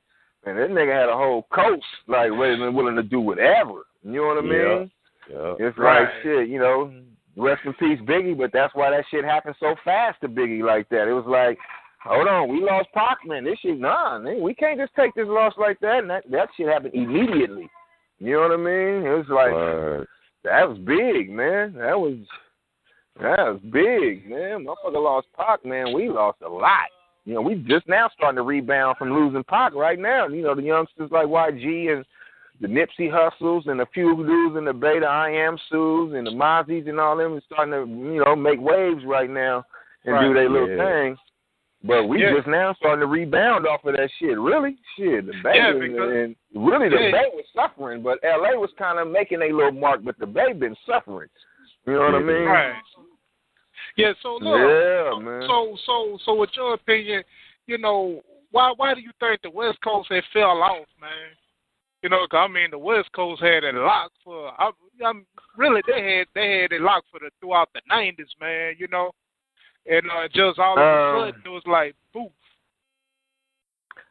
man, 0.46 0.56
that 0.56 0.70
nigga 0.70 0.98
had 0.98 1.08
a 1.08 1.16
whole 1.16 1.46
coast, 1.52 1.84
like, 2.06 2.30
ready 2.30 2.58
willing 2.60 2.96
to 2.96 3.02
do 3.02 3.20
whatever. 3.20 3.84
You 4.02 4.22
know 4.22 4.26
what 4.26 4.38
I 4.38 4.46
Yeah. 4.46 4.78
mean? 4.78 4.90
Yeah. 5.30 5.54
It's 5.58 5.76
Right. 5.76 6.02
like 6.02 6.22
shit, 6.22 6.48
you 6.48 6.58
know, 6.58 6.92
rest 7.36 7.64
in 7.64 7.74
peace, 7.74 8.00
Biggie, 8.00 8.36
but 8.36 8.52
that's 8.52 8.74
why 8.74 8.90
that 8.90 9.04
shit 9.10 9.24
happened 9.24 9.56
so 9.60 9.74
fast 9.84 10.20
to 10.22 10.28
Biggie 10.28 10.62
like 10.62 10.88
that. 10.88 11.08
It 11.08 11.12
was 11.12 11.26
like, 11.26 11.58
hold 12.02 12.28
on, 12.28 12.48
we 12.48 12.60
lost 12.60 12.88
Pac, 12.94 13.18
man. 13.26 13.44
This 13.44 13.58
shit, 13.60 13.78
nah, 13.78 14.18
man, 14.18 14.40
we 14.42 14.54
can't 14.54 14.78
just 14.78 14.94
take 14.94 15.14
this 15.14 15.26
loss 15.26 15.54
like 15.58 15.78
that. 15.80 15.98
And 15.98 16.10
that, 16.10 16.30
that 16.30 16.48
shit 16.56 16.68
happened 16.68 16.94
immediately. 16.94 17.68
You 18.18 18.32
know 18.32 18.40
what 18.42 18.52
I 18.52 18.56
mean? 18.56 19.06
It 19.06 19.16
was 19.16 19.26
like, 19.28 20.06
that 20.44 20.68
was 20.68 20.78
big, 20.78 21.30
man. 21.30 21.74
That 21.74 21.98
was 21.98 22.18
that 23.20 23.38
was 23.38 23.60
big, 23.72 24.30
man. 24.30 24.64
Motherfucker 24.64 25.02
lost 25.02 25.26
Pac, 25.36 25.64
man. 25.64 25.92
We 25.92 26.08
lost 26.08 26.38
a 26.44 26.48
lot. 26.48 26.88
You 27.24 27.34
know, 27.34 27.42
we 27.42 27.56
just 27.56 27.88
now 27.88 28.08
starting 28.16 28.36
to 28.36 28.42
rebound 28.42 28.96
from 28.96 29.12
losing 29.12 29.44
Pac 29.44 29.74
right 29.74 29.98
now. 29.98 30.28
You 30.28 30.42
know, 30.42 30.54
the 30.54 30.62
youngsters 30.62 31.10
like 31.10 31.26
YG 31.26 31.92
and 31.92 32.04
the 32.60 32.68
Nipsey 32.68 33.10
Hussles 33.10 33.66
and 33.66 33.80
a 33.80 33.86
few 33.92 34.16
dudes 34.24 34.56
in 34.56 34.64
the 34.64 34.72
Beta 34.72 35.06
I 35.06 35.30
Am 35.30 35.58
Sues 35.68 36.14
and 36.16 36.26
the 36.26 36.30
Mozzie's 36.30 36.86
and 36.86 36.98
all 36.98 37.16
them 37.16 37.36
is 37.36 37.42
starting 37.52 37.72
to, 37.72 38.12
you 38.14 38.24
know, 38.24 38.34
make 38.34 38.60
waves 38.60 39.04
right 39.04 39.30
now 39.30 39.64
and 40.04 40.18
do 40.20 40.28
Right. 40.28 40.34
their 40.34 40.48
little 40.48 40.68
Yeah. 40.70 40.84
thing. 40.84 41.16
But 41.84 42.04
we 42.08 42.20
Yeah. 42.22 42.34
just 42.34 42.48
now 42.48 42.74
starting 42.74 43.00
to 43.00 43.06
rebound 43.06 43.66
off 43.66 43.84
of 43.84 43.94
that 43.96 44.10
shit. 44.18 44.36
Really? 44.38 44.76
Shit. 44.96 45.26
The 45.26 45.32
Bay 45.44 45.56
Yeah, 45.56 45.72
because- 45.72 46.10
and 46.10 46.36
really 46.54 46.88
the 46.88 47.00
Yeah. 47.00 47.10
Bay 47.12 47.30
was 47.34 47.44
suffering, 47.54 48.02
but 48.02 48.18
LA 48.24 48.56
was 48.58 48.72
kind 48.72 48.98
of 48.98 49.06
making 49.08 49.42
a 49.42 49.52
little 49.52 49.72
mark, 49.72 50.02
but 50.02 50.18
the 50.18 50.26
Bay 50.26 50.52
been 50.52 50.76
suffering. 50.86 51.30
You 51.86 51.92
know 51.94 52.00
what 52.00 52.14
I 52.16 52.18
mean? 52.18 52.44
Right. 52.44 52.82
Yeah. 53.96 54.12
So 54.20 54.36
look. 54.36 54.58
Yeah, 54.58 55.18
man. 55.20 55.42
So 55.48 55.76
so 55.86 56.18
so, 56.24 56.34
with 56.34 56.54
your 56.56 56.74
opinion, 56.74 57.22
you 57.66 57.78
know, 57.78 58.22
why 58.50 58.72
why 58.76 58.94
do 58.94 59.00
you 59.00 59.12
think 59.20 59.42
the 59.42 59.50
West 59.50 59.80
Coast 59.82 60.08
had 60.10 60.24
fell 60.32 60.60
off, 60.62 60.86
man? 61.00 61.36
You 62.02 62.08
know, 62.08 62.26
'cause 62.26 62.38
I 62.38 62.48
mean, 62.48 62.70
the 62.70 62.78
West 62.78 63.10
Coast 63.12 63.40
had 63.40 63.64
it 63.64 63.74
locked 63.74 64.16
for. 64.22 64.52
I, 64.60 64.70
I'm 65.04 65.26
really 65.56 65.82
they 65.86 66.18
had 66.18 66.28
they 66.34 66.60
had 66.62 66.72
it 66.72 66.80
locked 66.80 67.08
for 67.10 67.20
the 67.20 67.30
throughout 67.40 67.72
the 67.72 67.80
'90s, 67.90 68.34
man. 68.40 68.74
You 68.78 68.88
know, 68.88 69.12
and 69.88 70.02
uh, 70.10 70.28
just 70.32 70.58
all 70.58 70.78
of 70.78 70.78
a 70.78 70.82
Uh, 70.82 71.26
sudden 71.26 71.42
it 71.44 71.48
was 71.48 71.62
like 71.66 71.94
poof. 72.12 72.30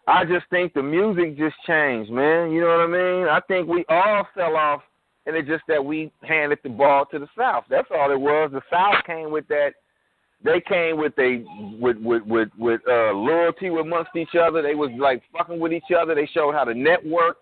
I 0.07 0.23
just 0.23 0.45
think 0.49 0.73
the 0.73 0.81
music 0.83 1.37
just 1.37 1.55
changed, 1.65 2.11
man. 2.11 2.51
You 2.51 2.61
know 2.61 2.67
what 2.67 2.79
I 2.79 2.87
mean? 2.87 3.27
I 3.27 3.41
think 3.47 3.67
we 3.67 3.83
all 3.89 4.25
fell 4.33 4.55
off, 4.55 4.81
and 5.25 5.35
it's 5.35 5.47
just 5.47 5.63
that 5.67 5.83
we 5.83 6.11
handed 6.23 6.59
the 6.63 6.69
ball 6.69 7.05
to 7.11 7.19
the 7.19 7.27
South. 7.37 7.65
That's 7.69 7.89
all 7.93 8.11
it 8.11 8.19
was. 8.19 8.51
The 8.53 8.61
South 8.71 9.03
came 9.05 9.31
with 9.31 9.47
that. 9.49 9.71
They 10.43 10.61
came 10.61 10.97
with 10.97 11.13
a 11.19 11.43
with 11.79 11.97
with 11.97 12.23
with 12.23 12.49
with 12.57 12.81
uh, 12.87 13.11
loyalty 13.11 13.67
amongst 13.67 14.15
each 14.15 14.35
other. 14.39 14.61
They 14.61 14.75
was 14.75 14.91
like 14.97 15.23
fucking 15.35 15.59
with 15.59 15.73
each 15.73 15.91
other. 15.99 16.15
They 16.15 16.27
showed 16.27 16.53
how 16.53 16.63
to 16.63 16.73
network. 16.73 17.37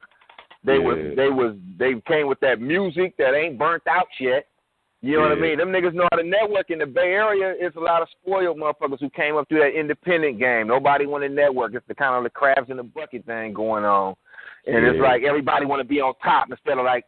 They 0.63 0.79
was 0.79 0.97
they 1.15 1.29
was 1.29 1.55
they 1.77 1.93
came 2.07 2.27
with 2.27 2.39
that 2.39 2.59
music 2.59 3.15
that 3.17 3.35
ain't 3.35 3.59
burnt 3.59 3.83
out 3.87 4.07
yet. 4.19 4.47
You 5.05 5.17
know 5.17 5.21
what 5.21 5.33
I 5.33 5.35
mean? 5.35 5.59
Them 5.59 5.69
niggas 5.69 5.93
know 5.93 6.07
how 6.11 6.17
to 6.17 6.27
network 6.27 6.71
in 6.71 6.79
the 6.79 6.87
Bay 6.87 7.13
Area. 7.13 7.53
It's 7.59 7.75
a 7.75 7.79
lot 7.79 8.01
of 8.01 8.07
spoiled 8.09 8.57
motherfuckers 8.57 8.99
who 8.99 9.11
came 9.11 9.35
up 9.35 9.47
through 9.47 9.59
that 9.59 9.79
independent 9.79 10.39
game. 10.39 10.67
Nobody 10.67 11.05
want 11.05 11.23
to 11.23 11.29
network. 11.29 11.75
It's 11.75 11.85
the 11.87 11.93
kind 11.93 12.15
of 12.15 12.23
the 12.23 12.31
crabs 12.31 12.71
in 12.71 12.77
the 12.77 12.83
bucket 12.83 13.23
thing 13.27 13.53
going 13.53 13.85
on, 13.85 14.15
and 14.65 14.83
it's 14.83 14.99
like 14.99 15.21
everybody 15.21 15.67
want 15.67 15.79
to 15.79 15.87
be 15.87 16.01
on 16.01 16.15
top 16.23 16.47
instead 16.49 16.79
of 16.79 16.85
like, 16.85 17.05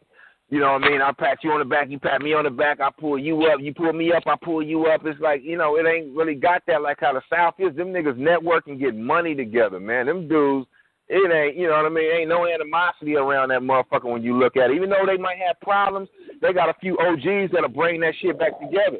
you 0.48 0.60
know 0.60 0.74
what 0.74 0.84
I 0.84 0.90
mean? 0.90 1.02
I 1.02 1.10
pat 1.10 1.38
you 1.42 1.50
on 1.50 1.58
the 1.58 1.64
back, 1.64 1.90
you 1.90 1.98
pat 1.98 2.22
me 2.22 2.34
on 2.34 2.44
the 2.44 2.50
back, 2.50 2.80
I 2.80 2.90
pull 3.00 3.18
you 3.18 3.46
up, 3.46 3.58
you 3.60 3.74
pull 3.74 3.92
me 3.92 4.12
up, 4.12 4.22
I 4.28 4.36
pull 4.44 4.62
you 4.62 4.86
up. 4.86 5.04
It's 5.04 5.20
like 5.20 5.42
you 5.42 5.58
know, 5.58 5.76
it 5.76 5.84
ain't 5.84 6.14
really 6.16 6.36
got 6.36 6.62
that 6.68 6.82
like 6.82 6.98
how 7.00 7.14
the 7.14 7.22
South 7.28 7.54
is. 7.58 7.74
Them 7.74 7.88
niggas 7.88 8.16
network 8.16 8.68
and 8.68 8.78
get 8.78 8.94
money 8.94 9.34
together, 9.34 9.80
man. 9.80 10.06
Them 10.06 10.28
dudes 10.28 10.68
it 11.08 11.32
ain't, 11.32 11.56
you 11.56 11.68
know 11.68 11.76
what 11.76 11.86
I 11.86 11.88
mean? 11.88 12.10
Ain't 12.12 12.28
no 12.28 12.46
animosity 12.46 13.16
around 13.16 13.48
that 13.48 13.60
motherfucker 13.60 14.10
when 14.10 14.22
you 14.22 14.38
look 14.38 14.56
at 14.56 14.70
it. 14.70 14.76
Even 14.76 14.90
though 14.90 15.06
they 15.06 15.16
might 15.16 15.38
have 15.38 15.58
problems, 15.60 16.08
they 16.42 16.52
got 16.52 16.68
a 16.68 16.74
few 16.80 16.98
OGs 16.98 17.52
that'll 17.52 17.68
bring 17.68 18.00
that 18.00 18.14
shit 18.20 18.38
back 18.38 18.58
together. 18.60 18.98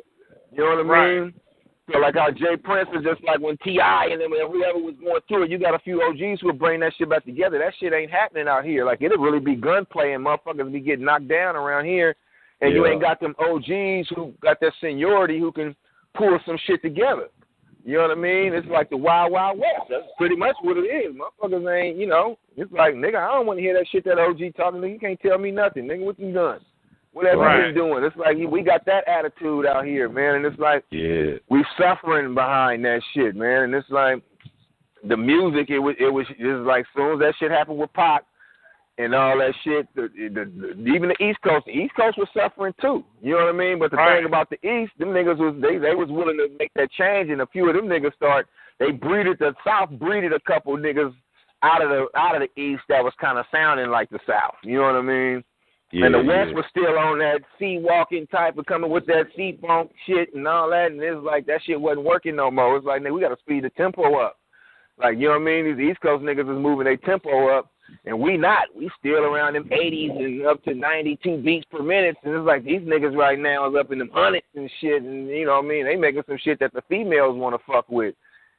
You 0.52 0.64
know 0.64 0.70
what 0.70 0.86
I 0.86 0.88
Right. 0.88 1.20
mean? 1.20 1.34
So 1.90 1.98
like 1.98 2.16
how 2.16 2.30
J. 2.30 2.56
Prince 2.62 2.90
is 2.94 3.02
just 3.02 3.22
like 3.24 3.40
when 3.40 3.56
T.I. 3.58 4.08
and 4.12 4.20
then 4.20 4.28
whoever 4.30 4.78
was 4.78 4.94
going 5.02 5.20
through 5.26 5.44
it, 5.44 5.50
you 5.50 5.58
got 5.58 5.74
a 5.74 5.78
few 5.78 6.02
OGs 6.02 6.40
who 6.40 6.48
will 6.48 6.52
bring 6.52 6.80
that 6.80 6.92
shit 6.98 7.08
back 7.08 7.24
together. 7.24 7.58
That 7.58 7.72
shit 7.80 7.94
ain't 7.94 8.10
happening 8.10 8.46
out 8.46 8.64
here. 8.64 8.84
Like 8.84 9.00
it'll 9.00 9.16
really 9.18 9.40
be 9.40 9.54
gunplay 9.54 10.12
and 10.12 10.24
motherfuckers 10.24 10.70
be 10.70 10.80
getting 10.80 11.06
knocked 11.06 11.28
down 11.28 11.56
around 11.56 11.86
here 11.86 12.14
and 12.60 12.74
you 12.74 12.86
ain't 12.86 13.00
got 13.00 13.20
them 13.20 13.34
OGs 13.38 14.08
who 14.14 14.34
got 14.42 14.60
that 14.60 14.72
seniority 14.80 15.38
who 15.38 15.50
can 15.50 15.74
pull 16.14 16.38
some 16.44 16.58
shit 16.66 16.82
together. 16.82 17.28
You 17.88 17.94
know 17.94 18.02
what 18.02 18.10
I 18.18 18.20
mean? 18.20 18.52
It's 18.52 18.68
like 18.68 18.90
the 18.90 18.98
wild, 18.98 19.32
wild 19.32 19.58
west. 19.58 19.88
That's 19.88 20.02
pretty 20.18 20.36
much 20.36 20.54
what 20.60 20.76
it 20.76 20.82
is. 20.82 21.16
Motherfuckers 21.16 21.82
ain't, 21.82 21.96
you 21.96 22.06
know. 22.06 22.36
It's 22.54 22.70
like, 22.70 22.92
nigga, 22.92 23.16
I 23.16 23.32
don't 23.32 23.46
want 23.46 23.60
to 23.60 23.62
hear 23.62 23.72
that 23.72 23.86
shit 23.90 24.04
that 24.04 24.18
OG 24.18 24.54
talking. 24.58 24.82
Nigga, 24.82 24.92
you 24.92 24.98
can't 24.98 25.18
tell 25.22 25.38
me 25.38 25.50
nothing. 25.50 25.84
Nigga, 25.86 26.04
what 26.04 26.18
you 26.18 26.30
done? 26.30 26.60
What 27.14 27.24
have 27.24 27.36
you 27.36 27.40
Right. 27.40 27.62
been 27.68 27.74
doing? 27.74 28.04
It's 28.04 28.14
like 28.16 28.36
we 28.36 28.60
got 28.62 28.84
that 28.84 29.08
attitude 29.08 29.64
out 29.64 29.86
here, 29.86 30.06
man. 30.10 30.34
And 30.34 30.44
it's 30.44 30.58
like 30.58 30.84
Yeah. 30.90 31.38
we 31.48 31.64
suffering 31.78 32.34
behind 32.34 32.84
that 32.84 33.00
shit, 33.14 33.34
man. 33.34 33.62
And 33.62 33.74
it's 33.74 33.88
like 33.88 34.22
the 35.04 35.16
music. 35.16 35.70
It 35.70 35.78
was, 35.78 35.96
it 35.98 36.12
was, 36.12 36.26
it 36.38 36.44
was 36.44 36.66
like 36.66 36.80
as 36.82 36.86
soon 36.94 37.14
as 37.14 37.18
that 37.20 37.36
shit 37.40 37.50
happened 37.50 37.78
with 37.78 37.90
Pac 37.94 38.22
and 38.98 39.14
all 39.14 39.38
that 39.38 39.54
shit, 39.64 39.86
the, 39.94 40.08
the, 40.16 40.74
the, 40.74 40.90
even 40.90 41.08
the 41.08 41.24
East 41.24 41.38
Coast, 41.42 41.66
the 41.66 41.72
East 41.72 41.94
Coast 41.94 42.18
was 42.18 42.28
suffering 42.34 42.74
too. 42.80 43.04
You 43.22 43.34
know 43.34 43.46
what 43.46 43.54
I 43.54 43.58
mean? 43.58 43.78
But 43.78 43.92
the 43.92 43.96
Right. 43.96 44.18
thing 44.18 44.26
about 44.26 44.50
the 44.50 44.56
East, 44.66 44.92
them 44.98 45.10
niggas 45.10 45.38
was 45.38 45.54
they 45.62 45.78
they 45.78 45.94
was 45.94 46.08
willing 46.10 46.36
to 46.38 46.48
make 46.58 46.72
that 46.74 46.90
change, 46.92 47.30
and 47.30 47.40
a 47.40 47.46
few 47.46 47.68
of 47.68 47.76
them 47.76 47.86
niggas 47.86 48.14
start 48.14 48.46
they 48.78 48.90
breeded 48.90 49.38
the 49.38 49.54
South 49.64 49.90
breeded 49.90 50.32
a 50.32 50.40
couple 50.40 50.76
niggas 50.76 51.14
out 51.62 51.82
of 51.82 51.90
the 51.90 52.06
out 52.18 52.40
of 52.40 52.42
the 52.42 52.60
East 52.60 52.82
that 52.88 53.02
was 53.02 53.12
kind 53.20 53.38
of 53.38 53.46
sounding 53.52 53.90
like 53.90 54.10
the 54.10 54.20
South. 54.26 54.54
You 54.62 54.78
know 54.78 54.84
what 54.84 54.96
I 54.96 55.02
mean? 55.02 55.44
Yeah. 55.90 56.06
and 56.06 56.14
the 56.14 56.18
West 56.22 56.50
yeah. 56.50 56.54
was 56.54 56.64
still 56.68 56.98
on 56.98 57.18
that 57.18 57.40
C-walking 57.58 58.26
type 58.26 58.58
of 58.58 58.66
coming 58.66 58.90
with 58.90 59.06
that 59.06 59.24
sea 59.34 59.58
funk 59.60 59.90
shit 60.06 60.34
and 60.34 60.46
all 60.46 60.68
that, 60.70 60.90
and 60.92 61.00
it's 61.00 61.24
like 61.24 61.46
that 61.46 61.62
shit 61.64 61.80
wasn't 61.80 62.04
working 62.04 62.36
no 62.36 62.50
more. 62.50 62.76
It's 62.76 62.84
like, 62.84 63.00
nigga, 63.00 63.14
we 63.14 63.22
got 63.22 63.30
to 63.30 63.40
speed 63.40 63.64
the 63.64 63.70
tempo 63.70 64.16
up. 64.20 64.36
Like, 64.98 65.16
you 65.16 65.28
know 65.28 65.38
what 65.38 65.48
I 65.48 65.62
mean? 65.62 65.78
These 65.78 65.92
East 65.92 66.00
Coast 66.02 66.22
niggas 66.22 66.40
is 66.40 66.62
moving 66.62 66.84
their 66.84 66.98
tempo 66.98 67.48
up, 67.56 67.72
and 68.04 68.18
we 68.18 68.36
not. 68.36 68.64
We 68.74 68.90
still 68.98 69.24
around 69.24 69.54
them 69.54 69.64
80s 69.64 70.16
and 70.16 70.46
up 70.46 70.62
to 70.64 70.74
92 70.74 71.42
beats 71.42 71.66
per 71.70 71.82
minute, 71.82 72.16
and 72.24 72.34
it's 72.34 72.46
like 72.46 72.64
these 72.64 72.80
niggas 72.80 73.16
right 73.16 73.38
now 73.38 73.68
is 73.68 73.76
up 73.78 73.92
in 73.92 73.98
them 73.98 74.10
hundreds 74.12 74.46
and 74.54 74.70
shit, 74.80 75.02
and 75.02 75.28
you 75.28 75.46
know 75.46 75.56
what 75.56 75.64
I 75.64 75.68
mean? 75.68 75.84
They 75.84 75.96
making 75.96 76.22
some 76.26 76.38
shit 76.42 76.58
that 76.60 76.72
the 76.72 76.82
females 76.88 77.36
want 77.36 77.54
to 77.54 77.72
fuck 77.72 77.88
with. 77.88 78.14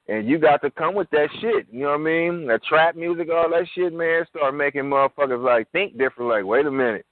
And 0.08 0.28
you 0.28 0.40
got 0.40 0.62
to 0.64 0.72
come 0.72 0.96
with 0.96 1.10
that 1.12 1.30
shit, 1.40 1.68
you 1.72 1.82
know 1.82 1.90
what 1.90 2.02
I 2.02 2.04
mean? 2.04 2.48
That 2.48 2.64
trap 2.64 2.96
music, 2.96 3.28
all 3.32 3.50
that 3.52 3.68
shit, 3.76 3.94
man, 3.94 4.26
start 4.30 4.56
making 4.56 4.84
motherfuckers 4.84 5.44
like 5.44 5.72
think 5.72 6.00
different. 6.00 6.32
Like, 6.32 6.46
wait 6.46 6.66
a 6.66 6.72
minute, 6.72 7.06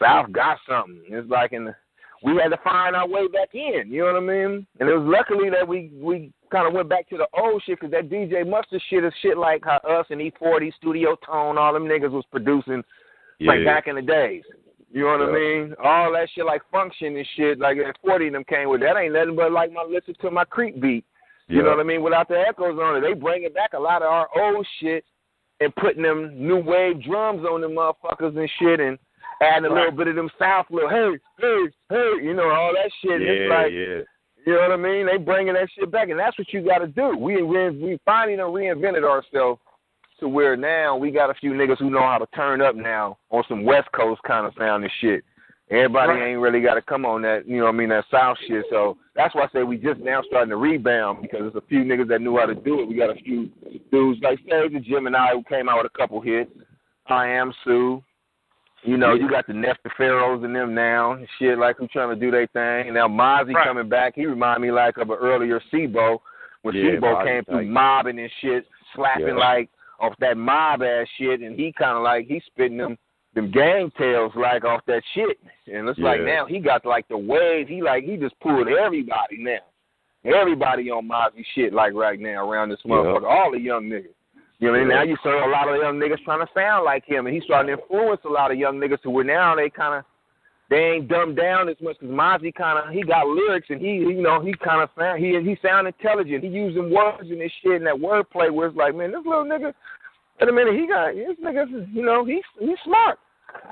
South 0.00 0.30
got 0.32 0.58
something. 0.68 1.00
It's 1.08 1.30
like 1.30 1.52
in 1.52 1.64
the, 1.64 1.74
we 2.22 2.32
had 2.42 2.48
to 2.48 2.58
find 2.62 2.96
our 2.96 3.08
way 3.08 3.28
back 3.28 3.54
in. 3.54 3.84
You 3.86 4.00
know 4.00 4.12
what 4.12 4.22
I 4.22 4.26
mean? 4.26 4.66
And 4.80 4.88
it 4.88 4.96
was 4.96 5.06
luckily 5.06 5.50
that 5.50 5.66
we 5.66 5.90
we 5.94 6.32
kind 6.50 6.66
of 6.66 6.72
went 6.72 6.88
back 6.88 7.08
to 7.10 7.16
the 7.16 7.26
old 7.38 7.62
shit 7.66 7.78
because 7.80 7.92
that 7.92 8.08
DJ 8.08 8.48
Mustard 8.48 8.82
shit 8.88 9.04
is 9.04 9.12
shit 9.22 9.36
like 9.36 9.64
how 9.64 9.78
us 9.88 10.06
and 10.10 10.20
E40 10.20 10.74
Studio 10.74 11.16
Tone, 11.26 11.58
all 11.58 11.72
them 11.72 11.84
niggas 11.84 12.10
was 12.10 12.24
producing 12.30 12.82
yeah. 13.38 13.52
like 13.52 13.64
back 13.64 13.86
in 13.86 13.96
the 13.96 14.02
days. 14.02 14.42
You 14.90 15.02
know 15.02 15.18
what 15.18 15.28
I 15.28 15.32
mean? 15.32 15.74
All 15.82 16.12
that 16.12 16.28
shit 16.34 16.46
like 16.46 16.62
function 16.70 17.16
and 17.16 17.26
shit 17.36 17.58
like 17.58 17.76
that 17.78 17.96
40 18.04 18.28
of 18.28 18.32
them 18.32 18.44
came 18.44 18.68
with 18.70 18.80
that 18.80 18.96
ain't 18.96 19.14
nothing 19.14 19.36
but 19.36 19.52
like 19.52 19.72
my 19.72 19.82
listen 19.82 20.14
to 20.22 20.30
my 20.30 20.44
creep 20.44 20.80
beat. 20.80 21.04
You 21.48 21.62
know 21.62 21.70
what 21.70 21.80
I 21.80 21.84
mean? 21.84 22.02
Without 22.02 22.28
the 22.28 22.40
echoes 22.40 22.78
on 22.80 22.96
it, 22.96 23.00
they 23.02 23.12
bringing 23.12 23.52
back 23.52 23.72
a 23.74 23.78
lot 23.78 24.02
of 24.02 24.10
our 24.10 24.28
old 24.36 24.66
shit 24.80 25.04
and 25.60 25.74
putting 25.76 26.02
them 26.02 26.32
new 26.34 26.56
wave 26.56 27.02
drums 27.04 27.44
on 27.44 27.60
them 27.60 27.72
motherfuckers 27.72 28.36
and 28.36 28.50
shit 28.58 28.80
and 28.80 28.98
adding 29.42 29.66
a 29.66 29.68
Right. 29.74 29.84
little 29.84 29.96
bit 29.98 30.08
of 30.08 30.16
them 30.16 30.30
South 30.38 30.66
little 30.70 30.88
hey 30.90 31.18
hey 31.40 31.64
hey, 31.90 32.12
you 32.22 32.34
know 32.34 32.48
all 32.50 32.72
that 32.72 32.90
shit. 33.02 33.20
Yeah, 33.20 33.28
it's 33.28 33.50
like 33.50 33.72
yeah. 33.72 34.02
you 34.46 34.54
know 34.54 34.60
what 34.62 34.72
I 34.72 34.76
mean? 34.76 35.06
They 35.06 35.16
bringing 35.18 35.54
that 35.54 35.68
shit 35.76 35.90
back, 35.90 36.08
and 36.08 36.18
that's 36.18 36.38
what 36.38 36.52
you 36.52 36.62
got 36.62 36.78
to 36.78 36.86
do. 36.86 37.16
We 37.16 37.42
we 37.42 37.70
we 37.70 37.98
finally 38.04 38.36
done 38.36 38.52
reinvented 38.52 39.04
ourselves 39.04 39.60
to 40.20 40.28
where 40.28 40.56
now 40.56 40.96
we 40.96 41.10
got 41.10 41.28
a 41.30 41.34
few 41.34 41.52
niggas 41.52 41.78
who 41.78 41.90
know 41.90 42.00
how 42.00 42.16
to 42.18 42.26
turn 42.34 42.62
up 42.62 42.74
now 42.74 43.18
on 43.30 43.44
some 43.48 43.64
West 43.64 43.88
Coast 43.92 44.22
kind 44.26 44.46
of 44.46 44.54
sound 44.58 44.82
and 44.82 44.92
shit. 45.00 45.22
Everybody 45.68 46.12
Right. 46.12 46.28
ain't 46.28 46.40
really 46.40 46.60
got 46.60 46.74
to 46.74 46.80
come 46.82 47.04
on 47.04 47.22
that, 47.22 47.46
you 47.46 47.58
know 47.58 47.64
what 47.64 47.74
I 47.74 47.76
mean, 47.78 47.88
that 47.88 48.04
South 48.08 48.38
shit. 48.46 48.64
So 48.70 48.96
that's 49.16 49.34
why 49.34 49.42
I 49.42 49.48
say 49.48 49.62
we 49.64 49.76
just 49.76 49.98
now 50.00 50.22
starting 50.22 50.50
to 50.50 50.56
rebound 50.56 51.22
because 51.22 51.40
there's 51.40 51.56
a 51.56 51.66
few 51.68 51.80
niggas 51.80 52.06
that 52.08 52.20
knew 52.22 52.38
how 52.38 52.46
to 52.46 52.54
do 52.54 52.80
it. 52.80 52.88
We 52.88 52.94
got 52.94 53.10
a 53.10 53.16
few 53.16 53.50
dudes 53.90 54.20
like 54.22 54.38
Sage 54.48 54.72
the 54.72 54.78
Gemini 54.80 55.32
who 55.32 55.42
came 55.42 55.68
out 55.68 55.82
with 55.82 55.90
a 55.92 55.98
couple 55.98 56.20
hits. 56.20 56.50
I 57.08 57.26
am 57.26 57.52
Sue. 57.64 58.02
You 58.86 58.96
know, 58.96 59.14
you 59.14 59.28
got 59.28 59.46
the 59.46 59.52
Nef 59.52 59.76
the 59.82 59.90
Pharaohs 59.96 60.44
and 60.44 60.54
them 60.54 60.74
now, 60.74 61.12
and 61.12 61.26
shit 61.38 61.58
like 61.58 61.76
who 61.76 61.88
trying 61.88 62.08
to 62.14 62.16
do 62.20 62.30
their 62.30 62.46
thing. 62.46 62.86
And 62.86 62.94
now 62.94 63.08
Mozzie 63.08 63.52
Right. 63.52 63.66
coming 63.66 63.88
back, 63.88 64.14
he 64.14 64.26
remind 64.26 64.62
me 64.62 64.70
like 64.70 64.96
of 64.98 65.10
an 65.10 65.16
earlier 65.20 65.60
C-Bo 65.70 66.22
when 66.62 66.74
Yeah, 66.74 66.92
C-Bo 66.92 67.24
came 67.24 67.44
through 67.44 67.66
mobbing 67.66 68.18
and 68.18 68.30
shit, 68.40 68.66
slapping 68.94 69.26
Yeah. 69.28 69.34
like 69.34 69.70
off 69.98 70.14
that 70.18 70.36
mob 70.36 70.82
ass 70.82 71.08
shit, 71.18 71.40
and 71.40 71.58
he 71.58 71.72
kind 71.72 71.96
of 71.96 72.02
like 72.04 72.26
he 72.26 72.40
spitting 72.46 72.76
them 72.78 72.96
them 73.34 73.50
gang 73.50 73.90
tales 73.98 74.32
like 74.34 74.64
off 74.64 74.80
that 74.86 75.02
shit. 75.14 75.38
And 75.70 75.88
it's 75.88 75.98
like 75.98 76.20
now 76.22 76.46
he 76.46 76.58
got 76.58 76.86
like 76.86 77.06
the 77.08 77.18
wave. 77.18 77.68
He 77.68 77.82
like 77.82 78.04
he 78.04 78.16
just 78.16 78.38
pulled 78.40 78.68
everybody 78.68 79.36
now. 79.38 79.60
Everybody 80.24 80.90
on 80.90 81.08
Mozzie 81.08 81.44
shit 81.54 81.72
like 81.72 81.92
right 81.92 82.18
now 82.18 82.48
around 82.48 82.70
this 82.70 82.80
Yeah. 82.84 82.92
motherfucker. 82.92 83.30
All 83.30 83.50
the 83.52 83.60
young 83.60 83.84
niggas. 83.90 84.14
You 84.58 84.68
know 84.68 84.72
what 84.72 84.78
I 84.78 84.82
mean? 84.84 84.90
Yeah. 84.90 84.96
Now 84.96 85.02
you 85.02 85.16
saw 85.22 85.48
a 85.48 85.50
lot 85.50 85.68
of 85.68 85.76
young 85.76 85.98
niggas 86.00 86.24
trying 86.24 86.40
to 86.40 86.52
sound 86.54 86.84
like 86.84 87.04
him, 87.04 87.26
and 87.26 87.34
he's 87.34 87.44
starting 87.44 87.74
to 87.76 87.82
influence 87.82 88.22
a 88.24 88.28
lot 88.28 88.50
of 88.50 88.58
young 88.58 88.78
niggas 88.78 88.98
who 89.02 89.10
were 89.10 89.24
now 89.24 89.54
they 89.54 89.68
kind 89.68 89.98
of 89.98 90.04
they 90.68 90.76
ain't 90.76 91.08
dumbed 91.08 91.36
down 91.36 91.68
as 91.68 91.76
much 91.80 91.96
because 92.00 92.12
Mozzie 92.14 92.54
kind 92.54 92.78
of 92.78 92.92
he 92.92 93.02
got 93.02 93.26
lyrics 93.28 93.68
and 93.70 93.80
he 93.80 93.88
you 94.02 94.20
know 94.22 94.40
he 94.40 94.52
kind 94.64 94.82
of 94.82 94.88
sound 94.98 95.22
he 95.22 95.38
he 95.40 95.56
sound 95.62 95.86
intelligent. 95.86 96.42
He 96.42 96.50
using 96.50 96.90
words 96.90 97.30
and 97.30 97.40
this 97.40 97.52
shit 97.62 97.76
and 97.76 97.86
that 97.86 97.94
wordplay 97.94 98.52
where 98.52 98.68
it's 98.68 98.76
like 98.76 98.94
man 98.94 99.12
this 99.12 99.20
little 99.24 99.44
nigga 99.44 99.72
wait 100.40 100.48
a 100.48 100.52
minute 100.52 100.74
he 100.74 100.88
got 100.88 101.14
this 101.14 101.36
nigga 101.44 101.94
you 101.94 102.02
know 102.04 102.24
he's 102.24 102.42
he's 102.58 102.78
smart. 102.84 103.18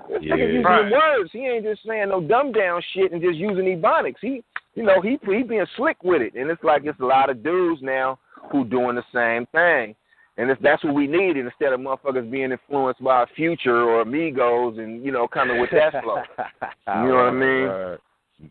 This 0.08 0.22
Yeah. 0.22 0.34
nigga 0.36 0.46
using 0.48 0.62
Right. 0.62 0.92
words. 0.92 1.32
He 1.32 1.46
ain't 1.46 1.64
just 1.64 1.82
saying 1.84 2.10
no 2.10 2.20
dumb 2.20 2.52
down 2.52 2.80
shit 2.92 3.10
and 3.10 3.20
just 3.22 3.38
using 3.38 3.64
ebonics. 3.64 4.20
He 4.20 4.44
you 4.74 4.84
know 4.84 5.00
he 5.00 5.18
he 5.26 5.42
being 5.42 5.66
slick 5.76 5.96
with 6.04 6.22
it 6.22 6.34
and 6.34 6.48
it's 6.50 6.62
like 6.62 6.84
it's 6.84 7.00
a 7.00 7.04
lot 7.06 7.30
of 7.30 7.42
dudes 7.42 7.82
now 7.82 8.18
who 8.52 8.64
doing 8.64 8.94
the 8.96 9.04
same 9.12 9.46
thing. 9.46 9.96
And 10.36 10.50
if 10.50 10.58
that's 10.60 10.82
what 10.82 10.94
we 10.94 11.06
need, 11.06 11.36
instead 11.36 11.72
of 11.72 11.80
motherfuckers 11.80 12.28
being 12.30 12.50
influenced 12.50 13.02
by 13.02 13.24
Future 13.36 13.82
or 13.84 14.00
Amigos 14.00 14.78
and 14.78 15.04
you 15.04 15.12
know 15.12 15.28
coming 15.28 15.60
with 15.60 15.70
that 15.70 16.02
flow. 16.02 16.22
You 16.86 17.08
know 17.08 17.14
what 17.14 17.24
I 17.24 17.30
mean? 17.30 17.64
Right. 17.64 17.98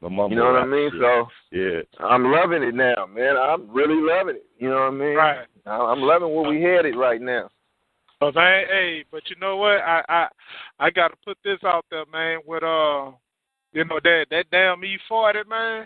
You 0.01 0.35
know 0.35 0.51
what 0.51 0.61
I 0.61 0.65
mean? 0.65 0.89
shit. 0.91 1.01
So 1.01 1.27
yeah. 1.51 2.05
I'm 2.07 2.31
loving 2.31 2.63
it 2.63 2.73
now, 2.73 3.05
man. 3.05 3.37
I'm 3.37 3.69
really 3.69 4.01
loving 4.01 4.37
it. 4.37 4.45
You 4.57 4.69
know 4.69 4.75
what 4.75 4.81
I 4.81 4.91
mean? 4.91 5.15
Right. 5.15 5.45
I- 5.65 5.69
I'm 5.69 6.01
loving 6.01 6.33
where 6.33 6.49
we 6.49 6.61
headed 6.61 6.95
right 6.95 7.21
now. 7.21 7.49
But 8.19 8.35
man, 8.35 8.65
hey, 8.69 9.03
but 9.11 9.23
you 9.29 9.35
know 9.39 9.57
what? 9.57 9.81
I 9.81 10.01
I 10.07 10.27
I 10.79 10.89
gotta 10.89 11.15
put 11.25 11.37
this 11.43 11.59
out 11.65 11.85
there, 11.91 12.05
man. 12.11 12.39
With 12.47 12.63
uh, 12.63 13.11
you 13.73 13.83
know 13.85 13.99
that 14.03 14.25
that 14.31 14.45
damn 14.51 14.83
E 14.85 14.97
forty, 15.09 15.39
man. 15.49 15.85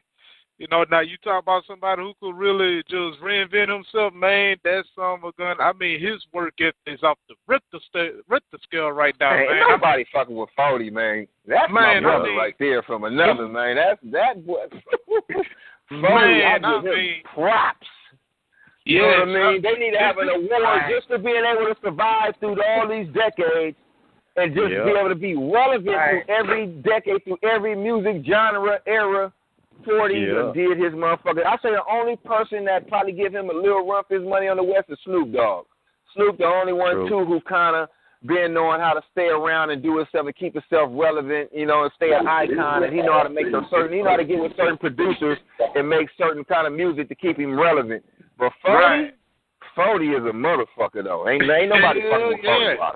You 0.58 0.66
know 0.72 0.84
now 0.90 1.02
you 1.02 1.18
talk 1.24 1.44
about 1.44 1.64
somebody 1.68 2.02
who 2.02 2.14
could 2.20 2.36
really 2.36 2.82
just 2.90 3.22
reinvent 3.22 3.70
himself, 3.72 4.12
man. 4.14 4.58
That's 4.64 4.88
some 4.96 5.24
of 5.24 5.36
gun. 5.38 5.56
I 5.60 5.72
mean, 5.74 6.02
his 6.02 6.26
work 6.34 6.54
ethic 6.60 6.74
is 6.88 7.04
off 7.04 7.20
the 7.30 7.36
Richter 7.48 7.78
st- 7.94 8.16
Richter 8.28 8.58
scale 8.64 8.90
right 8.90 9.14
now, 9.20 9.30
Man, 9.32 9.46
man. 9.46 9.56
ain't 9.58 9.70
nobody 9.70 10.06
fucking 10.12 10.36
with 10.36 10.50
Forty, 10.56 10.90
man. 10.90 11.28
That's 11.48 11.72
Man, 11.72 11.74
my 11.74 11.98
I 11.98 12.00
brother 12.00 12.30
mean- 12.30 12.38
right 12.38 12.56
there 12.58 12.82
from 12.84 13.04
another 13.04 13.48
man. 13.48 13.76
That's 13.76 14.00
that 14.12 14.46
boy. 14.48 14.66
Forty, 15.90 16.02
Man, 16.02 16.12
I 16.12 16.56
I 16.56 16.60
give 16.82 16.92
him 16.92 16.98
mean- 16.98 17.22
props. 17.34 17.88
You 18.84 19.02
know 19.02 19.08
what 19.08 19.16
I 19.16 19.18
Yes, 19.20 19.28
mean? 19.28 19.62
They 19.62 19.74
need 19.86 19.92
to 19.92 20.00
have 20.00 20.18
an 20.18 20.30
award 20.30 20.64
Right. 20.64 20.90
just 20.96 21.08
for 21.10 21.18
being 21.18 21.44
able 21.44 21.66
to 21.68 21.76
survive 21.84 22.34
through 22.40 22.56
all 22.64 22.88
these 22.88 23.08
decades 23.14 23.76
and 24.38 24.56
just 24.56 24.72
Yeah. 24.72 24.86
be 24.86 24.92
able 24.92 25.10
to 25.10 25.16
be 25.16 25.36
relevant 25.36 25.88
Right. 25.96 26.26
through 26.26 26.34
every 26.36 26.66
decade, 26.68 27.24
through 27.26 27.38
every 27.44 27.76
music 27.76 28.24
genre, 28.26 28.80
era. 28.88 29.32
Forty 29.86 30.16
Yeah. 30.20 30.34
done 30.34 30.54
did 30.54 30.78
his 30.78 30.94
motherfucker. 30.94 31.46
I 31.46 31.56
say 31.64 31.72
the 31.72 31.84
only 31.90 32.16
person 32.18 32.66
that 32.66 32.88
probably 32.88 33.14
give 33.14 33.34
him 33.34 33.50
a 33.50 33.54
little 33.54 33.88
run 33.88 34.04
for 34.08 34.16
his 34.20 34.28
money 34.28 34.48
on 34.48 34.58
the 34.58 34.64
West 34.64 34.90
is 34.90 34.98
Snoop 35.06 35.32
Dogg. 35.34 35.66
Snoop, 36.14 36.38
the 36.38 36.46
only 36.46 36.74
one 36.74 36.96
True. 36.96 37.10
too 37.10 37.26
who 37.26 37.40
kind 37.42 37.76
of 37.76 37.90
been 38.26 38.54
knowing 38.54 38.82
how 38.82 38.94
to 38.94 39.02
stay 39.12 39.28
around 39.28 39.70
and 39.70 39.84
do 39.84 39.96
himself 39.98 40.26
and 40.26 40.36
keep 40.36 40.54
himself 40.54 40.90
relevant, 40.92 41.50
you 41.54 41.66
know, 41.68 41.84
and 41.84 41.92
stay 41.96 42.12
an 42.14 42.28
icon. 42.28 42.84
And 42.84 42.92
he 42.94 43.02
know 43.02 43.14
how 43.14 43.24
to 43.24 43.30
make 43.30 43.52
those 43.52 43.64
certain, 43.70 43.96
he 43.96 44.02
know 44.02 44.10
how 44.10 44.18
to 44.18 44.26
get 44.26 44.40
with 44.42 44.56
certain 44.58 44.78
producers 44.78 45.38
and 45.76 45.88
make 45.88 46.10
certain 46.18 46.44
kind 46.44 46.66
of 46.66 46.74
music 46.74 47.08
to 47.10 47.16
keep 47.16 47.38
him 47.38 47.58
relevant. 47.58 48.04
But 48.40 48.52
Forty, 48.64 48.78
Right. 48.84 49.14
Forty 49.76 50.08
is 50.10 50.26
a 50.26 50.34
motherfucker 50.34 51.04
though. 51.04 51.30
Ain't 51.30 51.44
ain't 51.44 51.70
nobody 51.70 52.02
Hell 52.02 52.12
fucking 52.12 52.28
with 52.30 52.42
Forty. 52.44 52.66
yeah. 52.66 52.92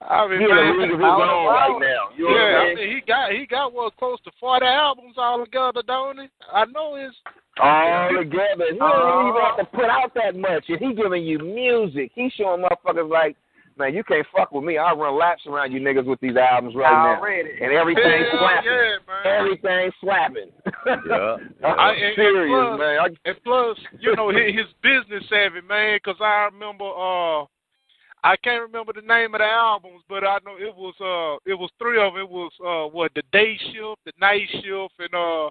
About 0.00 0.30
it. 0.30 0.34
I 0.34 0.38
mean, 0.38 0.38
He 0.40 0.44
in 0.44 0.50
a 0.50 0.54
man, 0.54 0.78
league 0.80 0.92
of 0.92 0.98
his 0.98 1.04
all 1.04 1.22
own 1.22 1.46
right 1.46 1.78
now. 1.80 2.08
You 2.16 2.28
yeah, 2.30 2.36
I 2.36 2.60
I 2.60 2.66
mean? 2.68 2.76
mean, 2.76 2.96
he 2.96 3.00
got 3.06 3.32
he 3.32 3.46
got 3.46 3.72
what 3.72 3.96
close 3.96 4.18
to 4.24 4.30
forty 4.40 4.66
albums 4.66 5.14
all 5.16 5.44
together, 5.44 5.82
don't 5.86 6.18
he? 6.18 6.26
I 6.52 6.64
know 6.66 6.94
it's 6.96 7.16
All 7.60 8.08
together. 8.16 8.66
He 8.72 8.78
don't 8.78 8.82
Uh-huh. 8.90 9.28
even 9.28 9.42
have 9.42 9.56
to 9.58 9.64
put 9.76 9.86
out 9.86 10.12
that 10.14 10.36
much. 10.36 10.64
And 10.68 10.78
he 10.78 10.94
giving 10.94 11.24
you 11.24 11.38
music. 11.38 12.12
He 12.14 12.30
showing 12.36 12.62
motherfuckers 12.64 13.10
like 13.10 13.36
man, 13.76 13.94
you 13.94 14.02
can't 14.02 14.26
fuck 14.34 14.50
with 14.50 14.64
me. 14.64 14.76
I'll 14.76 14.96
run 14.96 15.16
laps 15.16 15.42
around 15.46 15.70
you 15.70 15.78
niggas 15.78 16.04
with 16.04 16.18
these 16.18 16.34
albums 16.36 16.74
right 16.74 16.90
Already. 17.16 17.50
now. 17.60 17.66
And 17.66 17.72
everything 17.76 18.02
Hell 18.28 18.40
slapping. 18.40 18.70
yeah, 18.72 18.96
man. 19.06 19.38
Everything 19.38 19.90
slapping. 20.00 20.50
Yeah. 20.84 21.36
I'm 21.64 21.78
I- 21.78 21.92
and- 21.92 22.02
and 22.02 22.14
serious, 22.16 22.50
plus- 22.50 22.78
man. 22.80 22.98
I, 22.98 23.06
And 23.30 23.44
plus, 23.44 23.78
you 24.00 24.16
know, 24.16 24.30
his, 24.30 24.50
his 24.56 24.66
business 24.82 25.22
savvy, 25.30 25.60
man, 25.68 25.96
'cause 26.04 26.16
I 26.20 26.48
remember, 26.52 26.86
uh, 26.90 27.44
I 28.24 28.36
can't 28.36 28.62
remember 28.62 28.92
the 28.92 29.02
name 29.06 29.34
of 29.34 29.38
the 29.40 29.44
albums, 29.46 30.02
but 30.08 30.24
I 30.24 30.38
know 30.44 30.56
it 30.58 30.74
was, 30.74 30.94
uh, 31.00 31.38
it 31.50 31.54
was 31.54 31.70
three 31.78 32.00
of 32.00 32.14
them. 32.14 32.22
It 32.22 32.28
was, 32.28 32.52
uh, 32.64 32.90
what, 32.92 33.12
the 33.14 33.22
day 33.32 33.56
shift, 33.56 34.00
the 34.04 34.12
night 34.20 34.48
shift, 34.50 34.94
and, 34.98 35.14
uh, 35.14 35.50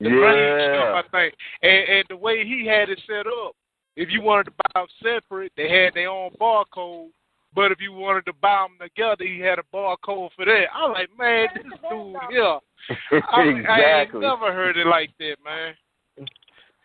the 0.00 0.10
rain 0.10 0.60
shift, 0.60 0.74
yeah. 0.74 0.92
I 0.94 1.02
think. 1.10 1.34
And, 1.62 1.88
and 1.98 2.04
the 2.08 2.16
way 2.16 2.44
he 2.44 2.66
had 2.66 2.88
it 2.88 3.00
set 3.06 3.26
up, 3.26 3.52
if 3.96 4.10
you 4.10 4.22
wanted 4.22 4.44
to 4.44 4.52
buy 4.52 4.80
them 4.80 4.86
separate, 5.02 5.52
they 5.56 5.68
had 5.68 5.94
their 5.94 6.08
own 6.10 6.30
barcode. 6.40 7.08
But 7.54 7.72
if 7.72 7.80
you 7.80 7.92
wanted 7.92 8.26
to 8.26 8.32
buy 8.34 8.66
them 8.68 8.88
together, 8.88 9.24
he 9.24 9.40
had 9.40 9.58
a 9.58 9.62
barcode 9.74 10.30
for 10.36 10.44
that. 10.44 10.66
I'm 10.74 10.92
like, 10.92 11.08
man, 11.18 11.48
this 11.54 11.64
dude 11.90 12.16
here. 12.30 12.58
I, 13.32 13.44
mean, 13.44 13.66
I 13.66 14.00
ain't 14.02 14.14
never 14.14 14.52
heard 14.52 14.76
it 14.76 14.86
like 14.86 15.10
that, 15.18 15.36
man. 15.44 15.74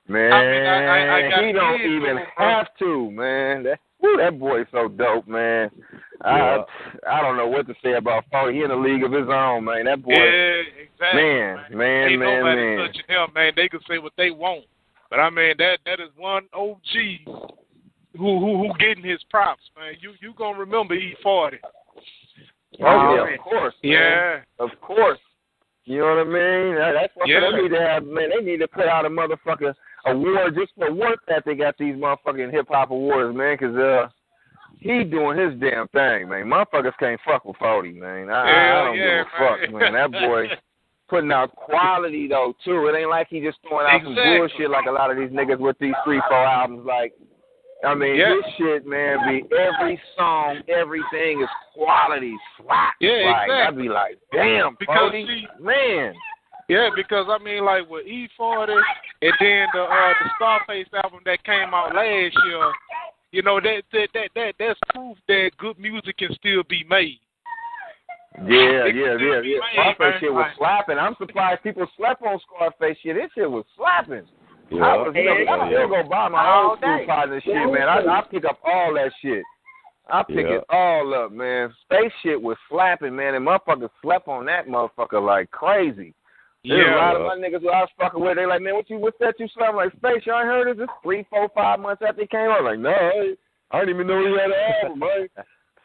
Man, 0.07 0.33
I 0.33 0.41
mean, 0.41 0.65
I- 0.65 0.85
I- 0.85 1.15
I 1.17 1.29
got 1.29 1.43
he 1.43 1.51
don't 1.53 1.81
even 1.81 2.17
have 2.37 2.67
to, 2.79 3.11
man. 3.11 3.63
That, 3.63 3.79
whew, 4.03 4.17
that 4.17 4.37
boy's 4.39 4.67
so 4.71 4.87
dope, 4.89 5.27
man. 5.27 5.71
Yeah. 6.23 6.63
I 7.07 7.17
I 7.17 7.21
don't 7.21 7.37
know 7.37 7.47
what 7.47 7.67
to 7.67 7.73
say 7.83 7.93
about 7.93 8.25
Foley. 8.31 8.53
He 8.55 8.61
in 8.63 8.71
a 8.71 8.75
league 8.75 9.03
of 9.03 9.11
his 9.11 9.27
own, 9.29 9.63
man. 9.65 9.85
That 9.85 10.03
boy, 10.03 10.11
Yeah, 10.13 10.61
exactly. 10.83 11.21
man, 11.21 11.57
man, 11.71 12.09
Ain't 12.11 12.19
man, 12.19 12.39
nobody 12.39 12.61
man. 12.61 12.77
touching 12.87 13.07
him, 13.07 13.27
man. 13.33 13.53
They 13.55 13.67
can 13.69 13.79
say 13.89 13.97
what 13.97 14.13
they 14.17 14.31
want, 14.31 14.65
but 15.09 15.19
I 15.19 15.29
mean 15.29 15.55
that 15.57 15.79
that 15.85 15.99
is 15.99 16.09
one 16.17 16.43
OG 16.53 16.79
who 18.17 18.39
who 18.39 18.57
who 18.67 18.69
getting 18.79 19.03
his 19.03 19.23
props, 19.29 19.63
man. 19.77 19.93
You 20.01 20.13
you 20.21 20.33
gonna 20.37 20.57
remember 20.59 20.93
E 20.93 21.15
forty? 21.23 21.57
Oh 22.81 23.15
yeah, 23.15 23.33
of 23.33 23.39
course. 23.41 23.73
man. 23.83 23.91
Yeah, 23.91 24.39
of 24.59 24.69
course. 24.81 25.19
You 25.85 25.99
know 25.99 26.15
what 26.15 26.19
I 26.19 26.23
mean? 26.23 26.75
That's 26.75 27.13
what 27.15 27.27
Yeah. 27.27 27.41
they 27.41 27.61
need 27.61 27.69
to 27.69 27.81
have. 27.81 28.05
Man, 28.05 28.29
they 28.29 28.43
need 28.43 28.59
to 28.59 28.67
put 28.69 28.85
out 28.87 29.05
a 29.05 29.09
motherfucker 29.09 29.73
award 30.05 30.55
just 30.55 30.73
for 30.77 30.93
work 30.93 31.19
they 31.45 31.55
got 31.55 31.77
these 31.77 31.95
motherfucking 31.95 32.51
hip 32.51 32.67
hop 32.69 32.91
awards, 32.91 33.35
man. 33.35 33.57
Cause 33.57 33.75
uh, 33.75 34.07
he 34.79 35.03
doing 35.03 35.37
his 35.37 35.59
damn 35.59 35.87
thing, 35.89 36.29
man. 36.29 36.45
Motherfuckers 36.45 36.97
can't 36.99 37.19
fuck 37.25 37.45
with 37.45 37.57
Forty, 37.57 37.93
man. 37.93 38.29
I, 38.29 38.81
I 38.81 38.83
don't 38.85 38.97
yeah, 38.97 39.23
give 39.23 39.27
a 39.27 39.69
fuck, 39.71 39.73
man. 39.81 39.93
That 39.93 40.11
boy 40.11 40.47
putting 41.09 41.31
out 41.31 41.55
quality 41.55 42.27
though 42.27 42.53
too. 42.65 42.87
It 42.87 42.97
ain't 42.97 43.09
like 43.09 43.27
he 43.29 43.39
just 43.41 43.59
throwing 43.67 43.87
out 43.89 44.01
some 44.03 44.15
bullshit 44.15 44.69
like 44.69 44.87
a 44.87 44.91
lot 44.91 45.11
of 45.11 45.17
these 45.17 45.29
niggas 45.29 45.59
with 45.59 45.77
these 45.79 45.93
three, 46.03 46.21
four 46.27 46.37
albums. 46.45 46.85
Like, 46.85 47.13
I 47.85 47.95
mean, 47.95 48.15
Yeah. 48.15 48.35
this 48.35 48.53
shit, 48.57 48.85
man, 48.85 49.17
be 49.27 49.43
every 49.55 49.99
song, 50.17 50.61
everything 50.67 51.41
is 51.41 51.49
quality 51.73 52.33
slap. 52.57 52.93
Yeah, 52.99 53.31
like, 53.31 53.51
I'd 53.51 53.77
be 53.77 53.89
like, 53.89 54.17
damn, 54.31 54.75
Because 54.79 54.97
Cody, 54.97 55.25
see- 55.27 55.63
man. 55.63 56.13
Yeah. 56.69 56.89
Because 56.95 57.25
I 57.29 57.41
mean, 57.43 57.63
like 57.65 57.89
with 57.89 58.05
E 58.07 58.27
forty, 58.37 58.73
and 58.73 59.33
then 59.39 59.67
the 59.73 59.81
uh 59.83 60.13
the 60.23 60.29
Scarface 60.35 60.87
album 61.03 61.19
that 61.25 61.43
came 61.43 61.73
out 61.73 61.93
last 61.95 62.35
year. 62.45 62.71
You 63.31 63.41
know 63.41 63.59
that 63.59 63.81
that 63.91 64.07
that, 64.13 64.29
that 64.35 64.53
that's 64.59 64.79
proof 64.93 65.17
that 65.27 65.51
good 65.57 65.79
music 65.79 66.17
can 66.17 66.33
still 66.35 66.63
be 66.69 66.83
made. 66.89 67.19
Yeah, 68.35 68.89
It 68.89 68.95
yeah, 68.95 69.15
yeah, 69.19 69.41
yeah. 69.41 69.41
made, 69.41 69.59
Scarface 69.73 69.99
man. 69.99 70.19
shit 70.19 70.33
was 70.33 70.51
slapping. 70.57 70.97
I'm 70.97 71.15
surprised 71.19 71.61
people 71.63 71.85
slept 71.97 72.21
on 72.23 72.39
Scarface 72.47 72.97
shit. 73.03 73.15
This 73.15 73.29
shit 73.35 73.49
was 73.49 73.65
slapping. 73.77 74.23
I 74.71 74.97
was, 74.97 75.13
you 75.15 75.23
know, 75.25 75.37
Yeah, 75.37 75.51
I 75.51 75.67
still 75.69 75.87
go 75.87 76.09
buy 76.09 76.29
my 76.29 76.43
All 76.43 76.69
old 76.71 76.79
school 76.79 77.05
partner 77.05 77.41
shit, 77.41 77.53
man. 77.53 77.87
I, 77.87 77.99
I 77.99 78.23
pick 78.31 78.43
up 78.45 78.57
all 78.63 78.93
that 78.95 79.11
shit. 79.21 79.43
I 80.09 80.23
pick 80.23 80.47
Yeah. 80.49 80.57
it 80.57 80.63
all 80.69 81.13
up, 81.13 81.31
man. 81.31 81.71
Space 81.83 82.11
shit 82.23 82.41
was 82.41 82.57
slapping, 82.69 83.15
man, 83.15 83.35
and 83.35 83.45
motherfuckers 83.45 83.89
slept 84.01 84.27
on 84.27 84.45
that 84.45 84.67
motherfucker 84.67 85.23
like 85.23 85.51
crazy. 85.51 86.15
There's 86.65 86.87
a 86.87 86.95
lot 86.95 87.15
of 87.15 87.21
my 87.23 87.35
niggas 87.35 87.61
who 87.61 87.69
I 87.69 87.81
was 87.81 87.89
fucking 87.99 88.21
with. 88.21 88.37
They 88.37 88.45
like, 88.45 88.61
man, 88.61 88.75
what 88.75 88.89
you, 88.89 88.97
what's 88.97 89.17
that 89.19 89.35
you 89.39 89.47
slapping? 89.53 89.75
Like, 89.75 89.91
Space, 89.97 90.25
y'all 90.25 90.39
ain't 90.39 90.47
heard 90.47 90.69
of 90.69 90.77
this? 90.77 90.87
Three, 91.03 91.25
four, 91.29 91.49
five 91.53 91.79
months 91.79 92.01
after 92.07 92.21
it 92.21 92.29
came 92.31 92.49
out. 92.49 92.63
Like, 92.63 92.79
no, 92.79 92.89
I, 92.89 93.35
I 93.71 93.79
didn't 93.81 93.95
even 93.95 94.07
know 94.07 94.19
he 94.25 94.31
had 94.31 94.49
an 94.49 94.85
album, 94.85 94.99
man. 94.99 95.27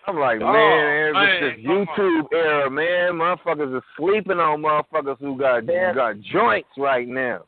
I'm 0.07 0.18
like, 0.18 0.39
Oh, 0.41 0.53
man, 0.53 1.12
man, 1.12 1.45
it's 1.45 1.57
this 1.59 1.66
come 1.66 1.76
on. 1.76 1.87
YouTube 1.99 2.33
era, 2.33 2.70
man. 2.70 3.12
Motherfuckers 3.14 3.74
are 3.74 3.85
sleeping 3.97 4.39
on 4.39 4.62
motherfuckers 4.62 5.18
who 5.18 5.37
got 5.37 5.66
Yeah. 5.66 5.93
got 5.93 6.20
joints 6.20 6.68
right 6.79 7.07
now. 7.09 7.43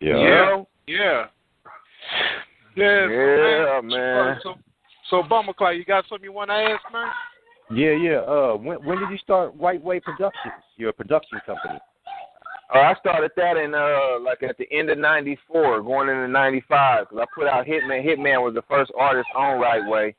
Yeah. 0.00 0.16
You 0.18 0.28
know? 0.28 0.68
Yeah. 0.86 1.24
Yeah, 2.76 3.08
Yeah, 3.08 3.80
so, 3.80 3.82
man. 3.86 4.38
So, 4.42 4.54
so 5.10 5.22
Bummer 5.22 5.54
Cloud, 5.54 5.70
you 5.70 5.84
got 5.84 6.04
something 6.08 6.24
you 6.24 6.32
want 6.32 6.50
to 6.50 6.54
ask, 6.54 6.82
man? 6.92 7.08
Yeah, 7.70 7.92
yeah. 7.92 8.18
Uh, 8.18 8.56
when 8.56 8.76
when 8.84 8.98
did 8.98 9.10
you 9.10 9.18
start 9.18 9.52
Right 9.58 9.82
Way 9.82 9.98
Productions? 9.98 10.54
Your 10.76 10.92
production 10.92 11.40
company. 11.44 11.80
Oh, 12.74 12.80
I 12.80 12.94
started 12.98 13.30
that 13.36 13.56
in 13.56 13.74
uh 13.74 14.18
like 14.20 14.42
at 14.42 14.58
the 14.58 14.66
end 14.72 14.90
of 14.90 14.98
'94, 14.98 15.82
going 15.82 16.08
into 16.08 16.28
'95, 16.28 17.08
because 17.08 17.22
I 17.22 17.26
put 17.34 17.46
out 17.46 17.64
Hitman. 17.66 18.04
Hitman 18.04 18.42
was 18.42 18.54
the 18.54 18.62
first 18.68 18.90
artist 18.98 19.28
on 19.36 19.60
Right 19.60 19.86
Way, 19.86 20.14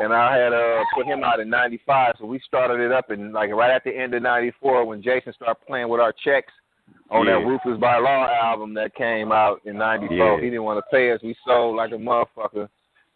and 0.00 0.12
I 0.12 0.36
had 0.36 0.52
uh 0.52 0.82
put 0.96 1.06
him 1.06 1.22
out 1.22 1.38
in 1.38 1.48
'95. 1.48 2.16
So 2.18 2.26
we 2.26 2.40
started 2.40 2.80
it 2.80 2.90
up 2.90 3.10
in 3.10 3.32
like 3.32 3.50
right 3.50 3.70
at 3.70 3.84
the 3.84 3.96
end 3.96 4.14
of 4.14 4.22
'94 4.22 4.84
when 4.84 5.00
Jason 5.02 5.32
started 5.34 5.64
playing 5.66 5.88
with 5.88 6.00
our 6.00 6.12
checks 6.24 6.52
on 7.10 7.26
that 7.26 7.38
Yeah. 7.38 7.46
Ruthless 7.46 7.78
by 7.80 7.98
Law 7.98 8.26
album 8.26 8.74
that 8.74 8.94
came 8.96 9.30
out 9.30 9.60
in 9.64 9.78
'94. 9.78 10.16
Yeah. 10.16 10.36
He 10.38 10.50
didn't 10.50 10.64
want 10.64 10.78
to 10.84 10.90
pay 10.90 11.12
us. 11.12 11.20
We 11.22 11.36
sold 11.46 11.76
like 11.76 11.92
a 11.92 11.94
motherfucker. 11.94 12.68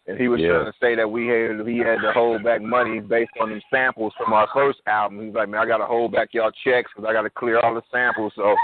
And 0.07 0.17
he 0.17 0.27
was 0.27 0.41
Yeah. 0.41 0.49
trying 0.49 0.65
to 0.65 0.73
say 0.79 0.95
that 0.95 1.09
we 1.09 1.27
had 1.27 1.65
he 1.67 1.77
had 1.77 2.01
to 2.01 2.11
hold 2.11 2.43
back 2.43 2.61
money 2.61 2.99
based 2.99 3.31
on 3.39 3.49
them 3.49 3.61
samples 3.69 4.13
from 4.17 4.33
our 4.33 4.47
first 4.47 4.81
album. 4.87 5.25
He's 5.25 5.33
like, 5.33 5.49
man, 5.49 5.61
I 5.61 5.65
got 5.65 5.77
to 5.77 5.85
hold 5.85 6.11
back 6.11 6.33
y'all 6.33 6.51
checks 6.63 6.91
because 6.95 7.07
I 7.07 7.13
got 7.13 7.21
to 7.21 7.29
clear 7.29 7.59
all 7.59 7.75
the 7.75 7.83
samples. 7.91 8.33
So 8.35 8.55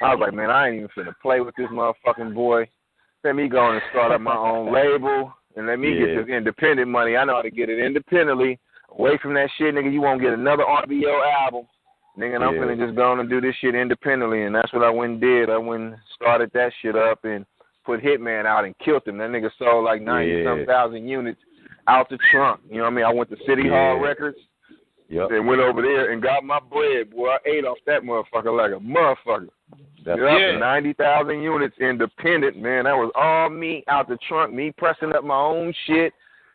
I 0.00 0.14
was 0.14 0.20
like, 0.20 0.34
man, 0.34 0.50
I 0.50 0.68
ain't 0.68 0.76
even 0.76 0.88
finna 0.96 1.14
play 1.20 1.40
with 1.40 1.54
this 1.56 1.68
motherfucking 1.68 2.34
boy. 2.34 2.68
Let 3.24 3.34
me 3.34 3.48
go 3.48 3.70
and 3.70 3.82
start 3.90 4.12
up 4.12 4.20
my 4.20 4.36
own 4.36 4.72
label 4.72 5.32
and 5.56 5.66
let 5.66 5.78
me 5.78 5.92
Yeah. 5.92 6.06
get 6.06 6.26
this 6.26 6.28
independent 6.28 6.88
money. 6.88 7.16
I 7.16 7.24
know 7.24 7.36
how 7.36 7.42
to 7.42 7.50
get 7.50 7.70
it 7.70 7.78
independently. 7.78 8.58
Away 8.90 9.16
from 9.18 9.34
that 9.34 9.50
shit, 9.56 9.74
nigga, 9.74 9.92
you 9.92 10.00
won't 10.00 10.20
get 10.20 10.32
another 10.32 10.64
RBL 10.64 11.20
album. 11.22 11.66
Nigga, 12.16 12.36
and 12.36 12.44
I'm 12.44 12.54
Yeah. 12.54 12.60
finna 12.60 12.78
just 12.78 12.94
go 12.94 13.10
on 13.10 13.18
and 13.18 13.28
do 13.28 13.40
this 13.40 13.56
shit 13.56 13.74
independently. 13.74 14.44
And 14.44 14.54
that's 14.54 14.72
what 14.72 14.84
I 14.84 14.90
went 14.90 15.12
and 15.12 15.20
did. 15.20 15.50
I 15.50 15.56
went 15.56 15.82
and 15.82 15.96
started 16.14 16.52
that 16.52 16.72
shit 16.80 16.94
up 16.94 17.24
and 17.24 17.44
put 17.84 18.02
Hitman 18.02 18.46
out 18.46 18.64
and 18.64 18.76
killed 18.78 19.06
him. 19.06 19.18
That 19.18 19.30
nigga 19.30 19.50
sold 19.58 19.84
like 19.84 20.02
90 20.02 20.44
some 20.44 20.64
thousand 20.66 21.06
units 21.08 21.40
out 21.86 22.08
the 22.08 22.18
trunk. 22.30 22.60
You 22.70 22.78
know 22.78 22.84
what 22.84 22.92
I 22.92 22.94
mean? 22.96 23.04
I 23.04 23.12
went 23.12 23.30
to 23.30 23.36
City 23.46 23.68
Hall 23.68 23.96
Yeah. 23.96 24.02
Records 24.02 24.38
Yep. 25.08 25.30
and 25.32 25.46
went 25.46 25.60
over 25.60 25.82
there 25.82 26.12
and 26.12 26.22
got 26.22 26.44
my 26.44 26.58
bread. 26.60 27.10
Boy, 27.10 27.28
I 27.28 27.38
ate 27.46 27.64
off 27.66 27.76
that 27.86 28.02
motherfucker 28.02 28.56
like 28.56 28.72
a 28.72 28.82
motherfucker. 28.82 29.48
That's 30.04 30.18
Yeah, 30.18 30.36
Yeah. 30.52 30.58
ninety 30.58 30.92
thousand 30.94 31.42
units 31.42 31.76
independent, 31.78 32.56
man. 32.56 32.84
That 32.84 32.96
was 32.96 33.10
all 33.14 33.48
me 33.50 33.84
out 33.88 34.08
the 34.08 34.16
trunk, 34.28 34.52
me 34.54 34.72
pressing 34.72 35.14
up 35.14 35.22
my 35.24 35.36
own 35.38 35.72
shit, 35.86 36.12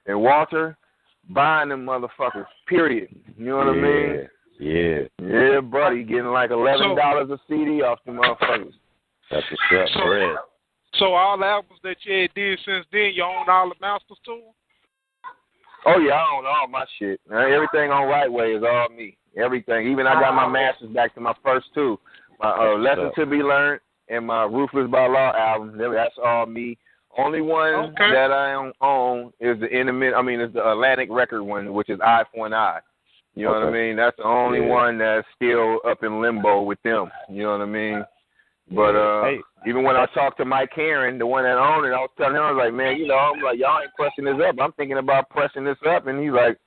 and 0.07 0.19
Walter 0.21 0.77
buying 1.30 1.69
them 1.69 1.86
motherfuckers. 1.86 2.47
Period. 2.67 3.09
You 3.38 3.45
know 3.45 3.57
what 3.57 3.67
I 3.67 3.73
mean? 3.73 4.27
Yeah. 4.59 4.99
Yeah, 5.21 5.61
buddy, 5.61 6.03
getting 6.03 6.25
like 6.25 6.49
eleven 6.51 6.95
dollars 6.95 7.30
a 7.30 7.39
CD 7.47 7.82
off 7.84 7.99
the 8.05 8.11
motherfuckers. 8.13 8.73
That's 9.32 9.45
what's 9.51 9.82
up, 9.84 9.89
So- 9.93 10.07
Fred. 10.07 10.36
So 10.95 11.13
all 11.13 11.37
the 11.37 11.45
albums 11.45 11.79
that 11.83 11.97
you 12.03 12.21
had 12.21 12.33
did 12.33 12.59
since 12.65 12.85
then, 12.91 13.11
you 13.13 13.23
own 13.23 13.47
all 13.47 13.69
the 13.69 13.75
masters 13.79 14.17
too? 14.25 14.41
Oh 15.85 15.99
yeah, 15.99 16.13
I 16.13 16.35
own 16.35 16.45
all 16.45 16.67
my 16.67 16.85
shit. 16.97 17.21
Everything 17.31 17.91
on 17.91 18.07
Right 18.07 18.31
Way 18.31 18.53
is 18.53 18.63
all 18.63 18.89
me. 18.89 19.17
Everything. 19.37 19.87
Even 19.87 20.07
I 20.07 20.19
got 20.19 20.33
my 20.33 20.47
masters 20.47 20.89
back 20.89 21.13
to 21.15 21.21
my 21.21 21.33
first 21.43 21.67
two. 21.73 21.99
My 22.39 22.51
uh, 22.51 22.77
Lesson 22.77 23.05
what's 23.05 23.15
to 23.15 23.25
Be 23.25 23.43
Learned 23.43 23.81
and 24.09 24.25
my 24.25 24.43
Ruthless 24.43 24.89
by 24.89 25.07
Law 25.07 25.31
album. 25.35 25.77
That's 25.77 26.15
all 26.23 26.45
me. 26.45 26.77
Only 27.17 27.41
one 27.41 27.73
Okay. 27.73 28.11
that 28.11 28.31
I 28.31 28.71
own 28.81 29.33
is 29.39 29.59
the 29.59 29.69
intimate. 29.69 30.13
I 30.13 30.21
mean, 30.21 30.39
is 30.41 30.53
the 30.53 30.69
Atlantic 30.71 31.09
record 31.11 31.43
one, 31.43 31.73
which 31.73 31.89
is 31.89 31.99
Eye 32.01 32.23
for 32.33 32.45
an 32.45 32.53
Eye. 32.53 32.79
You 33.35 33.45
know 33.45 33.51
what 33.53 33.63
I 33.63 33.71
mean? 33.71 33.95
That's 33.95 34.17
the 34.17 34.23
only 34.23 34.59
Yeah. 34.59 34.67
one 34.73 34.97
that's 34.97 35.27
still 35.35 35.79
up 35.85 36.03
in 36.03 36.21
limbo 36.21 36.61
with 36.61 36.81
them. 36.83 37.11
You 37.29 37.43
know 37.43 37.51
what 37.51 37.61
I 37.61 37.65
mean? 37.65 38.05
But 38.72 38.95
uh, 38.95 39.24
Hey. 39.24 39.39
even 39.67 39.84
when 39.84 39.95
I 39.95 40.05
talked 40.13 40.38
to 40.38 40.45
Mike 40.45 40.72
Heron, 40.76 41.17
the 41.17 41.26
one 41.26 41.43
that 41.43 41.57
owned 41.57 41.86
it, 41.86 41.93
I 41.93 41.99
was 41.99 42.11
telling 42.17 42.36
him, 42.36 42.43
I 42.43 42.51
was 42.51 42.61
like, 42.63 42.74
man, 42.74 42.97
you 42.97 43.07
know, 43.07 43.17
I'm 43.17 43.41
like, 43.41 43.57
y'all 43.57 43.82
ain't 43.82 43.93
pressing 43.95 44.26
this 44.26 44.38
up. 44.47 44.55
I'm 44.61 44.74
thinking 44.74 44.97
about 44.97 45.30
pressing 45.30 45.63
this 45.63 45.78
up, 45.89 46.07
and 46.07 46.22
he's 46.22 46.32
like, 46.32 46.57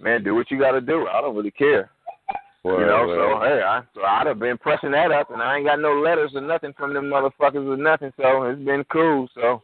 man, 0.00 0.24
do 0.24 0.34
what 0.34 0.50
you 0.50 0.58
got 0.58 0.72
to 0.72 0.80
do. 0.80 1.06
I 1.06 1.20
don't 1.20 1.36
really 1.36 1.52
care. 1.52 1.90
Word, 2.64 2.80
you 2.80 2.86
know, 2.86 3.06
word. 3.06 3.16
so 3.16 3.40
hey, 3.46 3.62
I 3.62 3.82
so 3.94 4.02
I'd 4.02 4.26
have 4.26 4.40
been 4.40 4.58
pressing 4.58 4.90
that 4.90 5.12
up, 5.12 5.30
and 5.30 5.40
I 5.40 5.56
ain't 5.56 5.66
got 5.66 5.78
no 5.78 6.00
letters 6.00 6.32
or 6.34 6.40
nothing 6.40 6.72
from 6.76 6.94
them 6.94 7.04
motherfuckers 7.04 7.64
or 7.64 7.76
nothing. 7.76 8.12
So 8.16 8.42
it's 8.42 8.60
been 8.60 8.82
cool. 8.90 9.28
So 9.34 9.62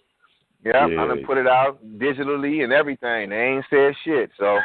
yeah, 0.65 0.87
Yeah. 0.87 1.03
I 1.03 1.09
done 1.09 1.25
put 1.27 1.37
it 1.37 1.49
out 1.49 1.83
digitally 1.99 2.63
and 2.63 2.73
everything. 2.73 3.31
They 3.31 3.37
ain't 3.37 3.65
said 3.69 3.95
shit. 4.05 4.31
So 4.39 4.57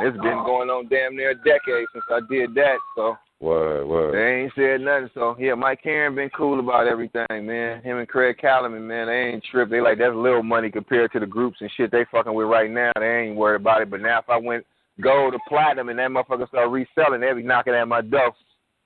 it's 0.00 0.16
been 0.16 0.42
going 0.44 0.70
on 0.70 0.88
damn 0.88 1.14
near 1.14 1.32
a 1.32 1.34
decade 1.34 1.86
since 1.92 2.04
I 2.10 2.20
did 2.30 2.54
that. 2.54 2.78
So 2.96 3.18
Word, 3.40 3.86
word. 3.86 4.14
they 4.14 4.42
ain't 4.42 4.52
said 4.56 4.80
nothing. 4.80 5.10
So 5.14 5.36
yeah, 5.38 5.54
Mike 5.54 5.80
Caren 5.84 6.16
been 6.16 6.30
cool 6.30 6.58
about 6.58 6.88
everything, 6.88 7.46
man. 7.46 7.82
Him 7.82 7.98
and 7.98 8.08
Craig 8.08 8.36
Kallman, 8.42 8.82
man, 8.82 9.06
they 9.06 9.32
ain't 9.32 9.44
tripped. 9.48 9.70
They 9.70 9.80
like 9.80 9.98
that's 9.98 10.14
little 10.14 10.42
money 10.42 10.72
compared 10.72 11.12
to 11.12 11.20
the 11.20 11.26
groups 11.26 11.58
and 11.60 11.70
shit 11.76 11.92
they 11.92 12.04
fucking 12.10 12.34
with 12.34 12.48
right 12.48 12.70
now. 12.70 12.90
They 12.98 13.26
ain't 13.26 13.36
worried 13.36 13.60
about 13.60 13.82
it. 13.82 13.90
But 13.90 14.00
now 14.00 14.18
if 14.18 14.28
I 14.28 14.38
went 14.38 14.64
gold 15.00 15.34
or 15.34 15.40
platinum, 15.48 15.88
and 15.88 15.98
that 15.98 16.10
motherfucker 16.10 16.48
start 16.48 16.70
reselling. 16.70 17.20
They 17.20 17.32
be 17.32 17.42
knocking 17.42 17.74
at 17.74 17.88
my 17.88 18.00
door. 18.00 18.32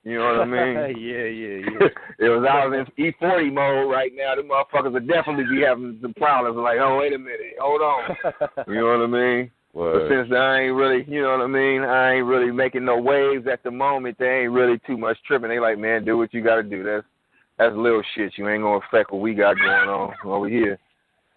You 0.03 0.19
know 0.19 0.25
what 0.25 0.41
I 0.41 0.45
mean? 0.45 0.75
yeah, 0.99 1.23
yeah, 1.23 1.57
yeah. 1.63 1.87
it 2.19 2.29
was 2.29 2.45
I 2.49 2.65
was 2.65 2.85
in 2.97 3.13
E40 3.13 3.53
mode 3.53 3.91
right 3.91 4.11
now. 4.13 4.35
The 4.35 4.41
motherfuckers 4.41 4.93
would 4.93 5.07
definitely 5.07 5.45
be 5.45 5.63
having 5.63 5.97
some 6.01 6.13
problems. 6.15 6.57
Like, 6.57 6.77
oh 6.79 6.99
wait 6.99 7.13
a 7.13 7.17
minute, 7.17 7.55
hold 7.59 7.81
on. 7.81 8.15
you 8.67 8.75
know 8.75 8.97
what 8.97 9.03
I 9.03 9.07
mean? 9.07 9.51
But 9.73 10.07
since 10.07 10.31
I 10.31 10.61
ain't 10.61 10.75
really, 10.75 11.03
you 11.07 11.23
know 11.23 11.31
what 11.31 11.41
I 11.41 11.47
mean, 11.47 11.81
I 11.81 12.13
ain't 12.13 12.27
really 12.27 12.51
making 12.51 12.85
no 12.85 12.97
waves 12.97 13.47
at 13.51 13.63
the 13.63 13.71
moment. 13.71 14.17
They 14.19 14.41
ain't 14.41 14.51
really 14.51 14.79
too 14.85 14.97
much 14.97 15.17
tripping. 15.25 15.49
They 15.49 15.59
like, 15.59 15.79
man, 15.79 16.05
do 16.05 16.17
what 16.17 16.33
you 16.33 16.43
got 16.43 16.57
to 16.57 16.63
do. 16.63 16.83
That's 16.83 17.05
that's 17.57 17.75
little 17.75 18.03
shit. 18.15 18.33
You 18.37 18.49
ain't 18.49 18.63
gonna 18.63 18.81
affect 18.87 19.11
what 19.11 19.21
we 19.21 19.33
got 19.33 19.57
going 19.57 19.89
on 19.89 20.13
over 20.25 20.47
here. 20.47 20.77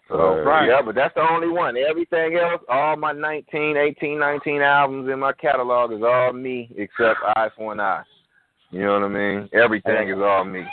So 0.07 0.41
Right. 0.41 0.67
yeah, 0.67 0.81
but 0.83 0.95
that's 0.95 1.13
the 1.15 1.21
only 1.29 1.49
one. 1.49 1.75
Everything 1.77 2.37
else, 2.37 2.61
all 2.69 2.95
my 2.95 3.11
19, 3.11 3.75
18, 3.75 4.17
19 4.17 4.61
albums 4.61 5.09
in 5.11 5.19
my 5.19 5.33
catalog 5.33 5.91
is 5.91 6.01
all 6.03 6.31
me 6.31 6.69
except 6.77 7.19
Eye 7.35 7.49
for 7.55 7.73
an 7.73 7.79
Eye. 7.79 8.03
You 8.71 8.81
know 8.81 8.93
what 8.93 9.03
I 9.03 9.07
mean? 9.09 9.49
Everything 9.53 10.09
is 10.09 10.17
all 10.17 10.43
me. 10.43 10.63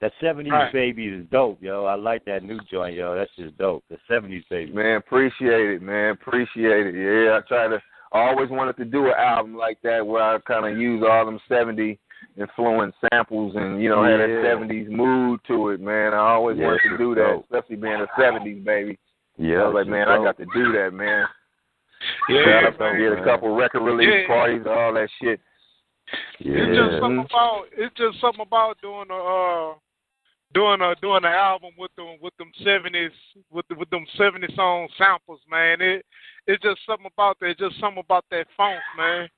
That 0.00 0.12
seventies 0.18 0.52
Right. 0.52 0.72
baby 0.72 1.08
is 1.08 1.26
dope, 1.26 1.62
yo. 1.62 1.84
I 1.84 1.94
like 1.94 2.24
that 2.24 2.42
new 2.42 2.58
joint, 2.70 2.94
yo. 2.94 3.14
That's 3.14 3.30
just 3.36 3.56
dope. 3.58 3.84
The 3.90 3.98
seventies 4.08 4.44
baby. 4.48 4.72
Man, 4.72 4.96
appreciate 4.96 5.70
it, 5.70 5.82
man. 5.82 6.12
Appreciate 6.12 6.86
it. 6.86 6.94
Yeah, 6.94 7.36
I 7.36 7.40
try 7.46 7.68
to. 7.68 7.82
I 8.12 8.28
always 8.30 8.48
wanted 8.48 8.76
to 8.78 8.84
do 8.86 9.06
an 9.06 9.12
album 9.18 9.56
like 9.56 9.78
that 9.82 10.04
where 10.04 10.22
I 10.22 10.38
kind 10.40 10.66
of 10.66 10.78
use 10.80 11.02
all 11.08 11.26
them 11.26 11.38
'70 11.48 11.98
influence 12.38 12.94
samples 13.12 13.54
and 13.56 13.82
you 13.82 13.88
know 13.90 14.02
have 14.02 14.18
that 14.18 14.28
Yeah. 14.30 14.42
'70s 14.42 14.88
mood 14.88 15.40
to 15.48 15.68
it, 15.68 15.80
man. 15.80 16.14
I 16.14 16.18
always 16.32 16.56
Yeah, 16.56 16.66
wanted 16.68 16.88
to 16.90 16.98
do 16.98 17.14
that, 17.16 17.22
dope. 17.32 17.44
especially 17.44 17.76
being 17.76 18.00
a 18.00 18.06
'70s 18.16 18.64
baby. 18.64 18.98
Yeah. 19.36 19.62
I 19.62 19.66
was 19.66 19.74
like, 19.74 19.86
man, 19.86 20.08
I 20.08 20.16
got 20.16 20.38
to 20.38 20.46
do 20.54 20.72
that, 20.72 20.92
man. 20.94 21.26
Yeah, 22.30 22.70
I 22.80 22.96
did 22.96 23.12
a 23.12 23.22
couple 23.22 23.54
record 23.54 23.80
release 23.82 24.08
Yeah. 24.22 24.26
parties, 24.26 24.66
all 24.66 24.94
that 24.94 25.10
shit. 25.20 25.40
Yeah. 26.38 26.56
It's 26.56 26.76
just 26.76 27.00
something 27.00 27.24
about 27.26 27.68
it's 27.72 27.94
just 27.96 28.18
something 28.20 28.40
about 28.42 28.80
doing 28.80 29.10
a 29.10 29.14
uh 29.14 29.74
doing 30.52 30.80
a 30.80 30.94
doing 31.00 31.24
an 31.24 31.32
album 31.32 31.70
with 31.78 31.94
them 31.96 32.16
with 32.20 32.36
them 32.38 32.50
seventies 32.64 33.12
with 33.50 33.66
the, 33.68 33.74
with 33.76 33.88
them 33.90 34.04
seventy 34.16 34.52
song 34.54 34.88
samples, 34.98 35.40
man. 35.50 35.80
It 35.80 36.04
it's 36.46 36.62
just 36.62 36.80
something 36.86 37.10
about 37.12 37.38
that. 37.40 37.50
It's 37.50 37.60
Just 37.60 37.78
something 37.80 38.02
about 38.04 38.24
that 38.30 38.46
funk, 38.56 38.80
man. 38.96 39.28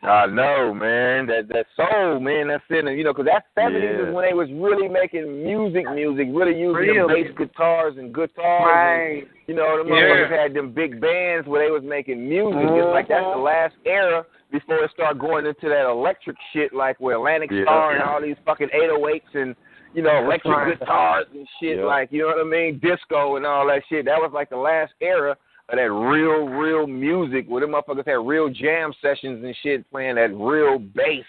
I 0.00 0.26
know, 0.26 0.72
man. 0.72 1.26
That 1.26 1.48
that 1.48 1.66
soul, 1.74 2.20
man. 2.20 2.48
That's 2.48 2.62
in 2.70 2.86
it. 2.86 2.96
You 2.96 3.02
know, 3.04 3.12
'cause 3.12 3.26
that 3.26 3.46
seventies 3.56 3.82
Yeah. 3.98 4.08
is 4.08 4.14
when 4.14 4.24
they 4.24 4.32
was 4.32 4.48
really 4.52 4.86
making 4.88 5.42
music, 5.42 5.90
music, 5.90 6.28
really 6.30 6.56
using 6.58 6.72
Real 6.94 7.08
them 7.08 7.16
bass 7.24 7.34
guitars 7.36 7.96
and 7.98 8.14
guitars. 8.14 9.24
and 9.24 9.28
You 9.48 9.54
know, 9.54 9.82
the 9.82 9.90
Yeah. 9.90 9.96
motherfuckers 9.96 10.30
had 10.30 10.54
them 10.54 10.70
big 10.70 11.00
bands 11.00 11.48
where 11.48 11.64
they 11.64 11.70
was 11.72 11.82
making 11.82 12.28
music. 12.28 12.54
It's 12.62 12.86
like 12.94 13.08
that's 13.08 13.24
the 13.24 13.34
Mhm. 13.38 13.42
last 13.42 13.74
era 13.84 14.24
before 14.52 14.84
it 14.84 14.90
started 14.92 15.18
going 15.18 15.46
into 15.46 15.68
that 15.68 15.84
electric 15.86 16.36
shit, 16.52 16.72
like 16.72 16.96
where 17.00 17.16
Atlantic 17.16 17.50
Yeah. 17.50 17.64
Starr 17.64 17.92
and 17.92 18.02
all 18.02 18.20
these 18.20 18.38
fucking 18.46 18.70
808s 18.72 19.34
and 19.34 19.56
you 19.94 20.02
know 20.02 20.18
electric 20.24 20.78
guitars 20.78 21.26
and 21.34 21.46
shit, 21.60 21.78
Yeah. 21.78 21.84
like 21.84 22.10
you 22.12 22.20
know 22.22 22.28
what 22.28 22.40
I 22.40 22.44
mean, 22.48 22.78
disco 22.82 23.36
and 23.36 23.46
all 23.46 23.66
that 23.68 23.82
shit. 23.88 24.04
That 24.06 24.18
was 24.20 24.30
like 24.34 24.50
the 24.50 24.56
last 24.56 24.92
era 25.00 25.32
of 25.70 25.76
that 25.76 25.90
real, 25.92 26.48
real 26.48 26.86
music 26.86 27.46
where 27.48 27.60
them 27.60 27.70
motherfuckers 27.72 28.06
had 28.06 28.26
real 28.26 28.48
jam 28.48 28.92
sessions 29.02 29.44
and 29.44 29.54
shit, 29.62 29.88
playing 29.90 30.14
that 30.16 30.34
real 30.34 30.78
bass. 30.78 31.24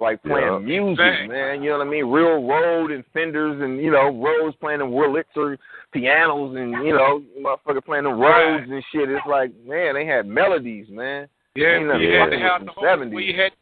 Like 0.00 0.20
playing 0.24 0.44
Yeah. 0.46 0.58
music, 0.58 0.98
Bang. 0.98 1.28
man. 1.28 1.62
You 1.62 1.70
know 1.70 1.78
what 1.78 1.86
I 1.86 1.90
mean? 1.90 2.06
Real 2.10 2.42
road 2.42 2.90
and 2.90 3.04
Fenders 3.12 3.60
and, 3.62 3.78
you 3.80 3.92
know, 3.92 4.10
Rhodes 4.10 4.56
playing 4.56 4.80
the 4.80 4.86
Wurlitzer 4.86 5.56
pianos 5.92 6.56
and, 6.56 6.72
you 6.84 6.92
know, 6.92 7.22
motherfucker 7.40 7.84
playing 7.84 8.02
the 8.04 8.10
Right. 8.12 8.54
Rhodes 8.56 8.70
and 8.70 8.82
shit. 8.90 9.08
It's 9.08 9.24
like, 9.24 9.52
man, 9.64 9.94
they 9.94 10.04
had 10.04 10.26
melodies, 10.26 10.88
man. 10.88 11.28
Yeah, 11.54 11.76
Ain't 11.76 11.82
where 11.86 11.92
nothing 11.94 12.08
you 12.08 12.12
had 12.12 12.24
to 12.24 12.30
fucking 12.32 12.40
have 12.40 12.60
with 12.62 12.66
the 12.66 12.72
whole, 12.72 12.84
70s. 12.84 13.14
where 13.14 13.22
you 13.22 13.40
had 13.40 13.52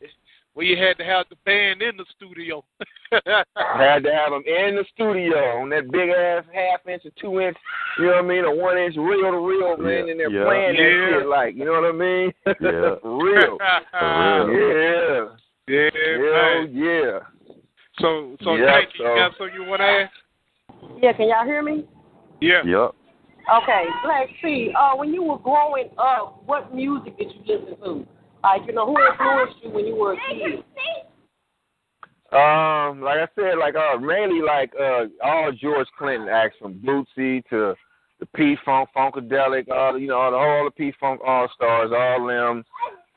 where 0.54 0.66
you 0.66 0.76
had 0.76 0.98
to 0.98 1.04
have 1.04 1.26
the 1.30 1.36
band 1.44 1.80
in 1.82 1.96
the 1.96 2.04
studio. 2.16 2.64
Had 3.12 4.04
to 4.04 4.12
have 4.12 4.30
them 4.32 4.42
in 4.46 4.74
the 4.76 4.84
studio 4.94 5.60
on 5.60 5.68
that 5.68 5.90
big 5.92 6.08
ass 6.08 6.44
half 6.52 6.80
inch 6.88 7.02
or 7.04 7.10
two 7.20 7.40
inch, 7.40 7.56
you 7.98 8.06
know 8.06 8.12
what 8.12 8.24
I 8.24 8.28
mean, 8.28 8.44
a 8.46 8.54
one 8.54 8.78
inch 8.78 8.96
reel 8.96 9.30
to 9.30 9.36
reel, 9.36 9.76
man, 9.76 10.06
Yeah, 10.06 10.10
and 10.12 10.20
they're 10.20 10.30
yeah. 10.30 10.44
playing 10.44 10.74
Yeah. 10.76 11.10
that 11.12 11.18
shit 11.20 11.28
like, 11.28 11.54
you 11.54 11.64
know 11.66 11.72
what 11.72 11.84
I 11.84 11.92
mean? 11.92 12.32
Yeah. 12.62 12.96
Real. 13.04 13.58
For 14.00 14.46
real. 14.48 15.36
Yeah. 15.68 15.90
yeah, 15.90 15.90
Hell 15.92 16.62
man. 16.62 16.74
yeah. 16.74 17.18
So 18.00 18.36
so 18.42 18.54
Yep, 18.56 18.66
Yankee, 18.66 18.92
so- 18.96 19.04
you 19.04 19.14
got 19.20 19.32
something 19.36 19.54
you 19.60 19.64
wanna 19.68 19.84
ask? 19.84 20.12
Yeah, 21.02 21.12
can 21.12 21.28
y'all 21.28 21.44
hear 21.44 21.62
me? 21.62 21.84
Yeah. 22.40 22.62
Yup. 22.64 22.96
Okay, 23.62 23.84
let's 24.08 24.32
see. 24.42 24.72
Uh, 24.78 24.96
when 24.96 25.12
you 25.12 25.22
were 25.22 25.38
growing 25.38 25.90
up, 25.98 26.42
what 26.46 26.74
music 26.74 27.18
did 27.18 27.28
you 27.30 27.40
listen 27.44 27.76
to? 27.84 28.06
Like, 28.42 28.62
you 28.66 28.72
know, 28.72 28.86
who 28.86 28.96
influenced 29.10 29.62
you 29.62 29.70
when 29.70 29.86
you 29.86 29.94
were 29.94 30.14
a 30.14 30.16
kid? 30.16 30.64
Um, 32.32 33.02
like 33.02 33.18
I 33.18 33.28
said, 33.34 33.58
like 33.58 33.74
uh 33.74 33.98
mainly 33.98 34.40
like 34.40 34.72
uh 34.80 35.04
all 35.22 35.52
George 35.52 35.86
Clinton 35.98 36.28
acts 36.28 36.56
from 36.58 36.80
Bootsy 36.80 37.44
to 37.50 37.74
the 38.20 38.26
P 38.34 38.56
Funk 38.64 38.88
Funkadelic, 38.96 39.68
all 39.70 39.98
you 39.98 40.08
know, 40.08 40.16
all 40.16 40.30
the 40.30 40.36
all 40.38 40.64
the 40.64 40.70
P 40.70 40.94
Funk 40.98 41.20
All 41.26 41.46
Stars, 41.54 41.90
all 41.94 42.26
them 42.26 42.64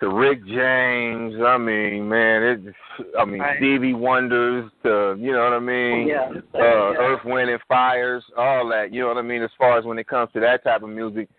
to 0.01 0.09
Rick 0.09 0.45
James. 0.45 1.35
I 1.41 1.57
mean, 1.57 2.09
man, 2.09 2.43
it 2.43 2.75
I 3.17 3.23
mean 3.23 3.39
Right. 3.39 3.57
Stevie 3.57 3.93
Wonders 3.93 4.69
to 4.83 5.15
you 5.17 5.31
know 5.31 5.45
what 5.45 5.53
I 5.53 5.59
mean? 5.59 6.09
Yeah. 6.09 6.31
Uh 6.53 6.93
Earth, 6.99 7.23
Wind 7.23 7.49
and 7.49 7.61
Fires, 7.69 8.23
all 8.37 8.67
that, 8.69 8.91
you 8.93 8.99
know 8.99 9.07
what 9.07 9.17
I 9.17 9.21
mean, 9.21 9.43
as 9.43 9.51
far 9.57 9.79
as 9.79 9.85
when 9.85 9.97
it 9.97 10.07
comes 10.09 10.29
to 10.33 10.41
that 10.41 10.61
type 10.65 10.83
of 10.83 10.89
music. 10.89 11.29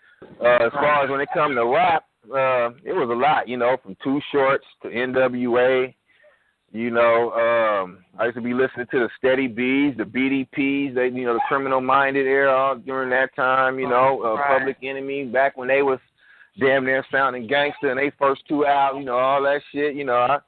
Uh 0.41 0.65
as 0.65 0.73
far 0.73 1.05
as 1.05 1.11
when 1.11 1.21
it 1.21 1.29
comes 1.35 1.57
to 1.57 1.67
rap, 1.67 2.05
uh 2.33 2.71
it 2.85 2.93
was 2.95 3.09
a 3.11 3.15
lot, 3.15 3.49
you 3.49 3.57
know, 3.57 3.77
from 3.83 3.97
Too 4.03 4.21
Shorts 4.33 4.65
to 4.83 4.89
NWA. 4.89 5.95
You 6.73 6.91
know, 6.91 7.31
um, 7.33 8.05
I 8.19 8.25
used 8.27 8.35
to 8.37 8.43
be 8.43 8.53
listening 8.53 8.87
to 8.91 8.99
the 8.99 9.09
Steady 9.17 9.47
B's, 9.47 9.97
the 9.97 10.05
BDPs, 10.05 10.95
they 10.95 11.07
you 11.17 11.25
know, 11.25 11.35
the 11.35 11.41
criminal 11.49 11.81
minded 11.81 12.27
era 12.27 12.79
during 12.85 13.09
that 13.11 13.35
time, 13.35 13.79
you 13.79 13.89
know, 13.89 14.21
uh, 14.23 14.35
Right. 14.35 14.59
Public 14.59 14.77
Enemy 14.83 15.27
back 15.27 15.57
when 15.57 15.69
they 15.69 15.81
was 15.83 16.01
damn 16.59 16.85
near 16.85 17.05
sounding 17.11 17.47
gangster 17.47 17.91
and 17.91 17.99
they 17.99 18.11
first 18.19 18.43
two 18.49 18.67
albums, 18.67 19.03
you 19.03 19.07
know, 19.07 19.17
all 19.17 19.43
that 19.45 19.61
shit, 19.73 19.95
you 19.95 20.05
know, 20.05 20.17
I 20.17 20.39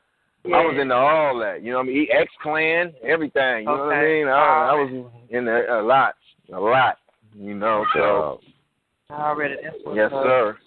I 0.47 0.65
was 0.65 0.77
into 0.81 0.95
all 0.95 1.39
that, 1.39 1.63
you 1.63 1.71
know 1.73 1.79
what 1.79 1.85
I 1.85 1.93
mean? 1.93 2.07
X 2.13 2.31
Clan, 2.43 2.93
everything, 3.03 3.61
you 3.61 3.65
know 3.67 3.87
what 3.87 3.95
I 3.97 4.05
mean? 4.05 4.29
I, 4.29 4.69
I 4.71 4.73
was 4.75 5.11
in 5.31 5.49
a, 5.49 5.81
a 5.81 5.83
lot, 5.83 6.15
a 6.53 6.59
lot, 6.61 6.97
you 7.39 7.55
know, 7.55 7.85
so 7.95 8.41
Already, 9.11 9.55
that's 9.63 9.77
what's 9.85 9.97
yes 9.97 10.11
up. 10.13 10.25
sir. 10.25 10.59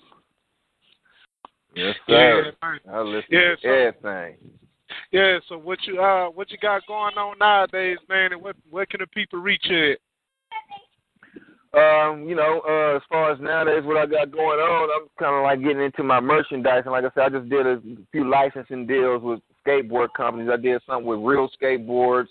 Yes 1.76 1.96
Yeah, 2.08 2.18
sir. 2.18 2.54
man. 2.62 2.80
I 2.92 3.02
listen 3.02 3.26
Yeah, 3.30 3.56
to 3.56 3.58
so- 3.62 3.70
everything. 3.70 4.38
Yeah, 5.12 5.40
so 5.48 5.58
what 5.58 5.80
you 5.88 6.02
uh 6.02 6.26
what 6.30 6.52
you 6.52 6.58
got 6.58 6.86
going 6.86 7.18
on 7.18 7.38
nowadays, 7.40 7.98
man, 8.10 8.34
and 8.34 8.42
what 8.42 8.56
where 8.70 8.86
can 8.86 9.00
the 9.00 9.08
people 9.08 9.40
reach 9.40 9.62
you 9.66 9.94
at? 9.94 9.98
Um, 11.74 12.28
you 12.28 12.36
know, 12.36 12.62
uh, 12.68 12.98
as 12.98 13.02
far 13.08 13.32
as 13.32 13.40
nowadays, 13.40 13.86
what 13.86 13.96
I 13.96 14.06
got 14.06 14.30
going 14.32 14.60
on, 14.60 14.90
I'm 14.94 15.08
kind 15.18 15.34
of 15.38 15.44
like 15.44 15.62
getting 15.62 15.82
into 15.82 16.04
my 16.04 16.20
merchandise, 16.20 16.82
and 16.84 16.92
like 16.92 17.06
I 17.06 17.10
said, 17.14 17.24
I 17.24 17.30
just 17.40 17.50
did 17.50 17.66
a 17.66 17.82
few 18.12 18.30
licensing 18.30 18.86
deals 18.86 19.24
with 19.24 19.40
skateboard 19.66 20.10
companies. 20.18 20.50
I 20.52 20.58
did 20.58 20.82
something 20.86 21.06
with 21.06 21.20
Real 21.20 21.50
Skateboards. 21.62 22.28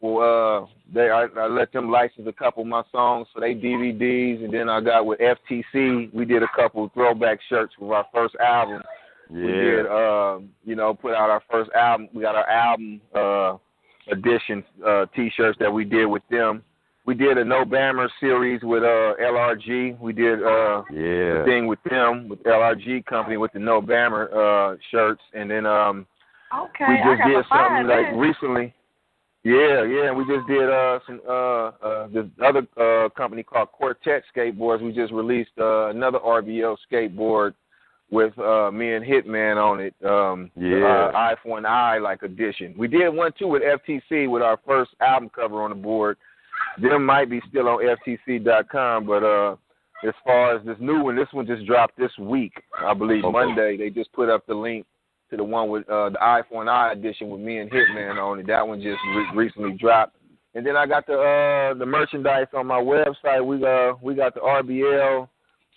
Well, 0.00 0.64
uh, 0.64 0.66
they 0.94 1.10
I, 1.10 1.26
I 1.36 1.46
let 1.46 1.72
them 1.72 1.90
license 1.90 2.26
a 2.26 2.32
couple 2.32 2.62
of 2.62 2.68
my 2.68 2.82
songs 2.90 3.28
for 3.32 3.40
their 3.40 3.54
DVDs, 3.54 4.42
and 4.42 4.52
then 4.52 4.68
I 4.68 4.80
got 4.80 5.04
with 5.04 5.20
FTC. 5.20 6.12
We 6.14 6.24
did 6.24 6.42
a 6.42 6.48
couple 6.56 6.84
of 6.84 6.92
throwback 6.92 7.38
shirts 7.48 7.74
for 7.78 7.94
our 7.94 8.06
first 8.12 8.34
album. 8.36 8.82
Yeah. 9.30 9.44
We 9.44 9.52
did, 9.52 9.84
Yeah. 9.84 10.32
um, 10.36 10.48
you 10.64 10.74
know, 10.74 10.94
put 10.94 11.14
out 11.14 11.28
our 11.30 11.42
first 11.50 11.70
album. 11.72 12.08
We 12.14 12.22
got 12.22 12.34
our 12.34 12.48
album 12.48 13.00
uh, 13.14 13.58
edition 14.10 14.64
uh, 14.84 15.06
T-shirts 15.14 15.58
that 15.60 15.72
we 15.72 15.84
did 15.84 16.06
with 16.06 16.22
them. 16.30 16.62
We 17.06 17.14
did 17.14 17.38
a 17.38 17.44
No 17.44 17.64
Bammer 17.64 18.08
series 18.20 18.60
with 18.62 18.82
uh, 18.82 19.14
LRG. 19.20 19.98
We 20.00 20.12
did 20.12 20.42
uh, 20.42 20.82
Yeah. 20.90 21.42
a 21.42 21.44
thing 21.44 21.66
with 21.66 21.78
them 21.88 22.28
with 22.28 22.42
LRG 22.44 23.04
company 23.06 23.36
with 23.36 23.52
the 23.52 23.58
No 23.58 23.80
Bammer 23.82 24.32
uh, 24.32 24.76
shirts, 24.90 25.20
and 25.34 25.50
then 25.50 25.66
um, 25.66 26.06
Okay, 26.52 26.84
we 26.88 26.96
just 26.96 27.22
did 27.28 27.44
something 27.48 27.86
like 27.86 28.06
recently. 28.16 28.74
Yeah, 29.42 29.84
yeah, 29.84 30.12
we 30.12 30.24
just 30.26 30.46
did 30.46 30.68
uh 30.68 30.98
some 31.06 31.20
uh 31.26 31.32
uh 31.32 32.06
this 32.08 32.26
other 32.44 32.66
uh 32.76 33.08
company 33.10 33.42
called 33.42 33.72
Quartet 33.72 34.22
Skateboards. 34.34 34.82
We 34.82 34.92
just 34.92 35.12
released 35.12 35.52
uh 35.58 35.86
another 35.88 36.18
RBL 36.18 36.76
skateboard 36.90 37.54
with 38.10 38.38
uh 38.38 38.70
me 38.70 38.92
and 38.92 39.04
Hitman 39.04 39.56
on 39.56 39.80
it. 39.80 39.94
Um 40.04 40.50
Yeah. 40.56 41.08
uh, 41.14 41.16
Eye 41.16 41.36
for 41.42 41.56
an 41.56 41.64
Eye 41.64 41.98
like 41.98 42.22
edition. 42.22 42.74
We 42.76 42.86
did 42.86 43.08
one 43.08 43.32
too 43.38 43.46
with 43.48 43.62
FTC 43.62 44.28
with 44.28 44.42
our 44.42 44.58
first 44.66 44.90
album 45.00 45.30
cover 45.34 45.62
on 45.62 45.70
the 45.70 45.76
board. 45.76 46.18
Them 46.82 47.06
might 47.06 47.30
be 47.30 47.40
still 47.48 47.66
on 47.68 47.78
FTC.com, 47.82 49.06
but 49.06 49.22
uh 49.24 49.56
as 50.06 50.14
far 50.24 50.56
as 50.56 50.64
this 50.66 50.76
new 50.80 51.02
one, 51.04 51.16
this 51.16 51.28
one 51.32 51.46
just 51.46 51.66
dropped 51.66 51.98
this 51.98 52.12
week, 52.18 52.54
I 52.78 52.92
believe 52.94 53.24
Okay. 53.24 53.32
Monday. 53.32 53.76
They 53.78 53.90
just 53.90 54.12
put 54.12 54.28
up 54.30 54.46
the 54.46 54.54
link 54.54 54.86
to 55.30 55.36
the 55.36 55.44
one 55.44 55.68
with 55.68 55.88
uh, 55.88 56.10
the 56.10 56.22
Eye 56.22 56.42
for 56.48 56.62
an 56.62 56.68
Eye 56.68 56.92
edition 56.92 57.30
with 57.30 57.40
me 57.40 57.58
and 57.58 57.70
Hitman 57.70 58.18
on 58.18 58.40
it. 58.40 58.46
That 58.46 58.66
one 58.66 58.80
just 58.80 58.98
re- 59.14 59.44
recently 59.44 59.72
dropped. 59.72 60.16
And 60.54 60.66
then 60.66 60.76
I 60.76 60.86
got 60.86 61.06
the 61.06 61.14
uh, 61.14 61.78
the 61.78 61.86
merchandise 61.86 62.48
on 62.54 62.66
my 62.66 62.80
website. 62.80 63.44
We 63.44 63.64
uh 63.64 63.94
we 64.02 64.14
got 64.14 64.34
the 64.34 64.40
RBL 64.40 65.28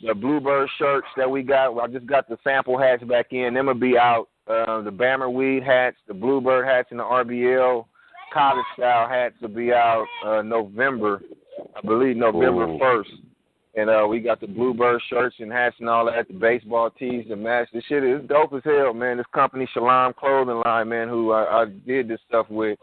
the 0.04 0.14
Bluebird 0.14 0.70
shirts 0.78 1.08
that 1.18 1.30
we 1.30 1.43
got. 1.43 1.78
I 1.80 1.88
just 1.88 2.06
got 2.06 2.28
the 2.28 2.38
sample 2.43 2.78
hats 2.78 3.04
back 3.04 3.28
in. 3.32 3.54
Them 3.54 3.68
will 3.68 3.74
be 3.74 3.97
out. 3.97 4.28
Uh, 4.47 4.82
the 4.82 4.91
Bammer 4.91 5.32
Weed 5.32 5.64
hats, 5.64 5.95
the 6.08 6.14
Bluebird 6.14 6.66
hats, 6.66 6.89
and 6.91 6.99
the 6.99 7.04
RBL 7.04 7.86
college 8.34 8.66
style 8.76 9.08
hats 9.08 9.36
will 9.41 9.47
be 9.47 9.72
out 9.72 10.06
uh, 10.26 10.41
November, 10.41 11.22
I 11.78 11.82
believe 11.86 12.18
November 12.18 12.78
first. 12.78 13.10
And 13.76 13.90
uh, 13.90 14.06
we 14.08 14.20
got 14.20 14.40
the 14.40 14.48
Bluebird 14.48 15.02
shirts 15.10 15.36
and 15.40 15.52
hats 15.52 15.76
and 15.80 15.90
all 15.90 16.06
that, 16.06 16.28
the 16.28 16.34
baseball 16.36 16.92
tees, 16.92 17.26
the 17.28 17.36
match. 17.36 17.70
This 17.74 17.84
shit 17.90 18.04
is 18.04 18.22
dope 18.28 18.54
as 18.54 18.62
hell, 18.64 18.94
man. 18.94 19.18
This 19.18 19.26
company, 19.34 19.68
Shalom 19.74 20.14
Clothing 20.14 20.62
Line, 20.64 20.90
man, 20.90 21.10
who 21.10 21.32
I, 21.32 21.64
I 21.64 21.66
did 21.66 22.08
this 22.08 22.20
stuff 22.28 22.46
with, 22.52 22.78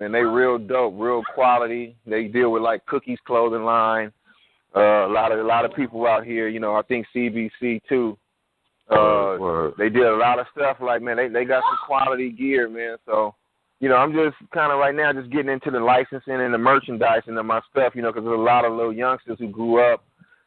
man, 0.00 0.10
they 0.10 0.22
real 0.22 0.58
dope, 0.58 0.94
real 0.96 1.22
quality. 1.34 1.94
They 2.06 2.24
deal 2.24 2.50
with 2.50 2.62
like 2.62 2.84
Cookies 2.86 3.20
Clothing 3.24 3.62
Line. 3.62 4.12
Uh, 4.74 5.06
a 5.06 5.12
lot 5.12 5.30
of 5.30 5.38
a 5.38 5.42
lot 5.42 5.64
of 5.64 5.74
people 5.74 6.06
out 6.06 6.24
here, 6.24 6.48
you 6.48 6.58
know. 6.58 6.74
I 6.74 6.82
think 6.82 7.06
CBC 7.14 7.82
too. 7.88 8.16
Uh, 8.90 9.36
Word. 9.38 9.74
they 9.78 9.90
did 9.90 10.02
a 10.02 10.16
lot 10.16 10.38
of 10.38 10.46
stuff. 10.56 10.78
Like 10.80 11.02
man, 11.02 11.18
they 11.18 11.28
they 11.28 11.44
got 11.44 11.62
some 11.62 11.78
quality 11.86 12.30
gear, 12.30 12.70
man. 12.70 12.96
So 13.04 13.34
you 13.82 13.88
know, 13.88 13.96
I'm 13.96 14.12
just 14.12 14.36
kind 14.54 14.72
of 14.72 14.78
right 14.78 14.94
now 14.94 15.12
just 15.12 15.30
getting 15.30 15.50
into 15.50 15.72
the 15.72 15.80
licensing 15.80 16.40
and 16.40 16.54
the 16.54 16.58
merchandising 16.58 17.36
of 17.36 17.44
my 17.44 17.60
stuff, 17.68 17.94
you 17.96 18.02
know, 18.02 18.12
because 18.12 18.24
there's 18.24 18.38
a 18.38 18.40
lot 18.40 18.64
of 18.64 18.72
little 18.72 18.92
youngsters 18.92 19.38
who 19.40 19.48
grew 19.48 19.82
up, 19.92 20.04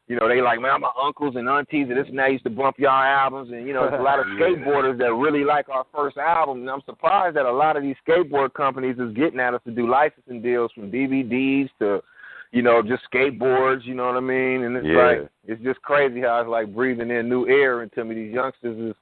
you 0.08 0.16
know, 0.16 0.28
they 0.28 0.40
like, 0.42 0.62
man, 0.62 0.82
my 0.82 0.90
uncles 1.02 1.36
and 1.36 1.50
aunties 1.50 1.88
and 1.90 1.98
this 1.98 2.08
and 2.08 2.20
that 2.20 2.32
used 2.32 2.44
to 2.44 2.50
bump 2.52 2.78
y'all 2.78 2.92
albums, 2.92 3.52
and 3.52 3.68
you 3.68 3.74
know, 3.74 3.90
there's 3.90 4.00
a 4.00 4.04
lot 4.04 4.20
of 4.20 4.26
skateboarders 4.40 4.98
that 5.00 5.14
really 5.14 5.44
like 5.44 5.68
our 5.70 5.86
first 5.94 6.18
album, 6.18 6.60
and 6.62 6.70
I'm 6.70 6.84
surprised 6.86 7.36
that 7.38 7.46
a 7.46 7.52
lot 7.52 7.76
of 7.76 7.84
these 7.84 7.96
skateboard 8.08 8.54
companies 8.54 8.98
is 9.00 9.14
getting 9.16 9.40
at 9.40 9.56
us 9.56 9.62
to 9.66 9.72
do 9.72 9.90
licensing 9.90 10.42
deals 10.42 10.72
from 10.74 10.92
DVDs 10.92 11.70
to, 11.80 12.04
you 12.52 12.62
know, 12.62 12.84
just 12.84 13.02
skateboards, 13.12 13.84
you 13.86 13.96
know 13.96 14.06
what 14.06 14.18
I 14.18 14.20
mean? 14.20 14.64
And 14.64 14.78
it's 14.78 14.86
Yeah. 14.86 15.04
like 15.04 15.30
it's 15.48 15.64
just 15.64 15.82
crazy 15.82 16.22
how 16.22 16.40
it's 16.40 16.50
like 16.50 16.74
breathing 16.74 17.10
in 17.10 17.28
new 17.28 17.48
air 17.48 17.82
into 17.82 18.06
me. 18.06 18.16
These 18.16 18.34
youngsters 18.34 18.78
is 18.78 18.96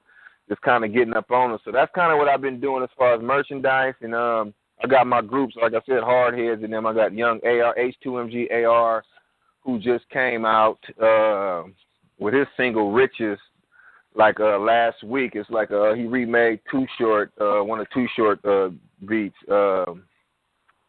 just 0.47 0.61
kind 0.61 0.85
of 0.85 0.93
getting 0.93 1.15
up 1.15 1.29
on 1.31 1.51
us. 1.51 1.61
So 1.65 1.71
that's 1.71 1.91
kind 1.93 2.13
of 2.13 2.17
what 2.17 2.29
I've 2.29 2.41
been 2.41 2.59
doing 2.61 2.83
as 2.83 2.89
far 2.97 3.13
as 3.13 3.21
merchandise. 3.21 3.93
And 4.01 4.15
um, 4.15 4.53
I 4.83 4.87
got 4.87 5.07
my 5.07 5.21
groups, 5.21 5.55
like 5.61 5.73
I 5.73 5.81
said, 5.85 6.01
Hardheads, 6.01 6.63
and 6.63 6.73
then 6.73 6.85
I 6.85 6.93
got 6.93 7.13
Young 7.13 7.39
AR, 7.45 7.75
H2MG 7.75 8.65
AR, 8.65 9.03
who 9.63 9.79
just 9.79 10.09
came 10.09 10.45
out 10.45 10.79
uh, 11.01 11.63
with 12.19 12.33
his 12.33 12.47
single 12.57 12.91
Riches. 12.91 13.39
Like 14.15 14.39
uh, 14.39 14.59
last 14.59 15.03
week, 15.03 15.31
it's 15.33 15.49
like 15.49 15.71
uh, 15.71 15.93
he 15.93 16.05
remade 16.05 16.59
Too 16.69 16.85
Short, 16.99 17.31
uh, 17.41 17.63
one 17.63 17.79
of 17.79 17.89
Too 17.91 18.07
Short 18.15 18.43
uh, 18.45 18.69
beats. 19.07 19.35
Um, 19.49 20.03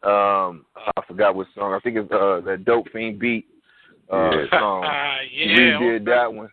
um, 0.03 0.65
I 0.75 1.01
forgot 1.07 1.35
what 1.35 1.47
song. 1.55 1.73
I 1.73 1.79
think 1.79 1.97
it's 1.97 2.11
uh, 2.11 2.41
that 2.45 2.65
Dope 2.65 2.87
Fiend 2.91 3.17
beat 3.17 3.47
uh, 4.11 4.31
song 4.51 4.83
yeah. 5.33 5.79
redid 5.79 6.05
that 6.05 6.31
one. 6.31 6.49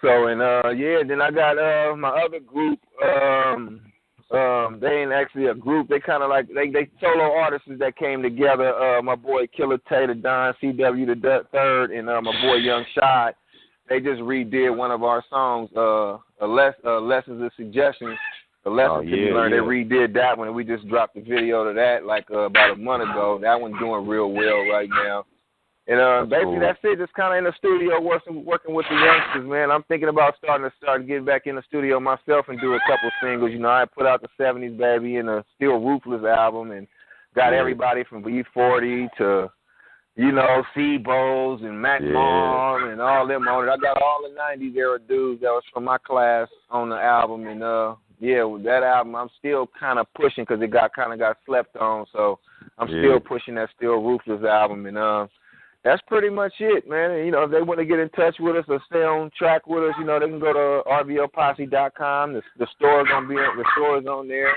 So 0.00 0.26
and 0.26 0.42
uh 0.42 0.70
yeah, 0.70 1.02
then 1.06 1.22
I 1.22 1.30
got 1.30 1.58
uh 1.58 1.96
my 1.96 2.10
other 2.10 2.40
group, 2.40 2.78
um 3.02 3.80
um 4.30 4.78
they 4.80 5.02
ain't 5.02 5.12
actually 5.12 5.46
a 5.46 5.54
group, 5.54 5.88
they 5.88 6.00
kinda 6.00 6.26
like 6.26 6.46
they 6.54 6.70
they 6.70 6.88
solo 7.00 7.32
artists 7.36 7.68
that 7.78 7.96
came 7.96 8.22
together, 8.22 8.74
uh 8.74 9.02
my 9.02 9.14
boy 9.14 9.46
Killer 9.48 9.78
Tater 9.88 10.14
Don 10.14 10.54
CW 10.62 11.06
the 11.06 11.44
third 11.52 11.90
and 11.90 12.08
uh 12.08 12.20
my 12.20 12.32
boy 12.42 12.56
Young 12.56 12.84
Shot. 12.94 13.34
They 13.88 14.00
just 14.00 14.20
redid 14.22 14.74
one 14.74 14.90
of 14.90 15.02
our 15.02 15.22
songs, 15.28 15.68
uh 15.76 16.16
a 16.40 16.46
less 16.46 16.74
uh 16.84 17.00
lessons 17.00 17.40
and 17.42 17.50
suggestions. 17.56 18.18
The 18.64 18.70
lesson 18.70 18.90
Oh, 18.96 19.00
to 19.02 19.10
be 19.10 19.16
learned. 19.30 19.54
yeah. 19.54 19.60
They 19.60 19.66
redid 19.66 20.14
that 20.14 20.38
one 20.38 20.48
and 20.48 20.56
we 20.56 20.64
just 20.64 20.88
dropped 20.88 21.14
the 21.16 21.20
video 21.20 21.64
to 21.68 21.74
that 21.74 22.06
like 22.06 22.24
uh, 22.30 22.38
about 22.48 22.70
a 22.70 22.76
month 22.76 23.02
ago. 23.02 23.38
That 23.42 23.60
one's 23.60 23.78
doing 23.78 24.06
real 24.08 24.32
well 24.32 24.64
right 24.72 24.88
now. 24.88 25.26
And 25.86 26.00
uh, 26.00 26.20
That's 26.20 26.30
basically, 26.30 26.52
cool. 26.52 26.60
that's 26.60 26.78
it. 26.84 26.98
Just 26.98 27.12
kind 27.12 27.34
of 27.34 27.38
in 27.38 27.44
the 27.44 27.52
studio 27.58 28.00
working 28.00 28.42
working 28.44 28.74
with 28.74 28.86
the 28.88 28.96
youngsters, 28.96 29.46
man. 29.48 29.70
I'm 29.70 29.82
thinking 29.84 30.08
about 30.08 30.34
starting 30.38 30.68
to 30.68 30.74
start 30.80 31.06
getting 31.06 31.26
back 31.26 31.46
in 31.46 31.56
the 31.56 31.62
studio 31.68 32.00
myself 32.00 32.46
and 32.48 32.58
do 32.58 32.72
a 32.72 32.80
couple 32.88 33.10
singles. 33.22 33.50
You 33.52 33.58
know, 33.58 33.68
I 33.68 33.84
put 33.84 34.06
out 34.06 34.22
the 34.22 34.28
'70s 34.42 34.78
baby 34.78 35.16
and 35.16 35.28
the 35.28 35.44
Still 35.56 35.78
Ruthless 35.80 36.24
album, 36.24 36.70
and 36.70 36.86
got 37.34 37.52
Yeah. 37.52 37.58
everybody 37.58 38.02
from 38.04 38.24
E40 38.24 39.10
to 39.18 39.50
you 40.16 40.32
know 40.32 40.62
C-Bo's 40.74 41.60
and 41.60 41.78
Mac 41.82 42.00
Yeah. 42.00 42.12
Mall 42.12 42.84
and 42.88 43.02
all 43.02 43.26
them 43.26 43.46
on 43.46 43.68
it. 43.68 43.70
I 43.70 43.76
got 43.76 44.00
all 44.00 44.22
the 44.22 44.34
'90s 44.34 44.74
era 44.74 44.98
dudes 44.98 45.42
that 45.42 45.50
was 45.50 45.64
from 45.70 45.84
my 45.84 45.98
class 45.98 46.48
on 46.70 46.88
the 46.88 46.96
album, 46.96 47.46
and 47.46 47.62
uh, 47.62 47.94
yeah, 48.20 48.42
with 48.44 48.62
that 48.64 48.82
album, 48.84 49.16
I'm 49.16 49.28
still 49.38 49.68
kind 49.78 49.98
of 49.98 50.06
pushing 50.14 50.44
because 50.44 50.62
it 50.62 50.70
got 50.70 50.94
kind 50.94 51.12
of 51.12 51.18
got 51.18 51.36
slept 51.44 51.76
on. 51.76 52.06
So 52.10 52.38
I'm 52.78 52.88
Yeah. 52.88 53.00
still 53.00 53.20
pushing 53.20 53.56
that 53.56 53.68
Still 53.76 54.00
Ruthless 54.02 54.44
album, 54.44 54.86
and 54.86 54.96
uh 54.96 55.26
that's 55.84 56.02
pretty 56.06 56.30
much 56.30 56.54
it, 56.60 56.88
man. 56.88 57.10
And, 57.10 57.26
you 57.26 57.30
know, 57.30 57.42
if 57.44 57.50
they 57.50 57.60
want 57.60 57.78
to 57.78 57.84
get 57.84 57.98
in 57.98 58.08
touch 58.10 58.36
with 58.40 58.56
us 58.56 58.64
or 58.68 58.80
stay 58.86 59.04
on 59.04 59.30
track 59.36 59.66
with 59.66 59.84
us, 59.84 59.94
you 59.98 60.06
know, 60.06 60.18
they 60.18 60.26
can 60.26 60.40
go 60.40 60.52
to 60.52 60.88
rblposse.com. 60.88 62.32
The, 62.32 62.42
the 62.58 62.66
store's 62.74 63.06
gonna 63.08 63.28
be 63.28 63.34
the 63.34 63.64
store's 63.76 64.06
on 64.06 64.26
there. 64.26 64.56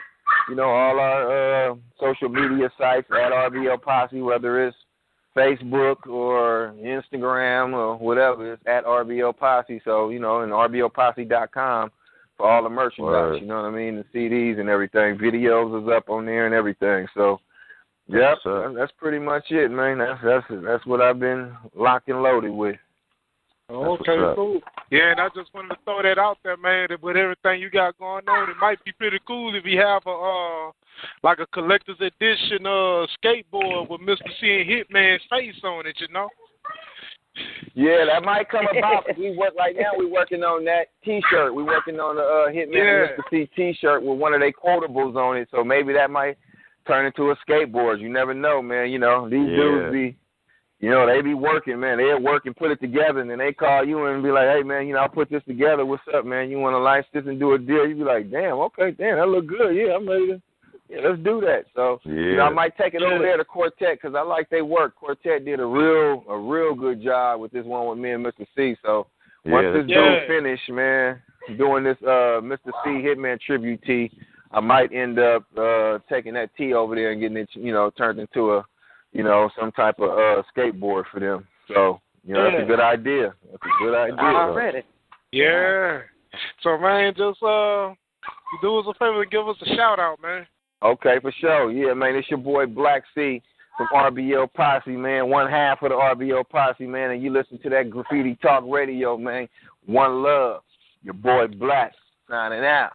You 0.50 0.56
know, 0.56 0.70
all 0.70 1.00
our 1.00 1.72
uh, 1.72 1.76
social 2.00 2.30
media 2.30 2.72
sites 2.78 3.08
at 3.12 3.32
RBL 3.32 3.82
Posse, 3.82 4.22
whether 4.22 4.66
it's 4.66 4.78
Facebook 5.36 6.08
or 6.08 6.74
Instagram 6.82 7.74
or 7.74 7.98
whatever, 7.98 8.54
it's 8.54 8.64
at 8.66 8.86
RBL 8.86 9.38
Posse. 9.38 9.82
So 9.84 10.10
you 10.10 10.20
know, 10.20 10.42
and 10.42 10.54
rblposse.com 10.54 11.92
for 12.38 12.50
all 12.50 12.64
the 12.64 12.70
merchandise. 12.70 13.42
You 13.42 13.48
know 13.48 13.64
what 13.64 13.68
I 13.68 13.72
mean? 13.72 13.98
The 13.98 14.18
CDs 14.18 14.62
and 14.62 14.70
everything. 14.70 15.18
Videos 15.18 15.84
is 15.84 15.90
up 15.90 16.10
on 16.10 16.26
there 16.26 16.46
and 16.46 16.56
everything. 16.56 17.06
So. 17.14 17.42
Yep, 18.10 18.20
Yes, 18.22 18.38
sir. 18.44 18.74
that's 18.76 18.92
pretty 18.98 19.20
much 19.20 19.44
it, 19.50 19.70
man. 19.70 19.98
That's 20.00 20.20
that's 20.24 20.46
that's 20.64 20.86
what 20.86 21.02
I've 21.02 21.20
been 21.20 21.52
locked 21.76 22.08
and 22.10 22.22
loaded 22.24 22.52
with. 22.52 22.78
Okay, 23.70 24.16
cool. 24.36 24.62
Yeah, 24.92 25.12
and 25.12 25.20
I 25.20 25.28
just 25.36 25.54
wanted 25.54 25.70
to 25.70 25.78
throw 25.84 26.02
that 26.02 26.18
out 26.18 26.38
there, 26.42 26.56
man. 26.56 26.88
That 26.90 27.04
with 27.04 27.18
everything 27.18 27.60
you 27.60 27.70
got 27.70 27.98
going 27.98 28.26
on, 28.30 28.50
it 28.50 28.56
might 28.62 28.82
be 28.86 28.94
pretty 28.94 29.20
cool 29.28 29.54
if 29.56 29.66
you 29.66 29.78
have 29.82 30.04
a 30.06 30.10
uh 30.10 30.72
like 31.22 31.40
a 31.40 31.48
collector's 31.48 32.00
edition 32.00 32.66
uh 32.66 33.06
skateboard 33.20 33.90
with 33.90 34.00
Mr. 34.02 34.30
C 34.40 34.62
and 34.62 34.70
Hitman's 34.70 35.22
face 35.30 35.62
on 35.66 35.86
it, 35.86 35.98
you 36.00 36.08
know? 36.14 36.30
Yeah, 37.76 38.06
that 38.12 38.24
might 38.24 38.50
come 38.50 38.66
about. 38.76 39.06
'cause 39.06 39.16
we 39.18 39.36
work 39.38 39.54
right 39.60 39.76
now. 39.78 39.92
We're 39.98 40.08
working 40.10 40.44
on 40.44 40.64
that 40.66 40.88
T-shirt. 41.04 41.54
We're 41.54 41.66
working 41.66 42.00
on 42.00 42.16
the 42.16 42.24
uh, 42.24 42.50
Hitman 42.50 42.74
Yeah. 42.74 43.14
and 43.16 43.24
Mr. 43.24 43.30
C 43.30 43.50
T-shirt 43.56 44.02
with 44.02 44.18
one 44.18 44.34
of 44.34 44.40
their 44.40 44.52
quotables 44.54 45.16
on 45.18 45.38
it. 45.38 45.48
So 45.52 45.64
maybe 45.64 45.92
that 45.94 46.10
might 46.10 46.38
turn 46.88 47.06
into 47.06 47.32
a 47.32 47.36
skateboard. 47.48 48.00
You 48.00 48.10
never 48.10 48.34
know, 48.34 48.62
man. 48.62 48.90
You 48.90 49.00
know 49.00 49.28
these 49.30 49.48
Yeah. 49.48 49.56
dudes 49.56 49.92
be, 49.92 50.16
you 50.80 50.90
know, 50.90 51.06
they 51.06 51.22
be 51.22 51.34
working, 51.34 51.80
man. 51.80 51.98
They 51.98 52.14
work 52.16 52.46
and 52.46 52.56
put 52.56 52.72
it 52.72 52.80
together, 52.80 53.20
and 53.20 53.30
then 53.30 53.40
they 53.40 53.52
call 53.54 53.84
you 53.84 54.06
and 54.06 54.24
be 54.24 54.32
like, 54.32 54.48
"Hey, 54.48 54.64
man, 54.64 54.88
you 54.88 54.94
know, 54.94 55.02
I 55.02 55.08
put 55.08 55.30
this 55.30 55.44
together. 55.46 55.86
What's 55.86 56.08
up, 56.14 56.26
man? 56.26 56.50
You 56.50 56.60
want 56.60 56.74
to 56.74 56.80
license 56.80 57.12
this 57.14 57.26
and 57.28 57.40
do 57.40 57.54
a 57.54 57.58
deal?" 57.60 57.88
You 57.88 57.96
be 57.96 58.04
like, 58.04 58.30
"Damn, 58.32 58.58
okay, 58.60 58.92
damn, 58.92 59.18
that 59.18 59.28
look 59.28 59.48
good. 59.48 59.76
Yeah, 59.76 59.96
I'm 59.96 60.08
ready 60.08 60.28
to." 60.28 60.42
Yeah, 60.90 61.02
let's 61.04 61.20
do 61.22 61.42
that. 61.42 61.66
So 61.76 62.00
you 62.06 62.38
know, 62.38 62.44
I 62.44 62.50
might 62.50 62.78
take 62.78 62.94
it 62.94 63.02
over 63.02 63.20
there 63.20 63.36
to 63.36 63.44
Quartet 63.44 64.00
because 64.02 64.16
I 64.16 64.22
like 64.22 64.48
they 64.50 64.62
work. 64.62 64.96
Quartet 64.96 65.44
did 65.44 65.60
a 65.60 65.66
real, 65.66 66.24
a 66.30 66.38
real 66.38 66.74
good 66.76 67.02
job 67.02 67.42
with 67.42 67.52
this 67.52 67.66
one 67.66 67.88
with 67.88 67.98
me 68.00 68.12
and 68.12 68.26
Mr. 68.26 68.48
C. 68.56 68.78
So 68.86 69.08
once 69.46 69.66
Yeah, 69.66 69.72
this 69.72 69.82
that's 69.82 69.90
Yeah. 69.90 70.20
dude 70.20 70.28
finish, 70.28 70.70
man, 70.70 71.22
doing 71.58 71.84
this 71.84 72.02
uh 72.04 72.40
Mr. 72.42 72.72
C 72.84 73.02
Hitman 73.04 73.38
tribute 73.42 73.82
tee, 73.82 74.12
I 74.58 74.60
might 74.60 74.92
end 74.92 75.20
up 75.20 75.44
uh 75.56 76.00
taking 76.10 76.34
that 76.34 76.50
tee 76.58 76.74
over 76.74 76.96
there 76.96 77.12
and 77.12 77.22
getting 77.22 77.38
it, 77.38 77.50
you 77.54 77.72
know, 77.72 77.92
turned 77.92 78.18
into 78.18 78.54
a, 78.54 78.66
you 79.14 79.22
know, 79.22 79.52
some 79.60 79.72
type 79.72 80.00
of 80.00 80.10
uh 80.10 80.42
skateboard 80.52 81.04
for 81.12 81.20
them. 81.20 81.48
So 81.68 82.02
you 82.26 82.34
know, 82.34 82.50
that's 82.50 82.64
a 82.64 82.66
good 82.66 82.80
idea. 82.80 83.36
That's 83.52 83.62
a 83.64 83.84
good 83.84 83.96
idea. 83.96 84.18
Already. 84.18 84.84
Yeah. 85.32 86.00
So 86.64 86.76
man, 86.80 87.14
just 87.16 87.44
uh 87.44 87.94
do 88.64 88.80
us 88.80 88.88
a 88.90 88.94
favor 88.96 89.22
and 89.22 89.30
give 89.30 89.48
us 89.48 89.58
a 89.62 89.76
shout 89.76 90.00
out, 90.00 90.20
man. 90.24 90.48
Okay, 90.82 91.18
for 91.22 91.32
sure. 91.40 91.72
Yeah, 91.72 91.94
man, 91.94 92.16
it's 92.16 92.30
your 92.30 92.40
boy 92.40 92.66
Black 92.66 93.04
C 93.14 93.44
from 93.78 93.88
RBL 93.94 94.52
Posse, 94.56 94.90
man. 94.90 95.30
One 95.30 95.52
half 95.52 95.84
of 95.84 95.90
the 95.90 95.96
RBL 95.96 96.50
Posse, 96.50 96.88
man, 96.88 97.12
and 97.12 97.22
you 97.22 97.32
listen 97.32 97.60
to 97.60 97.70
that 97.70 97.92
Graffiti 97.92 98.36
Talk 98.42 98.64
Radio, 98.68 99.18
man. 99.18 99.48
One 99.86 100.24
love. 100.24 100.64
Your 101.04 101.14
boy 101.14 101.46
Black 101.46 101.94
signing 102.28 102.66
out. 102.66 102.86